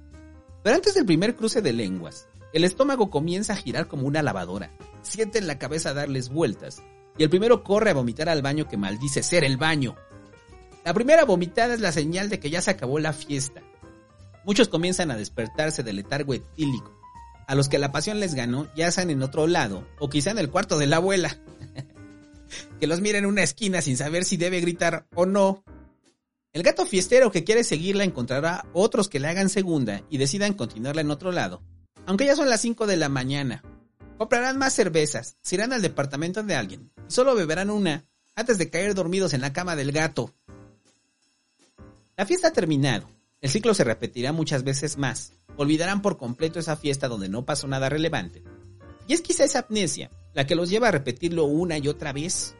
Pero 0.64 0.76
antes 0.76 0.96
del 0.96 1.06
primer 1.06 1.36
cruce 1.36 1.62
de 1.62 1.74
lenguas, 1.74 2.28
el 2.52 2.64
estómago 2.64 3.12
comienza 3.12 3.54
a 3.54 3.58
girar 3.58 3.88
como 3.88 4.08
una 4.08 4.24
lavadora. 4.24 4.72
Sienten 5.04 5.46
la 5.46 5.60
cabeza 5.60 5.94
darles 5.94 6.30
vueltas. 6.30 6.82
Y 7.18 7.24
el 7.24 7.30
primero 7.30 7.64
corre 7.64 7.92
a 7.92 7.94
vomitar 7.94 8.30
al 8.30 8.42
baño 8.42 8.68
que 8.68 8.78
maldice 8.78 9.22
ser 9.22 9.44
el 9.44 9.58
baño. 9.58 9.96
La 10.84 10.94
primera 10.94 11.24
vomitada 11.24 11.76
es 11.76 11.82
la 11.82 11.92
señal 11.92 12.30
de 12.30 12.40
que 12.40 12.50
ya 12.50 12.62
se 12.62 12.72
acabó 12.72 12.98
la 12.98 13.14
fiesta. 13.14 13.62
Muchos 14.44 14.70
comienzan 14.70 15.12
a 15.12 15.18
despertarse 15.18 15.84
del 15.84 15.98
letargo 15.98 16.34
etílico. 16.34 16.95
A 17.48 17.56
los 17.56 17.70
que 17.70 17.80
la 17.80 17.92
pasión 17.92 18.20
les 18.20 18.34
ganó, 18.34 18.68
ya 18.76 18.92
sean 18.92 19.10
en 19.10 19.24
otro 19.24 19.48
lado, 19.48 19.88
o 20.00 20.10
quizá 20.10 20.32
en 20.32 20.40
el 20.40 20.50
cuarto 20.50 20.78
de 20.78 20.88
la 20.88 20.98
abuela. 20.98 21.38
que 22.80 22.88
los 22.88 23.02
mire 23.02 23.18
en 23.18 23.26
una 23.26 23.44
esquina 23.44 23.82
sin 23.82 23.98
saber 23.98 24.26
si 24.26 24.38
debe 24.38 24.62
gritar 24.62 25.08
o 25.16 25.26
no. 25.26 25.64
El 26.54 26.64
gato 26.64 26.86
fiestero 26.86 27.32
que 27.32 27.44
quiere 27.44 27.64
seguirla 27.64 28.04
encontrará 28.04 28.66
otros 28.74 29.10
que 29.10 29.20
le 29.20 29.28
hagan 29.28 29.50
segunda 29.50 30.04
y 30.10 30.18
decidan 30.18 30.54
continuarla 30.54 31.02
en 31.02 31.12
otro 31.12 31.32
lado. 31.32 31.62
Aunque 32.06 32.26
ya 32.26 32.36
son 32.36 32.50
las 32.50 32.62
5 32.62 32.88
de 32.88 32.98
la 32.98 33.10
mañana. 33.10 33.64
Comprarán 34.18 34.58
más 34.58 34.74
cervezas, 34.74 35.38
se 35.42 35.56
irán 35.56 35.74
al 35.74 35.82
departamento 35.82 36.42
de 36.44 36.56
alguien 36.56 36.92
y 37.08 37.12
solo 37.12 37.36
beberán 37.36 37.70
una 37.70 38.06
antes 38.36 38.58
de 38.58 38.70
caer 38.70 38.94
dormidos 38.94 39.34
en 39.34 39.42
la 39.42 39.52
cama 39.52 39.76
del 39.76 39.92
gato. 39.92 40.34
La 42.16 42.26
fiesta 42.26 42.50
ha 42.50 42.54
terminado. 42.54 43.10
El 43.46 43.52
ciclo 43.52 43.76
se 43.76 43.84
repetirá 43.84 44.32
muchas 44.32 44.64
veces 44.64 44.98
más. 44.98 45.34
Olvidarán 45.56 46.02
por 46.02 46.18
completo 46.18 46.58
esa 46.58 46.76
fiesta 46.76 47.08
donde 47.08 47.30
no 47.30 47.46
pasó 47.46 47.68
nada 47.68 47.90
relevante. 47.90 48.44
Y 49.08 49.14
es 49.14 49.22
quizá 49.22 49.44
esa 49.44 49.68
amnesia 49.70 50.10
la 50.34 50.48
que 50.48 50.56
los 50.56 50.72
lleva 50.72 50.88
a 50.88 50.92
repetirlo 50.92 51.46
una 51.46 51.78
y 51.78 51.88
otra 51.88 52.12
vez. 52.12 52.56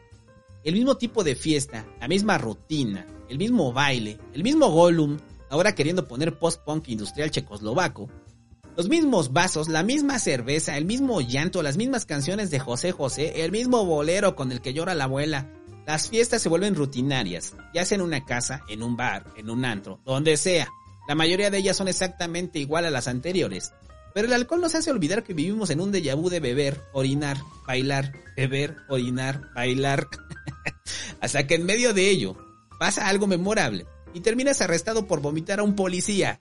El 0.62 0.74
mismo 0.74 0.96
tipo 0.96 1.24
de 1.24 1.34
fiesta, 1.34 1.84
la 1.98 2.06
misma 2.06 2.38
rutina, 2.38 3.04
el 3.28 3.36
mismo 3.36 3.72
baile, 3.72 4.18
el 4.32 4.44
mismo 4.44 4.70
Gollum, 4.70 5.16
ahora 5.50 5.74
queriendo 5.74 6.06
poner 6.06 6.38
post-punk 6.38 6.88
industrial 6.88 7.32
checoslovaco, 7.32 8.08
los 8.76 8.88
mismos 8.88 9.32
vasos, 9.32 9.66
la 9.66 9.82
misma 9.82 10.20
cerveza, 10.20 10.76
el 10.76 10.84
mismo 10.84 11.20
llanto, 11.20 11.64
las 11.64 11.76
mismas 11.76 12.06
canciones 12.06 12.52
de 12.52 12.60
José 12.60 12.92
José, 12.92 13.42
el 13.42 13.50
mismo 13.50 13.84
bolero 13.84 14.36
con 14.36 14.52
el 14.52 14.60
que 14.60 14.72
llora 14.72 14.94
la 14.94 15.04
abuela. 15.04 15.50
Las 15.86 16.08
fiestas 16.08 16.42
se 16.42 16.48
vuelven 16.48 16.74
rutinarias, 16.74 17.54
ya 17.72 17.84
sea 17.84 17.94
en 17.94 18.02
una 18.02 18.24
casa, 18.24 18.62
en 18.68 18.82
un 18.82 18.96
bar, 18.96 19.24
en 19.36 19.48
un 19.48 19.64
antro, 19.64 20.00
donde 20.04 20.36
sea. 20.36 20.68
La 21.06 21.14
mayoría 21.14 21.48
de 21.48 21.58
ellas 21.58 21.76
son 21.76 21.86
exactamente 21.86 22.58
igual 22.58 22.86
a 22.86 22.90
las 22.90 23.06
anteriores. 23.06 23.72
Pero 24.12 24.26
el 24.26 24.32
alcohol 24.32 24.60
nos 24.60 24.74
hace 24.74 24.90
olvidar 24.90 25.22
que 25.22 25.32
vivimos 25.32 25.70
en 25.70 25.80
un 25.80 25.92
déjà 25.92 26.16
vu 26.16 26.28
de 26.28 26.40
beber, 26.40 26.82
orinar, 26.92 27.36
bailar, 27.68 28.12
beber, 28.36 28.78
orinar, 28.88 29.52
bailar. 29.54 30.08
Hasta 31.20 31.46
que 31.46 31.54
en 31.54 31.66
medio 31.66 31.94
de 31.94 32.10
ello 32.10 32.36
pasa 32.80 33.06
algo 33.06 33.28
memorable 33.28 33.86
y 34.12 34.20
terminas 34.20 34.60
arrestado 34.60 35.06
por 35.06 35.20
vomitar 35.20 35.60
a 35.60 35.62
un 35.62 35.76
policía. 35.76 36.40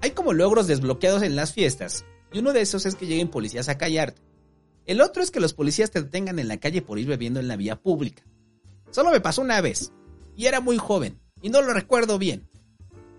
Hay 0.00 0.10
como 0.10 0.32
logros 0.32 0.66
desbloqueados 0.66 1.22
en 1.22 1.36
las 1.36 1.52
fiestas, 1.52 2.04
y 2.32 2.40
uno 2.40 2.52
de 2.52 2.62
esos 2.62 2.84
es 2.86 2.96
que 2.96 3.06
lleguen 3.06 3.28
policías 3.28 3.68
a 3.68 3.78
callarte. 3.78 4.29
El 4.86 5.00
otro 5.00 5.22
es 5.22 5.30
que 5.30 5.40
los 5.40 5.54
policías 5.54 5.90
te 5.90 6.02
detengan 6.02 6.38
en 6.38 6.48
la 6.48 6.58
calle 6.58 6.82
por 6.82 6.98
ir 6.98 7.06
bebiendo 7.06 7.40
en 7.40 7.48
la 7.48 7.56
vía 7.56 7.76
pública. 7.76 8.22
Solo 8.90 9.10
me 9.10 9.20
pasó 9.20 9.42
una 9.42 9.60
vez, 9.60 9.92
y 10.36 10.46
era 10.46 10.60
muy 10.60 10.78
joven, 10.78 11.20
y 11.42 11.50
no 11.50 11.62
lo 11.62 11.72
recuerdo 11.72 12.18
bien. 12.18 12.48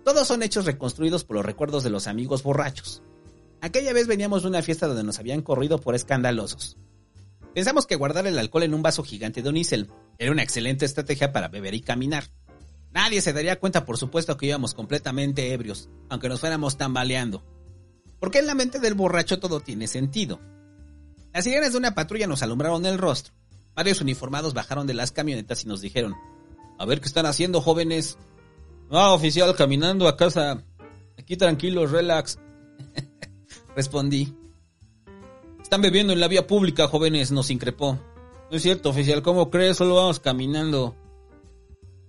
Todos 0.04 0.26
son 0.26 0.42
hechos 0.42 0.66
reconstruidos 0.66 1.24
por 1.24 1.36
los 1.36 1.46
recuerdos 1.46 1.84
de 1.84 1.90
los 1.90 2.06
amigos 2.06 2.42
borrachos. 2.42 3.02
Aquella 3.60 3.92
vez 3.92 4.08
veníamos 4.08 4.42
de 4.42 4.48
una 4.48 4.62
fiesta 4.62 4.88
donde 4.88 5.04
nos 5.04 5.18
habían 5.20 5.42
corrido 5.42 5.78
por 5.80 5.94
escandalosos. 5.94 6.76
Pensamos 7.54 7.86
que 7.86 7.96
guardar 7.96 8.26
el 8.26 8.38
alcohol 8.38 8.64
en 8.64 8.74
un 8.74 8.82
vaso 8.82 9.04
gigante 9.04 9.42
de 9.42 9.48
unicel 9.48 9.88
era 10.18 10.32
una 10.32 10.42
excelente 10.42 10.84
estrategia 10.84 11.32
para 11.32 11.48
beber 11.48 11.74
y 11.74 11.80
caminar. 11.80 12.24
Nadie 12.92 13.20
se 13.20 13.32
daría 13.32 13.60
cuenta, 13.60 13.84
por 13.84 13.98
supuesto, 13.98 14.36
que 14.36 14.46
íbamos 14.46 14.74
completamente 14.74 15.52
ebrios, 15.52 15.88
aunque 16.08 16.28
nos 16.28 16.40
fuéramos 16.40 16.76
tambaleando. 16.76 17.44
Porque 18.18 18.38
en 18.38 18.46
la 18.46 18.54
mente 18.54 18.80
del 18.80 18.94
borracho 18.94 19.38
todo 19.38 19.60
tiene 19.60 19.86
sentido. 19.86 20.40
Las 21.32 21.44
sirenas 21.44 21.72
de 21.72 21.78
una 21.78 21.94
patrulla 21.94 22.26
nos 22.26 22.42
alumbraron 22.42 22.84
el 22.86 22.98
rostro. 22.98 23.34
Varios 23.74 24.00
uniformados 24.00 24.54
bajaron 24.54 24.86
de 24.86 24.94
las 24.94 25.12
camionetas 25.12 25.64
y 25.64 25.68
nos 25.68 25.80
dijeron, 25.80 26.14
a 26.78 26.84
ver 26.84 27.00
qué 27.00 27.06
están 27.06 27.26
haciendo, 27.26 27.60
jóvenes. 27.60 28.18
Ah, 28.90 29.12
oficial, 29.12 29.54
caminando 29.56 30.08
a 30.08 30.16
casa. 30.16 30.62
Aquí 31.18 31.36
tranquilos, 31.36 31.90
relax. 31.90 32.38
Respondí. 33.76 34.36
Están 35.62 35.80
bebiendo 35.80 36.12
en 36.12 36.20
la 36.20 36.28
vía 36.28 36.46
pública, 36.46 36.88
jóvenes, 36.88 37.32
nos 37.32 37.50
increpó. 37.50 37.98
No 38.50 38.56
es 38.56 38.62
cierto, 38.62 38.90
oficial, 38.90 39.22
¿cómo 39.22 39.50
crees? 39.50 39.78
Solo 39.78 39.94
vamos 39.94 40.20
caminando. 40.20 40.94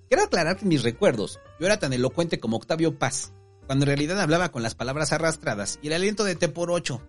Quiero 0.09 0.23
aclarar 0.23 0.61
mis 0.63 0.83
recuerdos 0.83 1.39
yo 1.59 1.67
era 1.67 1.79
tan 1.79 1.93
elocuente 1.93 2.39
como 2.39 2.57
Octavio 2.57 2.97
Paz, 2.97 3.31
cuando 3.67 3.83
en 3.83 3.87
realidad 3.87 4.19
hablaba 4.19 4.51
con 4.51 4.63
las 4.63 4.75
palabras 4.75 5.13
arrastradas 5.13 5.79
y 5.81 5.87
el 5.87 5.93
aliento 5.93 6.23
de 6.23 6.35
té 6.35 6.49
por 6.49 6.71
ocho. 6.71 7.01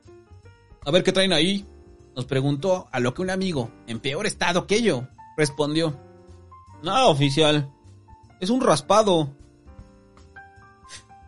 A 0.84 0.90
ver 0.90 1.02
qué 1.02 1.12
traen 1.12 1.32
ahí, 1.32 1.66
nos 2.14 2.26
preguntó, 2.26 2.88
a 2.92 3.00
lo 3.00 3.14
que 3.14 3.22
un 3.22 3.30
amigo, 3.30 3.70
en 3.86 4.00
peor 4.00 4.26
estado 4.26 4.66
que 4.66 4.82
yo, 4.82 5.08
respondió. 5.36 5.98
No, 6.82 7.08
oficial, 7.08 7.72
es 8.40 8.50
un 8.50 8.60
raspado. 8.60 9.34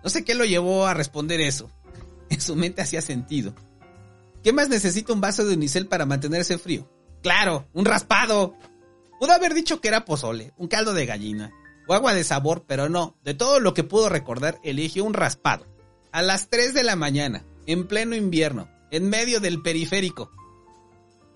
No 0.02 0.10
sé 0.10 0.24
qué 0.24 0.34
lo 0.34 0.44
llevó 0.44 0.86
a 0.86 0.94
responder 0.94 1.40
eso. 1.40 1.70
En 2.28 2.40
su 2.40 2.56
mente 2.56 2.82
hacía 2.82 3.02
sentido. 3.02 3.54
¿Qué 4.42 4.52
más 4.52 4.68
necesita 4.68 5.12
un 5.12 5.20
vaso 5.20 5.44
de 5.44 5.54
unicel 5.54 5.86
para 5.86 6.06
mantenerse 6.06 6.58
frío? 6.58 6.88
Claro, 7.22 7.68
un 7.72 7.84
raspado. 7.84 8.54
Pudo 9.18 9.32
haber 9.32 9.54
dicho 9.54 9.80
que 9.80 9.88
era 9.88 10.04
pozole, 10.04 10.52
un 10.56 10.68
caldo 10.68 10.92
de 10.92 11.06
gallina, 11.06 11.52
o 11.86 11.94
agua 11.94 12.14
de 12.14 12.24
sabor, 12.24 12.64
pero 12.66 12.88
no, 12.88 13.16
de 13.24 13.34
todo 13.34 13.60
lo 13.60 13.74
que 13.74 13.84
pudo 13.84 14.08
recordar, 14.08 14.60
eligió 14.62 15.04
un 15.04 15.14
raspado. 15.14 15.66
A 16.12 16.22
las 16.22 16.48
3 16.48 16.74
de 16.74 16.82
la 16.82 16.96
mañana, 16.96 17.44
en 17.66 17.86
pleno 17.86 18.14
invierno, 18.14 18.68
en 18.90 19.08
medio 19.08 19.40
del 19.40 19.62
periférico. 19.62 20.30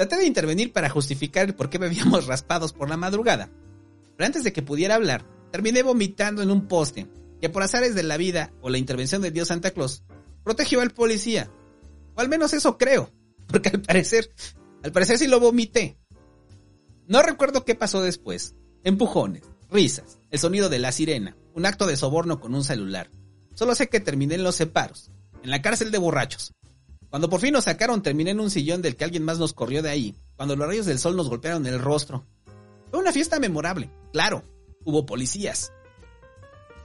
Traté 0.00 0.16
de 0.16 0.26
intervenir 0.26 0.72
para 0.72 0.88
justificar 0.88 1.44
el 1.44 1.54
por 1.54 1.68
qué 1.68 1.76
bebíamos 1.76 2.26
raspados 2.26 2.72
por 2.72 2.88
la 2.88 2.96
madrugada. 2.96 3.50
Pero 4.16 4.26
antes 4.26 4.44
de 4.44 4.50
que 4.54 4.62
pudiera 4.62 4.94
hablar, 4.94 5.26
terminé 5.52 5.82
vomitando 5.82 6.40
en 6.40 6.50
un 6.50 6.68
poste, 6.68 7.06
que 7.38 7.50
por 7.50 7.62
azares 7.62 7.94
de 7.94 8.02
la 8.02 8.16
vida 8.16 8.50
o 8.62 8.70
la 8.70 8.78
intervención 8.78 9.20
de 9.20 9.30
Dios 9.30 9.48
Santa 9.48 9.72
Claus, 9.72 10.02
protegió 10.42 10.80
al 10.80 10.92
policía. 10.92 11.50
O 12.14 12.20
al 12.22 12.30
menos 12.30 12.54
eso 12.54 12.78
creo, 12.78 13.12
porque 13.46 13.68
al 13.68 13.82
parecer, 13.82 14.32
al 14.82 14.90
parecer 14.90 15.18
sí 15.18 15.26
lo 15.26 15.38
vomité. 15.38 15.98
No 17.06 17.20
recuerdo 17.20 17.66
qué 17.66 17.74
pasó 17.74 18.00
después. 18.00 18.54
Empujones, 18.84 19.42
risas, 19.68 20.18
el 20.30 20.38
sonido 20.38 20.70
de 20.70 20.78
la 20.78 20.92
sirena, 20.92 21.36
un 21.54 21.66
acto 21.66 21.86
de 21.86 21.98
soborno 21.98 22.40
con 22.40 22.54
un 22.54 22.64
celular. 22.64 23.10
Solo 23.52 23.74
sé 23.74 23.90
que 23.90 24.00
terminé 24.00 24.36
en 24.36 24.44
los 24.44 24.54
separos, 24.54 25.10
en 25.42 25.50
la 25.50 25.60
cárcel 25.60 25.90
de 25.90 25.98
borrachos. 25.98 26.54
Cuando 27.10 27.28
por 27.28 27.40
fin 27.40 27.52
nos 27.52 27.64
sacaron, 27.64 28.02
terminé 28.02 28.30
en 28.30 28.40
un 28.40 28.50
sillón 28.50 28.82
del 28.82 28.94
que 28.94 29.04
alguien 29.04 29.24
más 29.24 29.38
nos 29.38 29.52
corrió 29.52 29.82
de 29.82 29.90
ahí, 29.90 30.14
cuando 30.36 30.54
los 30.54 30.66
rayos 30.66 30.86
del 30.86 31.00
sol 31.00 31.16
nos 31.16 31.28
golpearon 31.28 31.66
el 31.66 31.80
rostro. 31.80 32.24
Fue 32.88 33.00
una 33.00 33.12
fiesta 33.12 33.40
memorable, 33.40 33.90
claro, 34.12 34.44
hubo 34.84 35.06
policías. 35.06 35.72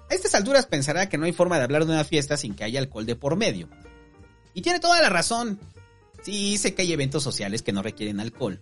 A 0.09 0.13
estas 0.13 0.33
alturas 0.33 0.65
pensará 0.65 1.09
que 1.09 1.17
no 1.17 1.25
hay 1.25 1.31
forma 1.31 1.57
de 1.57 1.63
hablar 1.63 1.85
de 1.85 1.93
una 1.93 2.03
fiesta 2.03 2.37
sin 2.37 2.55
que 2.55 2.63
haya 2.63 2.79
alcohol 2.79 3.05
de 3.05 3.15
por 3.15 3.35
medio. 3.35 3.69
Y 4.55 4.61
tiene 4.61 4.79
toda 4.79 5.01
la 5.01 5.09
razón. 5.09 5.59
Sí, 6.23 6.57
sé 6.57 6.73
que 6.73 6.81
hay 6.81 6.93
eventos 6.93 7.21
sociales 7.21 7.61
que 7.61 7.71
no 7.71 7.83
requieren 7.83 8.19
alcohol, 8.19 8.59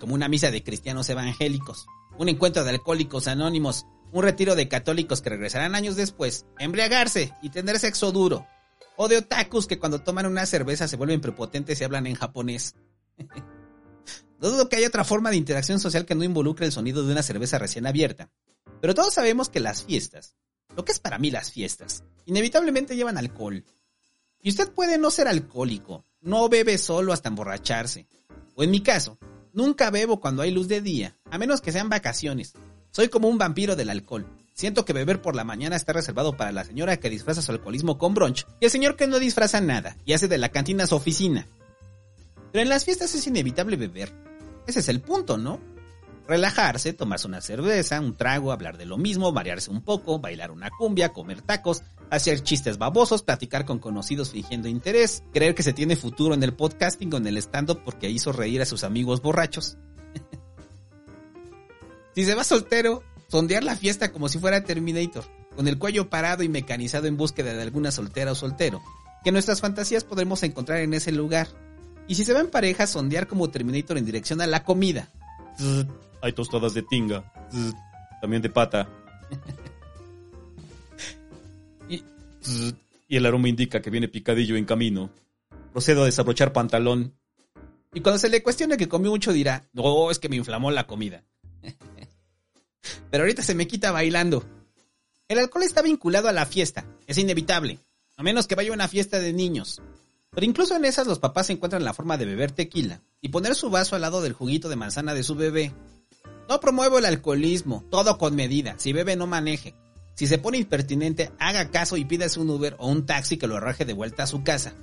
como 0.00 0.14
una 0.14 0.28
misa 0.28 0.50
de 0.50 0.64
cristianos 0.64 1.08
evangélicos, 1.10 1.86
un 2.18 2.28
encuentro 2.28 2.64
de 2.64 2.70
alcohólicos 2.70 3.28
anónimos, 3.28 3.86
un 4.10 4.24
retiro 4.24 4.56
de 4.56 4.68
católicos 4.68 5.22
que 5.22 5.30
regresarán 5.30 5.76
años 5.76 5.94
después, 5.94 6.46
embriagarse 6.58 7.32
y 7.40 7.50
tener 7.50 7.78
sexo 7.78 8.10
duro, 8.10 8.46
o 8.96 9.08
de 9.08 9.18
otakus 9.18 9.66
que 9.66 9.78
cuando 9.78 10.00
toman 10.00 10.26
una 10.26 10.46
cerveza 10.46 10.88
se 10.88 10.96
vuelven 10.96 11.20
prepotentes 11.20 11.80
y 11.80 11.84
hablan 11.84 12.06
en 12.06 12.14
japonés. 12.14 12.74
no 14.40 14.50
dudo 14.50 14.68
que 14.68 14.76
haya 14.76 14.88
otra 14.88 15.04
forma 15.04 15.30
de 15.30 15.36
interacción 15.36 15.80
social 15.80 16.06
que 16.06 16.14
no 16.14 16.24
involucre 16.24 16.66
el 16.66 16.72
sonido 16.72 17.04
de 17.04 17.12
una 17.12 17.22
cerveza 17.22 17.58
recién 17.58 17.86
abierta, 17.86 18.30
pero 18.80 18.94
todos 18.94 19.14
sabemos 19.14 19.48
que 19.48 19.60
las 19.60 19.82
fiestas, 19.84 20.36
lo 20.76 20.84
que 20.84 20.92
es 20.92 20.98
para 20.98 21.18
mí 21.18 21.30
las 21.30 21.50
fiestas, 21.50 22.04
inevitablemente 22.24 22.96
llevan 22.96 23.18
alcohol. 23.18 23.64
Y 24.40 24.50
usted 24.50 24.70
puede 24.72 24.98
no 24.98 25.10
ser 25.10 25.28
alcohólico, 25.28 26.04
no 26.20 26.48
bebe 26.48 26.76
solo 26.78 27.12
hasta 27.12 27.28
emborracharse, 27.28 28.06
o 28.54 28.62
en 28.62 28.70
mi 28.70 28.82
caso, 28.82 29.18
Nunca 29.54 29.88
bebo 29.90 30.18
cuando 30.18 30.42
hay 30.42 30.50
luz 30.50 30.66
de 30.66 30.80
día, 30.80 31.16
a 31.30 31.38
menos 31.38 31.60
que 31.60 31.70
sean 31.70 31.88
vacaciones. 31.88 32.54
Soy 32.90 33.08
como 33.08 33.28
un 33.28 33.38
vampiro 33.38 33.76
del 33.76 33.88
alcohol. 33.88 34.26
Siento 34.54 34.84
que 34.84 34.92
beber 34.92 35.20
por 35.20 35.34
la 35.34 35.42
mañana 35.42 35.74
está 35.74 35.92
reservado 35.92 36.36
para 36.36 36.52
la 36.52 36.64
señora 36.64 36.98
que 36.98 37.10
disfraza 37.10 37.42
su 37.42 37.50
alcoholismo 37.50 37.98
con 37.98 38.14
brunch 38.14 38.46
y 38.60 38.66
el 38.66 38.70
señor 38.70 38.94
que 38.94 39.08
no 39.08 39.18
disfraza 39.18 39.60
nada 39.60 39.96
y 40.04 40.12
hace 40.12 40.28
de 40.28 40.38
la 40.38 40.50
cantina 40.50 40.86
su 40.86 40.94
oficina. 40.94 41.48
Pero 42.52 42.62
en 42.62 42.68
las 42.68 42.84
fiestas 42.84 43.12
es 43.16 43.26
inevitable 43.26 43.76
beber. 43.76 44.12
Ese 44.68 44.78
es 44.78 44.88
el 44.88 45.00
punto, 45.00 45.38
¿no? 45.38 45.58
Relajarse, 46.28 46.92
tomarse 46.92 47.26
una 47.26 47.40
cerveza, 47.40 48.00
un 48.00 48.16
trago, 48.16 48.52
hablar 48.52 48.78
de 48.78 48.86
lo 48.86 48.96
mismo, 48.96 49.32
variarse 49.32 49.72
un 49.72 49.82
poco, 49.82 50.20
bailar 50.20 50.52
una 50.52 50.70
cumbia, 50.70 51.12
comer 51.12 51.42
tacos, 51.42 51.82
hacer 52.10 52.40
chistes 52.44 52.78
babosos, 52.78 53.24
platicar 53.24 53.64
con 53.64 53.80
conocidos 53.80 54.30
fingiendo 54.30 54.68
interés, 54.68 55.24
creer 55.32 55.56
que 55.56 55.64
se 55.64 55.72
tiene 55.72 55.96
futuro 55.96 56.32
en 56.32 56.44
el 56.44 56.54
podcasting 56.54 57.12
o 57.12 57.16
en 57.16 57.26
el 57.26 57.38
stand-up 57.38 57.82
porque 57.84 58.08
hizo 58.08 58.30
reír 58.30 58.62
a 58.62 58.66
sus 58.66 58.84
amigos 58.84 59.20
borrachos. 59.20 59.78
si 62.14 62.24
se 62.24 62.36
va 62.36 62.44
soltero, 62.44 63.02
sondear 63.34 63.64
la 63.64 63.74
fiesta 63.74 64.12
como 64.12 64.28
si 64.28 64.38
fuera 64.38 64.62
Terminator, 64.62 65.24
con 65.56 65.66
el 65.66 65.76
cuello 65.76 66.08
parado 66.08 66.44
y 66.44 66.48
mecanizado 66.48 67.08
en 67.08 67.16
búsqueda 67.16 67.52
de 67.52 67.62
alguna 67.62 67.90
soltera 67.90 68.30
o 68.30 68.36
soltero, 68.36 68.80
que 69.24 69.32
nuestras 69.32 69.60
fantasías 69.60 70.04
podremos 70.04 70.44
encontrar 70.44 70.78
en 70.82 70.94
ese 70.94 71.10
lugar. 71.10 71.48
Y 72.06 72.14
si 72.14 72.22
se 72.22 72.32
va 72.32 72.38
en 72.38 72.48
pareja, 72.48 72.86
sondear 72.86 73.26
como 73.26 73.50
Terminator 73.50 73.98
en 73.98 74.04
dirección 74.04 74.40
a 74.40 74.46
la 74.46 74.62
comida, 74.62 75.10
hay 76.22 76.32
tostadas 76.32 76.74
de 76.74 76.82
tinga. 76.82 77.32
También 78.20 78.40
de 78.40 78.50
pata. 78.50 78.88
y, 81.88 82.04
y 83.08 83.16
el 83.16 83.26
aroma 83.26 83.48
indica 83.48 83.82
que 83.82 83.90
viene 83.90 84.06
picadillo 84.06 84.54
en 84.54 84.64
camino. 84.64 85.10
Procedo 85.72 86.02
a 86.02 86.06
desabrochar 86.06 86.52
pantalón. 86.52 87.14
Y 87.92 88.00
cuando 88.00 88.20
se 88.20 88.28
le 88.28 88.44
cuestione 88.44 88.76
que 88.76 88.88
comió 88.88 89.10
mucho 89.10 89.32
dirá, 89.32 89.64
no, 89.72 90.12
es 90.12 90.20
que 90.20 90.28
me 90.28 90.36
inflamó 90.36 90.70
la 90.70 90.86
comida. 90.86 91.24
Pero 93.10 93.24
ahorita 93.24 93.42
se 93.42 93.54
me 93.54 93.66
quita 93.66 93.92
bailando. 93.92 94.44
El 95.28 95.38
alcohol 95.38 95.62
está 95.62 95.82
vinculado 95.82 96.28
a 96.28 96.32
la 96.32 96.46
fiesta, 96.46 96.86
es 97.06 97.18
inevitable, 97.18 97.78
a 98.16 98.22
menos 98.22 98.46
que 98.46 98.54
vaya 98.54 98.70
a 98.70 98.74
una 98.74 98.88
fiesta 98.88 99.20
de 99.20 99.32
niños. 99.32 99.80
Pero 100.30 100.46
incluso 100.46 100.76
en 100.76 100.84
esas 100.84 101.06
los 101.06 101.18
papás 101.18 101.48
encuentran 101.50 101.84
la 101.84 101.94
forma 101.94 102.18
de 102.18 102.26
beber 102.26 102.52
tequila 102.52 103.00
y 103.20 103.28
poner 103.28 103.54
su 103.54 103.70
vaso 103.70 103.94
al 103.96 104.02
lado 104.02 104.20
del 104.20 104.32
juguito 104.32 104.68
de 104.68 104.76
manzana 104.76 105.14
de 105.14 105.22
su 105.22 105.34
bebé. 105.34 105.72
No 106.48 106.60
promuevo 106.60 106.98
el 106.98 107.06
alcoholismo, 107.06 107.84
todo 107.90 108.18
con 108.18 108.34
medida. 108.34 108.74
Si 108.78 108.92
bebe 108.92 109.16
no 109.16 109.26
maneje. 109.26 109.74
Si 110.14 110.26
se 110.26 110.38
pone 110.38 110.58
impertinente, 110.58 111.32
haga 111.38 111.70
caso 111.70 111.96
y 111.96 112.04
pídase 112.04 112.38
un 112.38 112.50
Uber 112.50 112.76
o 112.78 112.88
un 112.88 113.06
taxi 113.06 113.36
que 113.36 113.46
lo 113.46 113.56
arroje 113.56 113.84
de 113.84 113.94
vuelta 113.94 114.24
a 114.24 114.28
su 114.28 114.42
casa. 114.42 114.74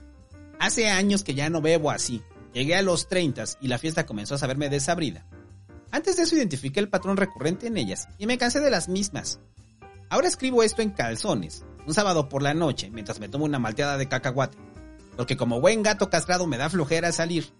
Hace 0.59 0.89
años 0.89 1.23
que 1.23 1.35
ya 1.35 1.49
no 1.49 1.61
bebo 1.61 1.91
así. 1.91 2.21
Llegué 2.53 2.75
a 2.75 2.81
los 2.81 3.07
30 3.07 3.43
y 3.61 3.67
la 3.67 3.77
fiesta 3.77 4.05
comenzó 4.05 4.35
a 4.35 4.37
saberme 4.37 4.69
desabrida. 4.69 5.25
Antes 5.91 6.17
de 6.17 6.23
eso 6.23 6.35
identifiqué 6.35 6.79
el 6.79 6.89
patrón 6.89 7.17
recurrente 7.17 7.67
en 7.67 7.77
ellas 7.77 8.07
y 8.17 8.25
me 8.25 8.37
cansé 8.37 8.59
de 8.59 8.71
las 8.71 8.89
mismas. 8.89 9.39
Ahora 10.09 10.27
escribo 10.27 10.63
esto 10.63 10.81
en 10.81 10.91
calzones, 10.91 11.65
un 11.85 11.93
sábado 11.93 12.29
por 12.29 12.41
la 12.41 12.53
noche, 12.53 12.89
mientras 12.91 13.19
me 13.19 13.29
tomo 13.29 13.45
una 13.45 13.59
malteada 13.59 13.97
de 13.97 14.07
cacahuate 14.07 14.57
porque 15.15 15.37
como 15.37 15.61
buen 15.61 15.83
gato 15.83 16.09
castrado 16.09 16.47
me 16.47 16.57
da 16.57 16.69
flojera 16.69 17.11
salir. 17.11 17.53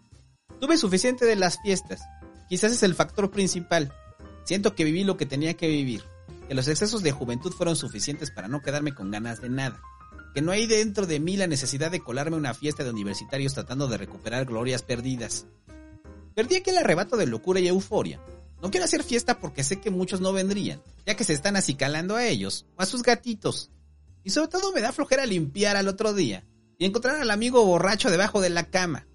Tuve 0.60 0.78
suficiente 0.78 1.26
de 1.26 1.36
las 1.36 1.60
fiestas. 1.62 2.02
Quizás 2.50 2.72
es 2.72 2.84
el 2.84 2.96
factor 2.96 3.32
principal. 3.32 3.94
Siento 4.44 4.76
que 4.76 4.84
viví 4.84 5.04
lo 5.04 5.18
que 5.18 5.26
tenía 5.26 5.56
que 5.56 5.68
vivir. 5.68 6.04
Que 6.48 6.56
los 6.56 6.68
excesos 6.68 7.04
de 7.04 7.12
juventud 7.12 7.52
fueron 7.52 7.76
suficientes 7.76 8.32
para 8.32 8.48
no 8.48 8.62
quedarme 8.62 8.94
con 8.94 9.12
ganas 9.12 9.42
de 9.42 9.50
nada. 9.50 9.80
Que 10.34 10.42
no 10.42 10.52
hay 10.52 10.66
dentro 10.66 11.06
de 11.06 11.20
mí 11.20 11.38
la 11.38 11.48
necesidad 11.48 11.92
de 11.92 12.00
colarme 12.00 12.38
una 12.38 12.54
fiesta 12.54 12.84
de 12.84 12.90
universitarios 12.90 13.54
tratando 13.54 13.88
de 13.88 13.98
recuperar 13.98 14.46
glorias 14.46 14.82
perdidas. 14.82 15.46
Perdí 16.36 16.56
aquel 16.56 16.78
arrebato 16.78 17.18
de 17.18 17.26
locura 17.26 17.60
y 17.60 17.68
euforia. 17.68 18.22
No 18.62 18.70
quiero 18.70 18.86
hacer 18.86 19.04
fiesta 19.04 19.40
porque 19.40 19.64
sé 19.64 19.80
que 19.80 19.90
muchos 19.90 20.22
no 20.22 20.34
vendrían, 20.34 20.82
ya 21.06 21.16
que 21.16 21.24
se 21.24 21.34
están 21.34 21.56
acicalando 21.56 22.16
a 22.16 22.26
ellos 22.26 22.66
o 22.78 22.82
a 22.82 22.86
sus 22.86 23.02
gatitos. 23.02 23.72
Y 24.24 24.30
sobre 24.30 24.50
todo 24.50 24.72
me 24.72 24.82
da 24.82 24.92
flojera 24.92 25.26
limpiar 25.26 25.76
al 25.76 25.88
otro 25.88 26.14
día 26.14 26.44
y 26.78 26.86
encontrar 26.86 27.22
al 27.22 27.32
amigo 27.32 27.66
borracho 27.66 28.10
debajo 28.10 28.40
de 28.40 28.50
la 28.50 28.70
cama. 28.70 29.08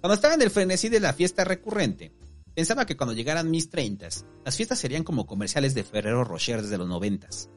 Cuando 0.00 0.14
estaba 0.14 0.34
en 0.34 0.42
el 0.42 0.50
frenesí 0.50 0.88
de 0.88 1.00
la 1.00 1.12
fiesta 1.12 1.44
recurrente, 1.44 2.12
pensaba 2.54 2.86
que 2.86 2.96
cuando 2.96 3.14
llegaran 3.14 3.50
mis 3.50 3.70
treintas, 3.70 4.24
las 4.44 4.56
fiestas 4.56 4.78
serían 4.78 5.04
como 5.04 5.26
comerciales 5.26 5.74
de 5.74 5.84
Ferrero 5.84 6.24
Rocher 6.24 6.62
desde 6.62 6.78
los 6.78 6.88
noventas, 6.88 7.50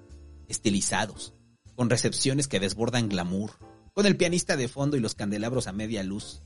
estilizados, 0.48 1.34
con 1.76 1.90
recepciones 1.90 2.48
que 2.48 2.60
desbordan 2.60 3.08
glamour, 3.08 3.52
con 3.94 4.06
el 4.06 4.18
pianista 4.18 4.58
de 4.58 4.68
fondo 4.68 4.98
y 4.98 5.00
los 5.00 5.16
candelabros 5.16 5.68
a 5.68 5.74
media 5.74 6.04
luz. 6.04 6.42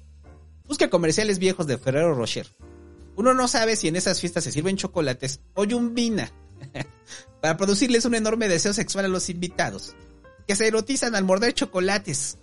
Busca 0.73 0.89
comerciales 0.89 1.37
viejos 1.37 1.67
de 1.67 1.77
Ferrero 1.77 2.15
Rocher. 2.15 2.47
Uno 3.15 3.35
no 3.35 3.47
sabe 3.47 3.75
si 3.75 3.89
en 3.89 3.95
esas 3.95 4.19
fiestas 4.19 4.43
se 4.43 4.51
sirven 4.51 4.75
chocolates 4.75 5.39
o 5.53 5.65
yumbina, 5.65 6.31
para 7.41 7.57
producirles 7.57 8.05
un 8.05 8.15
enorme 8.15 8.47
deseo 8.47 8.73
sexual 8.73 9.05
a 9.05 9.07
los 9.07 9.29
invitados, 9.29 9.95
que 10.47 10.55
se 10.55 10.65
erotizan 10.65 11.13
al 11.13 11.25
morder 11.25 11.53
chocolates, 11.53 12.39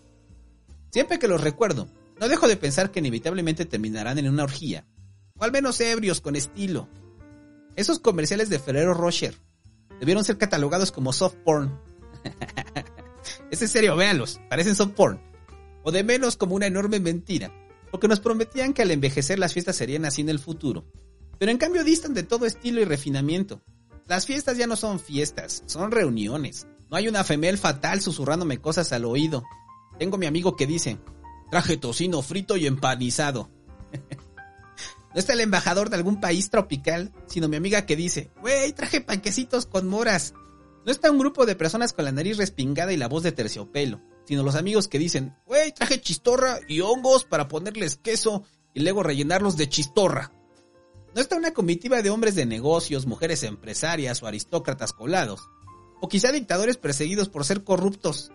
Siempre 0.93 1.19
que 1.19 1.27
los 1.27 1.41
recuerdo, 1.41 1.89
no 2.21 2.29
dejo 2.29 2.47
de 2.47 2.57
pensar 2.57 2.93
que 2.93 3.01
inevitablemente 3.01 3.65
terminarán 3.65 4.17
en 4.17 4.29
una 4.29 4.45
orgía, 4.45 4.87
o 5.37 5.43
al 5.43 5.51
menos 5.51 5.81
ebrios 5.81 6.21
con 6.21 6.37
estilo. 6.37 6.89
Esos 7.75 7.99
comerciales 7.99 8.49
de 8.49 8.61
Ferrero 8.61 8.95
Rocher 8.95 9.35
debieron 9.99 10.23
ser 10.23 10.39
catalogados 10.39 10.93
como 10.93 11.13
soft 11.13 11.35
porn. 11.45 11.81
es 13.51 13.61
en 13.61 13.69
serio, 13.69 13.97
véanlos, 13.97 14.41
parecen 14.49 14.77
soft 14.77 14.93
porn. 14.93 15.21
O 15.83 15.91
de 15.91 16.05
menos 16.05 16.37
como 16.37 16.55
una 16.55 16.67
enorme 16.67 17.01
mentira, 17.01 17.53
porque 17.91 18.09
nos 18.09 18.21
prometían 18.21 18.73
que 18.73 18.83
al 18.83 18.91
envejecer 18.91 19.39
las 19.39 19.53
fiestas 19.53 19.77
serían 19.77 20.05
así 20.05 20.21
en 20.21 20.29
el 20.29 20.39
futuro. 20.39 20.85
Pero 21.39 21.51
en 21.51 21.59
cambio 21.59 21.85
distan 21.85 22.15
de 22.15 22.23
todo 22.23 22.47
estilo 22.47 22.81
y 22.81 22.85
refinamiento. 22.85 23.63
Las 24.07 24.27
fiestas 24.27 24.57
ya 24.59 24.67
no 24.67 24.77
son 24.77 25.01
fiestas, 25.01 25.63
son 25.67 25.91
reuniones. 25.91 26.67
No 26.91 26.97
hay 26.97 27.09
una 27.09 27.25
femel 27.25 27.59
fatal 27.59 28.01
susurrándome 28.01 28.59
cosas 28.59 28.93
al 28.93 29.05
oído, 29.05 29.45
tengo 30.01 30.17
mi 30.17 30.25
amigo 30.25 30.57
que 30.57 30.67
dice, 30.67 30.99
traje 31.51 31.77
tocino 31.77 32.23
frito 32.23 32.57
y 32.57 32.67
empanizado. 32.67 33.51
no 35.15 35.21
está 35.21 35.35
el 35.35 35.41
embajador 35.41 35.91
de 35.91 35.97
algún 35.97 36.21
país 36.23 36.49
tropical, 36.49 37.13
sino 37.27 37.49
mi 37.49 37.57
amiga 37.57 37.85
que 37.85 37.97
dice, 37.97 38.31
güey, 38.41 38.73
traje 38.73 39.03
panquecitos 39.03 39.67
con 39.67 39.89
moras. 39.89 40.33
No 40.87 40.91
está 40.91 41.11
un 41.11 41.19
grupo 41.19 41.45
de 41.45 41.55
personas 41.55 41.93
con 41.93 42.07
la 42.07 42.13
nariz 42.13 42.39
respingada 42.39 42.95
y 42.95 42.97
la 42.97 43.09
voz 43.09 43.23
de 43.23 43.33
terciopelo, 43.33 44.01
sino 44.31 44.45
los 44.45 44.55
amigos 44.55 44.87
que 44.87 45.01
dicen, 45.01 45.35
güey, 45.45 45.73
traje 45.73 46.01
chistorra 46.01 46.61
y 46.69 46.83
hongos 46.83 47.25
para 47.25 47.49
ponerles 47.49 47.97
queso 47.97 48.45
y 48.73 48.81
luego 48.81 49.03
rellenarlos 49.03 49.57
de 49.57 49.69
chistorra. 49.69 50.31
No 51.17 51.21
está 51.21 51.37
una 51.37 51.53
comitiva 51.53 52.01
de 52.01 52.11
hombres 52.11 52.37
de 52.37 52.47
negocios, 52.47 53.07
mujeres 53.07 53.43
empresarias 53.43 54.23
o 54.23 54.29
aristócratas 54.29 54.93
colados, 54.93 55.49
o 56.01 56.09
quizá 56.09 56.31
dictadores 56.31 56.77
perseguidos 56.77 57.29
por 57.29 57.45
ser 57.45 57.65
corruptos, 57.65 58.31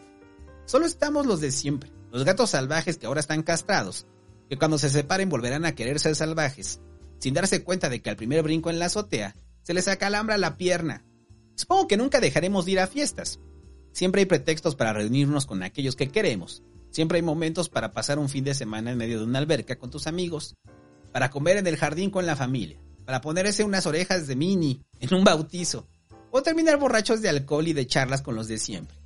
Solo 0.65 0.87
estamos 0.87 1.27
los 1.27 1.41
de 1.41 1.51
siempre, 1.51 1.91
los 2.11 2.25
gatos 2.25 2.49
salvajes 2.49 2.97
que 2.97 3.05
ahora 3.05 3.19
están 3.19 3.43
castrados, 3.43 4.07
que 4.49 4.57
cuando 4.57 4.79
se 4.79 4.89
separen 4.89 5.29
volverán 5.29 5.63
a 5.63 5.75
querer 5.75 5.99
ser 5.99 6.15
salvajes, 6.15 6.81
sin 7.19 7.35
darse 7.35 7.63
cuenta 7.63 7.87
de 7.87 8.01
que 8.01 8.09
al 8.09 8.15
primer 8.15 8.41
brinco 8.41 8.71
en 8.71 8.79
la 8.79 8.87
azotea 8.87 9.35
se 9.61 9.75
les 9.75 9.87
acalambra 9.87 10.39
la 10.39 10.57
pierna. 10.57 11.05
Supongo 11.53 11.87
que 11.87 11.97
nunca 11.97 12.19
dejaremos 12.19 12.65
de 12.65 12.71
ir 12.71 12.79
a 12.79 12.87
fiestas. 12.87 13.39
Siempre 13.95 14.19
hay 14.19 14.25
pretextos 14.25 14.75
para 14.75 14.91
reunirnos 14.91 15.45
con 15.45 15.63
aquellos 15.63 15.95
que 15.95 16.09
queremos. 16.09 16.61
Siempre 16.91 17.15
hay 17.15 17.21
momentos 17.21 17.69
para 17.69 17.93
pasar 17.93 18.19
un 18.19 18.27
fin 18.27 18.43
de 18.43 18.53
semana 18.53 18.91
en 18.91 18.97
medio 18.97 19.19
de 19.19 19.23
una 19.23 19.39
alberca 19.39 19.77
con 19.77 19.89
tus 19.89 20.05
amigos, 20.05 20.57
para 21.13 21.29
comer 21.29 21.55
en 21.55 21.65
el 21.65 21.77
jardín 21.77 22.09
con 22.09 22.25
la 22.25 22.35
familia, 22.35 22.77
para 23.05 23.21
ponerse 23.21 23.63
unas 23.63 23.85
orejas 23.85 24.27
de 24.27 24.35
mini 24.35 24.81
en 24.99 25.13
un 25.13 25.23
bautizo, 25.23 25.87
o 26.29 26.43
terminar 26.43 26.77
borrachos 26.77 27.21
de 27.21 27.29
alcohol 27.29 27.69
y 27.69 27.71
de 27.71 27.87
charlas 27.87 28.21
con 28.21 28.35
los 28.35 28.49
de 28.49 28.57
siempre. 28.57 28.97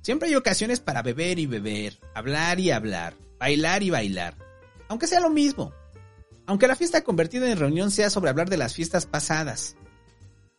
Siempre 0.00 0.28
hay 0.28 0.34
ocasiones 0.34 0.80
para 0.80 1.02
beber 1.02 1.38
y 1.38 1.46
beber, 1.46 2.00
hablar 2.12 2.58
y 2.58 2.72
hablar, 2.72 3.14
bailar 3.38 3.84
y 3.84 3.90
bailar, 3.90 4.36
aunque 4.88 5.06
sea 5.06 5.20
lo 5.20 5.30
mismo. 5.30 5.72
Aunque 6.46 6.66
la 6.66 6.74
fiesta 6.74 7.04
convertida 7.04 7.48
en 7.48 7.60
reunión 7.60 7.92
sea 7.92 8.10
sobre 8.10 8.30
hablar 8.30 8.50
de 8.50 8.56
las 8.56 8.74
fiestas 8.74 9.06
pasadas. 9.06 9.76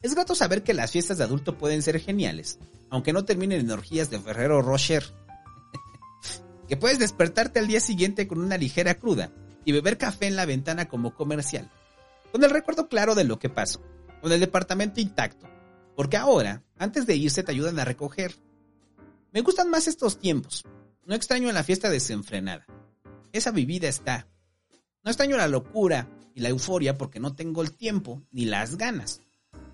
Es 0.04 0.14
grato 0.14 0.36
saber 0.36 0.64
que 0.64 0.76
las 0.76 0.92
fiestas 0.92 1.18
de 1.18 1.24
adulto 1.24 1.58
pueden 1.58 1.82
ser 1.82 2.00
geniales, 2.00 2.60
aunque 2.90 3.14
no 3.14 3.26
terminen 3.26 3.62
en 3.62 3.72
orgías 3.72 4.12
de 4.12 4.20
Ferrero 4.20 4.62
Rocher. 4.62 5.04
que 6.68 6.78
puedes 6.78 7.00
despertarte 7.00 7.58
al 7.58 7.68
día 7.68 7.80
siguiente 7.80 8.28
con 8.28 8.40
una 8.40 8.58
ligera 8.58 8.96
cruda 8.96 9.32
y 9.66 9.72
beber 9.72 9.98
café 9.98 10.28
en 10.28 10.36
la 10.36 10.46
ventana 10.46 10.88
como 10.88 11.16
comercial, 11.16 11.72
con 12.32 12.44
el 12.44 12.52
recuerdo 12.52 12.88
claro 12.88 13.16
de 13.16 13.24
lo 13.24 13.40
que 13.40 13.50
pasó, 13.50 13.82
con 14.22 14.32
el 14.32 14.40
departamento 14.40 15.02
intacto, 15.02 15.48
porque 15.96 16.18
ahora, 16.18 16.62
antes 16.78 17.08
de 17.08 17.16
irse, 17.16 17.42
te 17.42 17.52
ayudan 17.52 17.80
a 17.80 17.86
recoger 17.86 18.36
me 19.34 19.42
gustan 19.42 19.72
más 19.72 19.88
estos 19.88 20.20
tiempos. 20.20 20.64
No 21.08 21.16
extraño 21.16 21.52
la 21.52 21.64
fiesta 21.64 21.90
desenfrenada. 21.90 22.68
Esa 23.32 23.50
vivida 23.50 23.90
está. 23.90 24.28
No 25.04 25.10
extraño 25.10 25.38
la 25.38 25.48
locura 25.48 26.08
y 26.36 26.42
la 26.42 26.50
euforia 26.50 27.00
porque 27.00 27.20
no 27.20 27.36
tengo 27.36 27.64
el 27.64 27.76
tiempo 27.76 28.22
ni 28.30 28.46
las 28.46 28.78
ganas. 28.78 29.23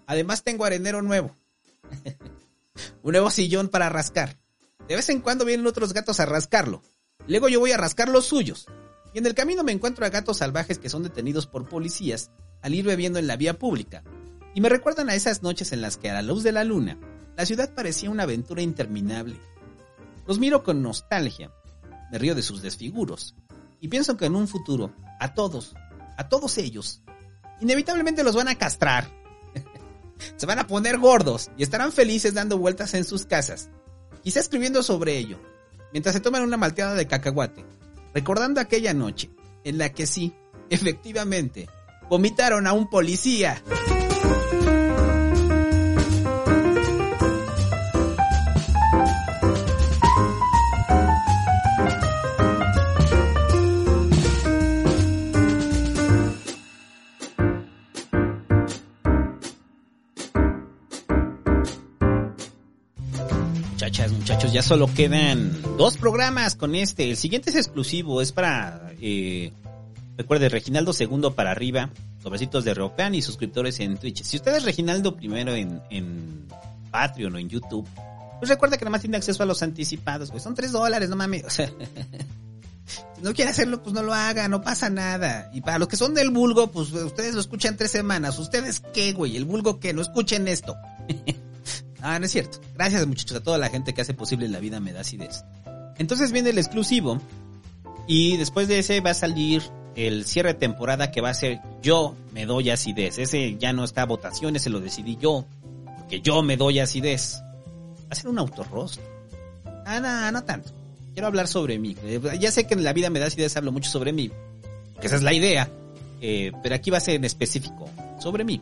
Además 0.09 0.43
tengo 0.43 0.65
arenero 0.65 1.03
nuevo. 1.03 1.35
Un 3.03 3.11
nuevo 3.11 3.29
sillón 3.29 3.69
para 3.69 3.89
rascar. 3.89 4.39
De 4.87 4.95
vez 4.95 5.07
en 5.09 5.21
cuando 5.21 5.45
vienen 5.45 5.67
otros 5.67 5.93
gatos 5.93 6.19
a 6.19 6.25
rascarlo. 6.25 6.81
Luego 7.27 7.47
yo 7.47 7.59
voy 7.59 7.73
a 7.73 7.77
rascar 7.77 8.09
los 8.09 8.25
suyos. 8.25 8.65
Y 9.13 9.19
en 9.19 9.27
el 9.27 9.35
camino 9.35 9.63
me 9.63 9.71
encuentro 9.71 10.07
a 10.07 10.09
gatos 10.09 10.37
salvajes 10.37 10.79
que 10.79 10.89
son 10.89 11.03
detenidos 11.03 11.45
por 11.45 11.69
policías 11.69 12.31
al 12.63 12.73
ir 12.73 12.85
bebiendo 12.85 13.19
en 13.19 13.27
la 13.27 13.37
vía 13.37 13.59
pública. 13.59 14.03
Y 14.55 14.61
me 14.61 14.69
recuerdan 14.69 15.11
a 15.11 15.13
esas 15.13 15.43
noches 15.43 15.73
en 15.73 15.81
las 15.81 15.97
que 15.97 16.09
a 16.09 16.13
la 16.15 16.23
luz 16.23 16.41
de 16.41 16.53
la 16.53 16.63
luna 16.63 16.97
la 17.37 17.45
ciudad 17.45 17.75
parecía 17.75 18.09
una 18.09 18.23
aventura 18.23 18.63
interminable. 18.63 19.39
Los 20.25 20.39
miro 20.39 20.63
con 20.63 20.81
nostalgia, 20.81 21.51
me 22.11 22.17
río 22.17 22.33
de 22.33 22.41
sus 22.41 22.63
desfiguros 22.63 23.35
y 23.79 23.89
pienso 23.89 24.17
que 24.17 24.25
en 24.25 24.35
un 24.35 24.47
futuro, 24.47 24.91
a 25.19 25.35
todos, 25.35 25.75
a 26.17 26.29
todos 26.29 26.57
ellos, 26.57 27.03
inevitablemente 27.61 28.23
los 28.23 28.35
van 28.35 28.47
a 28.47 28.55
castrar. 28.55 29.18
Se 30.35 30.45
van 30.45 30.59
a 30.59 30.67
poner 30.67 30.97
gordos 30.97 31.51
y 31.57 31.63
estarán 31.63 31.91
felices 31.91 32.33
dando 32.33 32.57
vueltas 32.57 32.93
en 32.93 33.05
sus 33.05 33.25
casas, 33.25 33.69
quizá 34.23 34.39
escribiendo 34.39 34.83
sobre 34.83 35.17
ello, 35.17 35.39
mientras 35.91 36.15
se 36.15 36.21
toman 36.21 36.43
una 36.43 36.57
malteada 36.57 36.95
de 36.95 37.07
cacahuate, 37.07 37.65
recordando 38.13 38.61
aquella 38.61 38.93
noche 38.93 39.29
en 39.63 39.77
la 39.77 39.89
que 39.89 40.07
sí, 40.07 40.33
efectivamente, 40.69 41.67
vomitaron 42.09 42.67
a 42.67 42.73
un 42.73 42.89
policía. 42.89 43.61
Muchachos, 64.07 64.53
ya 64.53 64.61
solo 64.61 64.87
quedan 64.93 65.51
dos 65.77 65.97
programas 65.97 66.55
con 66.55 66.73
este. 66.73 67.09
El 67.09 67.17
siguiente 67.17 67.49
es 67.49 67.57
exclusivo, 67.57 68.21
es 68.21 68.31
para, 68.31 68.93
eh, 69.01 69.51
recuerde, 70.17 70.47
Reginaldo 70.47 70.93
segundo 70.93 71.35
para 71.35 71.51
arriba, 71.51 71.89
sobrecitos 72.23 72.63
de 72.63 72.73
Ropean 72.73 73.13
y 73.13 73.21
suscriptores 73.21 73.79
en 73.81 73.97
Twitch. 73.97 74.23
Si 74.23 74.37
usted 74.37 74.55
es 74.55 74.63
Reginaldo 74.63 75.15
primero 75.17 75.53
en, 75.53 75.81
en 75.89 76.47
Patreon 76.91 77.35
o 77.35 77.37
en 77.39 77.49
YouTube, 77.49 77.87
pues 78.39 78.49
recuerda 78.49 78.77
que 78.77 78.85
nada 78.85 78.91
más 78.91 79.01
tiene 79.01 79.17
acceso 79.17 79.43
a 79.43 79.45
los 79.45 79.61
anticipados, 79.61 80.29
güey. 80.31 80.41
Son 80.41 80.55
tres 80.55 80.71
dólares, 80.71 81.09
no 81.09 81.15
mames. 81.15 81.45
Si 83.15 83.21
no 83.21 83.35
quiere 83.35 83.51
hacerlo, 83.51 83.83
pues 83.83 83.93
no 83.93 84.01
lo 84.01 84.15
haga, 84.15 84.47
no 84.47 84.61
pasa 84.63 84.89
nada. 84.89 85.51
Y 85.53 85.61
para 85.61 85.77
los 85.77 85.87
que 85.87 85.95
son 85.95 86.15
del 86.15 86.31
vulgo, 86.31 86.71
pues 86.71 86.91
ustedes 86.91 87.35
lo 87.35 87.41
escuchan 87.41 87.77
tres 87.77 87.91
semanas. 87.91 88.39
¿Ustedes 88.39 88.81
qué, 88.93 89.13
güey? 89.13 89.37
El 89.37 89.45
vulgo 89.45 89.79
que 89.79 89.93
no 89.93 90.01
escuchen 90.01 90.47
esto. 90.47 90.75
ah, 92.01 92.19
no 92.19 92.25
es 92.25 92.31
cierto. 92.31 92.59
Gracias, 92.75 93.05
muchachos, 93.07 93.37
a 93.37 93.43
toda 93.43 93.57
la 93.57 93.69
gente 93.69 93.93
que 93.93 94.01
hace 94.01 94.13
posible 94.13 94.47
la 94.47 94.59
vida 94.59 94.79
me 94.79 94.93
da 94.93 95.01
acidez. 95.01 95.43
Entonces 95.97 96.31
viene 96.31 96.49
el 96.49 96.57
exclusivo. 96.57 97.21
Y 98.07 98.37
después 98.37 98.67
de 98.67 98.79
ese 98.79 99.01
va 99.01 99.11
a 99.11 99.13
salir 99.13 99.61
el 99.95 100.25
cierre 100.25 100.53
de 100.53 100.59
temporada 100.59 101.11
que 101.11 101.21
va 101.21 101.29
a 101.29 101.33
ser 101.33 101.61
Yo 101.81 102.15
me 102.33 102.45
doy 102.45 102.69
acidez. 102.69 103.17
Ese 103.17 103.57
ya 103.57 103.73
no 103.73 103.83
está 103.83 104.03
a 104.03 104.05
votación, 104.05 104.55
ese 104.55 104.69
lo 104.69 104.79
decidí 104.79 105.17
yo. 105.17 105.45
Porque 105.97 106.21
yo 106.21 106.41
me 106.41 106.57
doy 106.57 106.79
acidez. 106.79 107.41
Va 107.41 108.11
a 108.11 108.15
ser 108.15 108.29
un 108.29 108.39
autorrostro. 108.39 109.03
Ah, 109.85 109.99
no, 109.99 110.31
no 110.31 110.43
tanto. 110.43 110.71
Quiero 111.13 111.27
hablar 111.27 111.47
sobre 111.47 111.77
mí. 111.79 111.95
Eh, 112.03 112.19
Ya 112.39 112.51
sé 112.51 112.65
que 112.65 112.73
en 112.73 112.83
la 112.83 112.93
vida 112.93 113.09
me 113.09 113.19
da 113.19 113.27
acidez, 113.27 113.55
hablo 113.57 113.71
mucho 113.71 113.89
sobre 113.89 114.13
mí. 114.13 114.31
Que 114.99 115.07
esa 115.07 115.17
es 115.17 115.23
la 115.23 115.33
idea. 115.33 115.69
Eh, 116.21 116.51
pero 116.63 116.75
aquí 116.75 116.89
va 116.89 116.97
a 116.97 117.01
ser 117.01 117.15
en 117.15 117.25
específico 117.25 117.89
sobre 118.19 118.43
mí. 118.43 118.61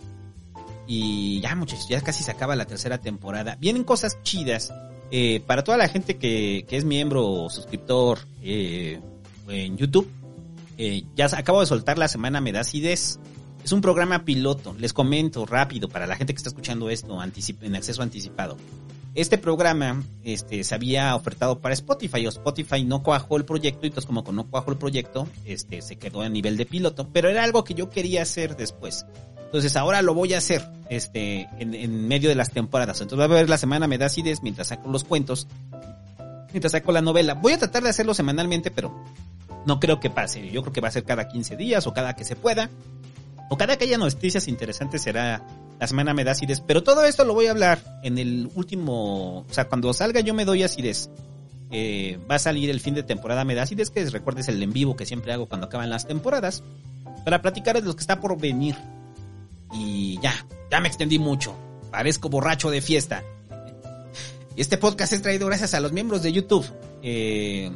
Y 0.88 1.42
ya, 1.42 1.56
muchachos, 1.56 1.88
ya 1.90 2.02
casi 2.02 2.24
se 2.24 2.32
acaba 2.32 2.56
la 2.56 2.66
tercera 2.66 3.00
temporada. 3.00 3.58
Vienen 3.60 3.84
cosas 3.84 4.22
chidas. 4.24 4.74
eh, 5.12 5.42
para 5.46 5.64
toda 5.64 5.78
la 5.78 5.88
gente 5.88 6.18
que, 6.18 6.66
que 6.68 6.78
es 6.78 6.86
miembro 6.86 7.28
o 7.28 7.50
suscriptor 7.50 8.20
eh, 8.42 9.00
en 9.48 9.78
YouTube, 9.78 10.10
eh, 10.78 11.04
ya 11.16 11.26
acabo 11.26 11.62
de 11.62 11.66
soltar 11.66 11.98
la 11.98 12.08
semana 12.08 12.42
Me 12.42 12.52
da 12.52 12.62
acidez. 12.62 13.20
Es 13.64 13.72
un 13.74 13.82
programa 13.82 14.24
piloto. 14.24 14.76
Les 14.80 14.94
comento 14.94 15.46
rápido 15.46 15.90
para 15.90 16.08
la 16.08 16.16
gente 16.16 16.34
que 16.34 16.38
está 16.38 16.50
escuchando 16.50 16.90
esto 16.90 17.20
en 17.62 17.76
acceso 17.76 18.02
anticipado. 18.02 18.58
Este 19.14 19.38
programa 19.40 20.04
este, 20.24 20.64
se 20.64 20.76
había 20.76 21.16
ofertado 21.16 21.60
para 21.60 21.74
Spotify 21.74 22.28
o 22.28 22.30
Spotify 22.30 22.84
no 22.84 23.02
cuajó 23.02 23.36
el 23.36 23.46
proyecto 23.46 23.82
y 23.84 23.88
entonces 23.88 24.06
como 24.06 24.22
no 24.32 24.46
cuajó 24.48 24.70
el 24.72 24.78
proyecto, 24.78 25.28
este, 25.44 25.82
se 25.82 25.96
quedó 25.96 26.22
a 26.22 26.30
nivel 26.30 26.56
de 26.56 26.68
piloto, 26.68 27.10
pero 27.12 27.28
era 27.28 27.44
algo 27.44 27.64
que 27.64 27.74
yo 27.74 27.90
quería 27.90 28.22
hacer 28.22 28.56
después. 28.56 29.08
Entonces 29.48 29.78
ahora 29.78 30.02
lo 30.02 30.14
voy 30.14 30.34
a 30.34 30.40
hacer 30.40 30.70
este, 30.90 31.48
en, 31.58 32.08
medio 32.08 32.28
de 32.28 32.36
las 32.36 32.52
temporadas. 32.52 33.00
Entonces 33.00 33.20
va 33.20 33.34
a 33.34 33.38
haber 33.38 33.50
la 33.50 33.58
semana 33.58 33.88
me 33.88 33.98
mientras 34.44 34.68
saco 34.68 34.90
los 34.90 35.06
cuentos, 35.06 35.48
mientras 36.52 36.74
saco 36.74 36.92
la 36.92 37.02
novela. 37.02 37.34
Voy 37.34 37.54
a 37.54 37.58
tratar 37.58 37.84
de 37.84 37.90
hacerlo 37.90 38.14
semanalmente, 38.14 38.72
pero 38.72 38.94
no 39.66 39.80
creo 39.80 40.02
que 40.02 40.10
pase. 40.10 40.50
Yo 40.50 40.62
creo 40.64 40.74
que 40.74 40.82
va 40.82 40.90
a 40.90 40.92
ser 40.92 41.06
cada 41.06 41.30
15 41.30 41.56
días 41.56 41.88
o 41.88 41.94
cada 41.94 42.14
que 42.14 42.26
se 42.26 42.36
pueda. 42.36 42.70
O 43.50 43.58
cada 43.58 43.78
que 43.78 43.86
haya 43.86 43.98
noticias 43.98 44.50
interesantes 44.50 45.02
será 45.02 45.46
la 45.80 45.88
semana 45.88 46.14
me. 46.14 46.60
Pero 46.60 46.84
todo 46.84 47.06
esto 47.06 47.24
lo 47.24 47.34
voy 47.34 47.48
a 47.48 47.52
hablar 47.52 47.80
en 48.04 48.18
el 48.18 48.50
último... 48.54 49.46
O 49.50 49.54
sea, 49.54 49.70
cuando 49.70 49.94
salga 49.94 50.20
yo 50.20 50.34
me 50.34 50.44
doy 50.44 50.64
acidez. 50.64 51.10
Eh, 51.72 52.20
va 52.30 52.36
a 52.36 52.40
salir 52.40 52.70
el 52.70 52.80
fin 52.80 52.96
de 52.96 53.04
temporada 53.04 53.44
me 53.44 53.54
que 53.92 54.06
recuerdes 54.10 54.48
el 54.48 54.62
en 54.64 54.72
vivo 54.72 54.96
que 54.96 55.06
siempre 55.06 55.34
hago 55.34 55.48
cuando 55.48 55.68
acaban 55.68 55.90
las 55.90 56.06
temporadas. 56.06 56.64
Para 57.24 57.42
platicar 57.42 57.76
de 57.76 57.88
lo 57.88 57.96
que 57.96 58.02
está 58.02 58.20
por 58.20 58.38
venir. 58.38 58.76
Y 59.74 60.20
ya, 60.22 60.34
ya 60.72 60.80
me 60.80 60.88
extendí 60.88 61.20
mucho. 61.20 61.56
Parezco 61.92 62.30
borracho 62.30 62.70
de 62.70 62.82
fiesta. 62.82 63.24
Este 64.56 64.78
podcast 64.78 65.14
es 65.14 65.22
traído 65.22 65.48
gracias 65.48 65.74
a 65.74 65.80
los 65.80 65.92
miembros 65.92 66.24
de 66.24 66.34
YouTube. 66.34 66.66
Eh, 67.04 67.72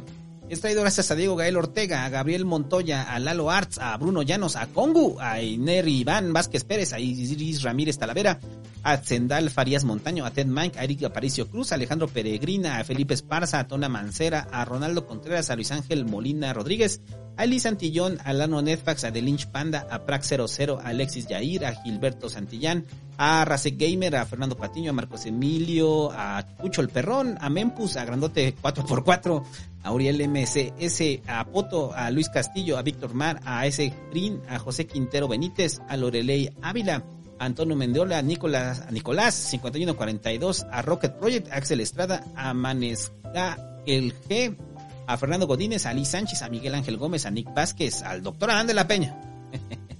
es 0.48 0.60
traído 0.60 0.82
gracias 0.82 1.10
a 1.10 1.14
Diego 1.14 1.36
Gael 1.36 1.56
Ortega, 1.56 2.04
a 2.04 2.08
Gabriel 2.10 2.44
Montoya, 2.44 3.04
a 3.04 3.18
Lalo 3.18 3.50
Arts, 3.50 3.78
a 3.78 3.96
Bruno 3.96 4.22
Llanos, 4.22 4.56
a 4.56 4.66
Congu, 4.66 5.16
a 5.20 5.40
Iner 5.40 5.86
Iván 5.88 6.32
Vázquez 6.32 6.64
Pérez, 6.64 6.92
a 6.92 6.98
Iris 6.98 7.62
Ramírez 7.62 7.98
Talavera, 7.98 8.38
a 8.82 8.96
Zendal 8.96 9.50
Farías 9.50 9.84
Montaño, 9.84 10.24
a 10.24 10.30
Ted 10.32 10.46
Mike, 10.46 10.78
a 10.78 10.84
Eric 10.84 11.04
Aparicio 11.04 11.48
Cruz, 11.48 11.72
a 11.72 11.76
Alejandro 11.76 12.08
Peregrina, 12.08 12.78
a 12.78 12.84
Felipe 12.84 13.14
Esparza, 13.14 13.60
a 13.60 13.68
Tona 13.68 13.88
Mancera, 13.88 14.48
a 14.50 14.64
Ronaldo 14.64 15.06
Contreras, 15.06 15.50
a 15.50 15.56
Luis 15.56 15.70
Ángel 15.70 16.04
Molina 16.04 16.52
Rodríguez, 16.52 17.00
a 17.36 17.44
Elis 17.44 17.66
Antillón, 17.66 18.18
a 18.24 18.32
Lano 18.32 18.60
Netfax, 18.60 19.04
a 19.04 19.12
The 19.12 19.22
Lynch 19.22 19.46
Panda, 19.46 19.86
a 19.90 20.04
Prax00, 20.04 20.80
a 20.80 20.88
Alexis 20.88 21.28
Yair, 21.28 21.64
a 21.64 21.74
Gilberto 21.74 22.28
Santillán, 22.28 22.84
a 23.16 23.44
Rasek 23.44 23.76
Gamer, 23.76 24.16
a 24.16 24.26
Fernando 24.26 24.56
Patiño, 24.56 24.90
a 24.90 24.92
Marcos 24.92 25.26
Emilio, 25.26 26.10
a 26.12 26.44
Pucho 26.58 26.80
el 26.80 26.88
Perrón, 26.88 27.38
a 27.40 27.48
Mempus, 27.48 27.96
a 27.96 28.04
Grandote 28.04 28.54
4x4, 28.56 29.44
a 29.82 29.92
Uriel 29.92 30.28
MCS, 30.28 31.26
a 31.26 31.44
Poto, 31.46 31.92
a 31.94 32.10
Luis 32.10 32.28
Castillo, 32.28 32.76
a 32.76 32.82
Víctor 32.82 33.14
Mar, 33.14 33.40
a 33.44 33.66
S. 33.66 33.92
Green, 34.10 34.42
a 34.48 34.58
José 34.58 34.86
Quintero 34.86 35.28
Benítez, 35.28 35.80
a 35.88 35.96
Lorelei 35.96 36.50
Ávila, 36.60 37.02
Antonio 37.44 37.76
Mendeola, 37.76 38.18
a 38.18 38.22
Nicolás, 38.22 38.82
a 38.86 38.90
Nicolás 38.90 39.34
5142, 39.34 40.66
a 40.70 40.82
Rocket 40.82 41.12
Project, 41.14 41.50
a 41.50 41.56
Axel 41.56 41.80
Estrada, 41.80 42.24
a 42.36 42.54
Manesca 42.54 43.58
El 43.86 44.14
G, 44.14 44.56
a 45.06 45.16
Fernando 45.16 45.46
Godínez, 45.46 45.86
a 45.86 45.90
Ali 45.90 46.04
Sánchez, 46.04 46.42
a 46.42 46.48
Miguel 46.48 46.74
Ángel 46.74 46.96
Gómez, 46.96 47.26
a 47.26 47.30
Nick 47.30 47.52
Vázquez, 47.52 48.02
al 48.02 48.22
doctor 48.22 48.50
Adán 48.50 48.66
de 48.66 48.74
la 48.74 48.86
Peña. 48.86 49.20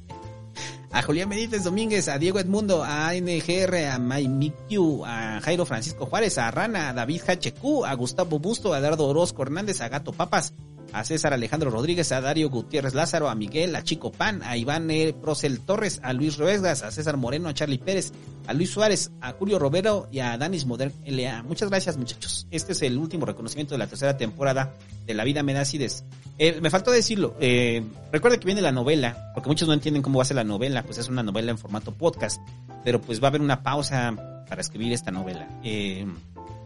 A 0.94 1.00
Julián 1.00 1.30
Benítez 1.30 1.64
Domínguez, 1.64 2.06
a 2.08 2.18
Diego 2.18 2.38
Edmundo, 2.38 2.84
a 2.84 3.08
ANGR, 3.08 3.86
a 3.90 3.98
Maimikiu, 3.98 5.06
a 5.06 5.40
Jairo 5.40 5.64
Francisco 5.64 6.04
Juárez, 6.04 6.36
a 6.36 6.50
Rana, 6.50 6.90
a 6.90 6.92
David 6.92 7.22
HQ, 7.22 7.86
a 7.86 7.94
Gustavo 7.94 8.38
Busto, 8.38 8.74
a 8.74 8.80
Dardo 8.80 9.06
Orozco 9.06 9.40
Hernández, 9.40 9.80
a 9.80 9.88
Gato 9.88 10.12
Papas, 10.12 10.52
a 10.92 11.04
César 11.04 11.32
Alejandro 11.32 11.70
Rodríguez, 11.70 12.12
a 12.12 12.20
Dario 12.20 12.50
Gutiérrez 12.50 12.94
Lázaro, 12.94 13.28
a 13.28 13.34
Miguel, 13.34 13.74
a 13.76 13.82
Chico 13.82 14.12
Pan, 14.12 14.42
a 14.42 14.56
Iván 14.56 14.90
E. 14.90 15.12
Procel 15.12 15.60
Torres, 15.60 16.00
a 16.02 16.12
Luis 16.12 16.38
Ruegas, 16.38 16.82
a 16.82 16.90
César 16.90 17.16
Moreno, 17.16 17.48
a 17.48 17.54
Charlie 17.54 17.78
Pérez, 17.78 18.12
a 18.46 18.52
Luis 18.52 18.70
Suárez, 18.70 19.10
a 19.20 19.32
Julio 19.32 19.58
Robero 19.58 20.08
y 20.10 20.20
a 20.20 20.36
Danis 20.36 20.66
Modern 20.66 20.92
LA. 21.06 21.42
Muchas 21.42 21.70
gracias 21.70 21.96
muchachos. 21.96 22.46
Este 22.50 22.72
es 22.72 22.82
el 22.82 22.98
último 22.98 23.26
reconocimiento 23.26 23.74
de 23.74 23.78
la 23.78 23.86
tercera 23.86 24.16
temporada 24.16 24.74
de 25.06 25.14
La 25.14 25.24
Vida 25.24 25.42
Me 25.42 25.54
da 25.54 25.62
acidez. 25.62 26.04
Eh, 26.38 26.60
me 26.60 26.70
faltó 26.70 26.90
decirlo, 26.90 27.36
eh, 27.40 27.82
recuerda 28.10 28.38
que 28.38 28.46
viene 28.46 28.62
la 28.62 28.72
novela, 28.72 29.30
porque 29.34 29.48
muchos 29.48 29.68
no 29.68 29.74
entienden 29.74 30.02
cómo 30.02 30.18
va 30.18 30.22
a 30.22 30.26
ser 30.26 30.36
la 30.36 30.44
novela, 30.44 30.82
pues 30.82 30.98
es 30.98 31.08
una 31.08 31.22
novela 31.22 31.50
en 31.50 31.58
formato 31.58 31.92
podcast, 31.92 32.40
pero 32.84 33.00
pues 33.00 33.20
va 33.20 33.26
a 33.26 33.28
haber 33.28 33.40
una 33.40 33.62
pausa 33.62 34.14
para 34.48 34.60
escribir 34.60 34.92
esta 34.92 35.10
novela. 35.10 35.48
Eh, 35.62 36.06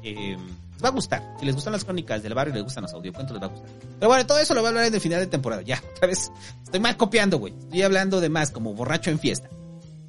eh, 0.02 0.36
les 0.76 0.84
va 0.84 0.88
a 0.88 0.92
gustar. 0.92 1.34
Si 1.40 1.46
les 1.46 1.54
gustan 1.54 1.72
las 1.72 1.84
crónicas 1.84 2.22
del 2.22 2.34
barrio 2.34 2.52
y 2.52 2.56
les 2.56 2.64
gustan 2.64 2.82
los 2.82 2.92
audiocuentos, 2.92 3.32
les 3.34 3.42
va 3.42 3.46
a 3.46 3.50
gustar. 3.50 3.70
Pero 3.98 4.08
bueno, 4.08 4.26
todo 4.26 4.38
eso 4.38 4.54
lo 4.54 4.60
voy 4.60 4.66
a 4.66 4.70
hablar 4.70 4.84
en 4.84 4.94
el 4.94 5.00
final 5.00 5.20
de 5.20 5.26
temporada. 5.26 5.62
Ya, 5.62 5.82
otra 5.96 6.08
vez. 6.08 6.30
Estoy 6.62 6.80
mal 6.80 6.96
copiando, 6.96 7.38
güey. 7.38 7.54
Estoy 7.58 7.82
hablando 7.82 8.20
de 8.20 8.28
más, 8.28 8.50
como 8.50 8.74
borracho 8.74 9.10
en 9.10 9.18
fiesta. 9.18 9.48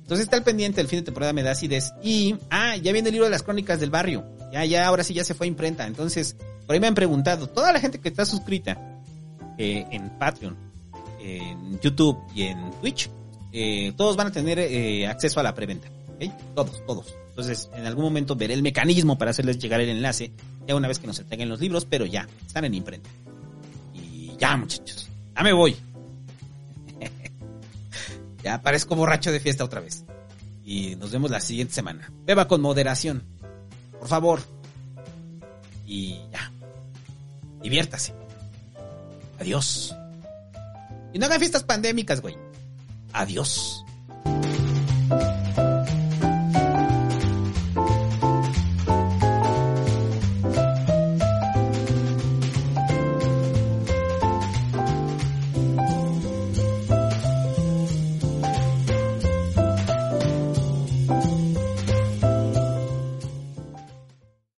Entonces 0.01 0.26
está 0.26 0.38
al 0.38 0.43
pendiente, 0.43 0.82
el 0.82 0.88
fin 0.88 0.99
de 0.99 1.05
temporada 1.05 1.34
me 1.34 1.43
da 1.43 1.51
acidez. 1.51 1.93
Y, 2.03 2.36
ah, 2.49 2.76
ya 2.78 2.91
viene 2.91 3.09
el 3.09 3.13
libro 3.13 3.26
de 3.26 3.32
las 3.32 3.43
crónicas 3.43 3.80
del 3.80 3.89
barrio. 3.89 4.26
Ya, 4.51 4.65
ya, 4.65 4.88
ahora 4.88 5.03
sí 5.03 5.13
ya 5.13 5.24
se 5.24 5.34
fue 5.34 5.47
a 5.47 5.49
imprenta. 5.49 5.88
Entonces, 5.88 6.36
por 6.65 6.74
ahí 6.74 6.80
me 6.80 6.88
han 6.88 6.95
preguntado, 6.95 7.47
toda 7.47 7.72
la 7.72 7.80
gente 7.80 7.99
que 7.99 8.09
está 8.09 8.26
suscrita 8.26 8.78
eh, 9.57 9.86
en 9.91 10.09
Patreon, 10.18 10.55
en 11.20 11.80
YouTube 11.80 12.18
y 12.36 12.43
en 12.43 12.72
Twitch, 12.82 13.09
eh, 13.51 13.93
todos 13.97 14.15
van 14.15 14.28
a 14.28 14.32
tener 14.32 14.59
eh, 14.59 15.07
acceso 15.07 15.39
a 15.39 15.43
la 15.43 15.53
preventa. 15.53 15.88
¿ok? 16.15 16.32
Todos, 16.55 16.86
todos. 16.86 17.15
Entonces, 17.38 17.69
en 17.75 17.85
algún 17.85 18.03
momento 18.03 18.35
veré 18.35 18.55
el 18.55 18.63
mecanismo 18.63 19.15
para 19.19 19.29
hacerles 19.29 19.59
llegar 19.59 19.79
el 19.79 19.89
enlace, 19.89 20.31
ya 20.67 20.73
una 20.73 20.88
vez 20.88 20.97
que 20.97 21.05
nos 21.05 21.19
entreguen 21.19 21.49
los 21.49 21.59
libros, 21.61 21.85
pero 21.85 22.03
ya, 22.03 22.27
están 22.47 22.65
en 22.65 22.73
imprenta. 22.73 23.07
Y 23.93 24.35
ya, 24.39 24.57
muchachos, 24.57 25.07
ya 25.35 25.43
me 25.43 25.53
voy. 25.53 25.75
ya 28.43 28.59
parezco 28.63 28.95
borracho 28.95 29.31
de 29.31 29.39
fiesta 29.39 29.63
otra 29.63 29.81
vez. 29.81 30.03
Y 30.65 30.95
nos 30.95 31.11
vemos 31.11 31.29
la 31.29 31.39
siguiente 31.39 31.75
semana. 31.75 32.11
Beba 32.25 32.47
con 32.47 32.59
moderación, 32.59 33.21
por 33.99 34.07
favor. 34.07 34.39
Y 35.85 36.17
ya. 36.31 36.51
Diviértase. 37.61 38.15
Adiós. 39.39 39.95
Y 41.13 41.19
no 41.19 41.27
hagan 41.27 41.38
fiestas 41.38 41.63
pandémicas, 41.63 42.19
güey. 42.19 42.35
Adiós. 43.13 43.85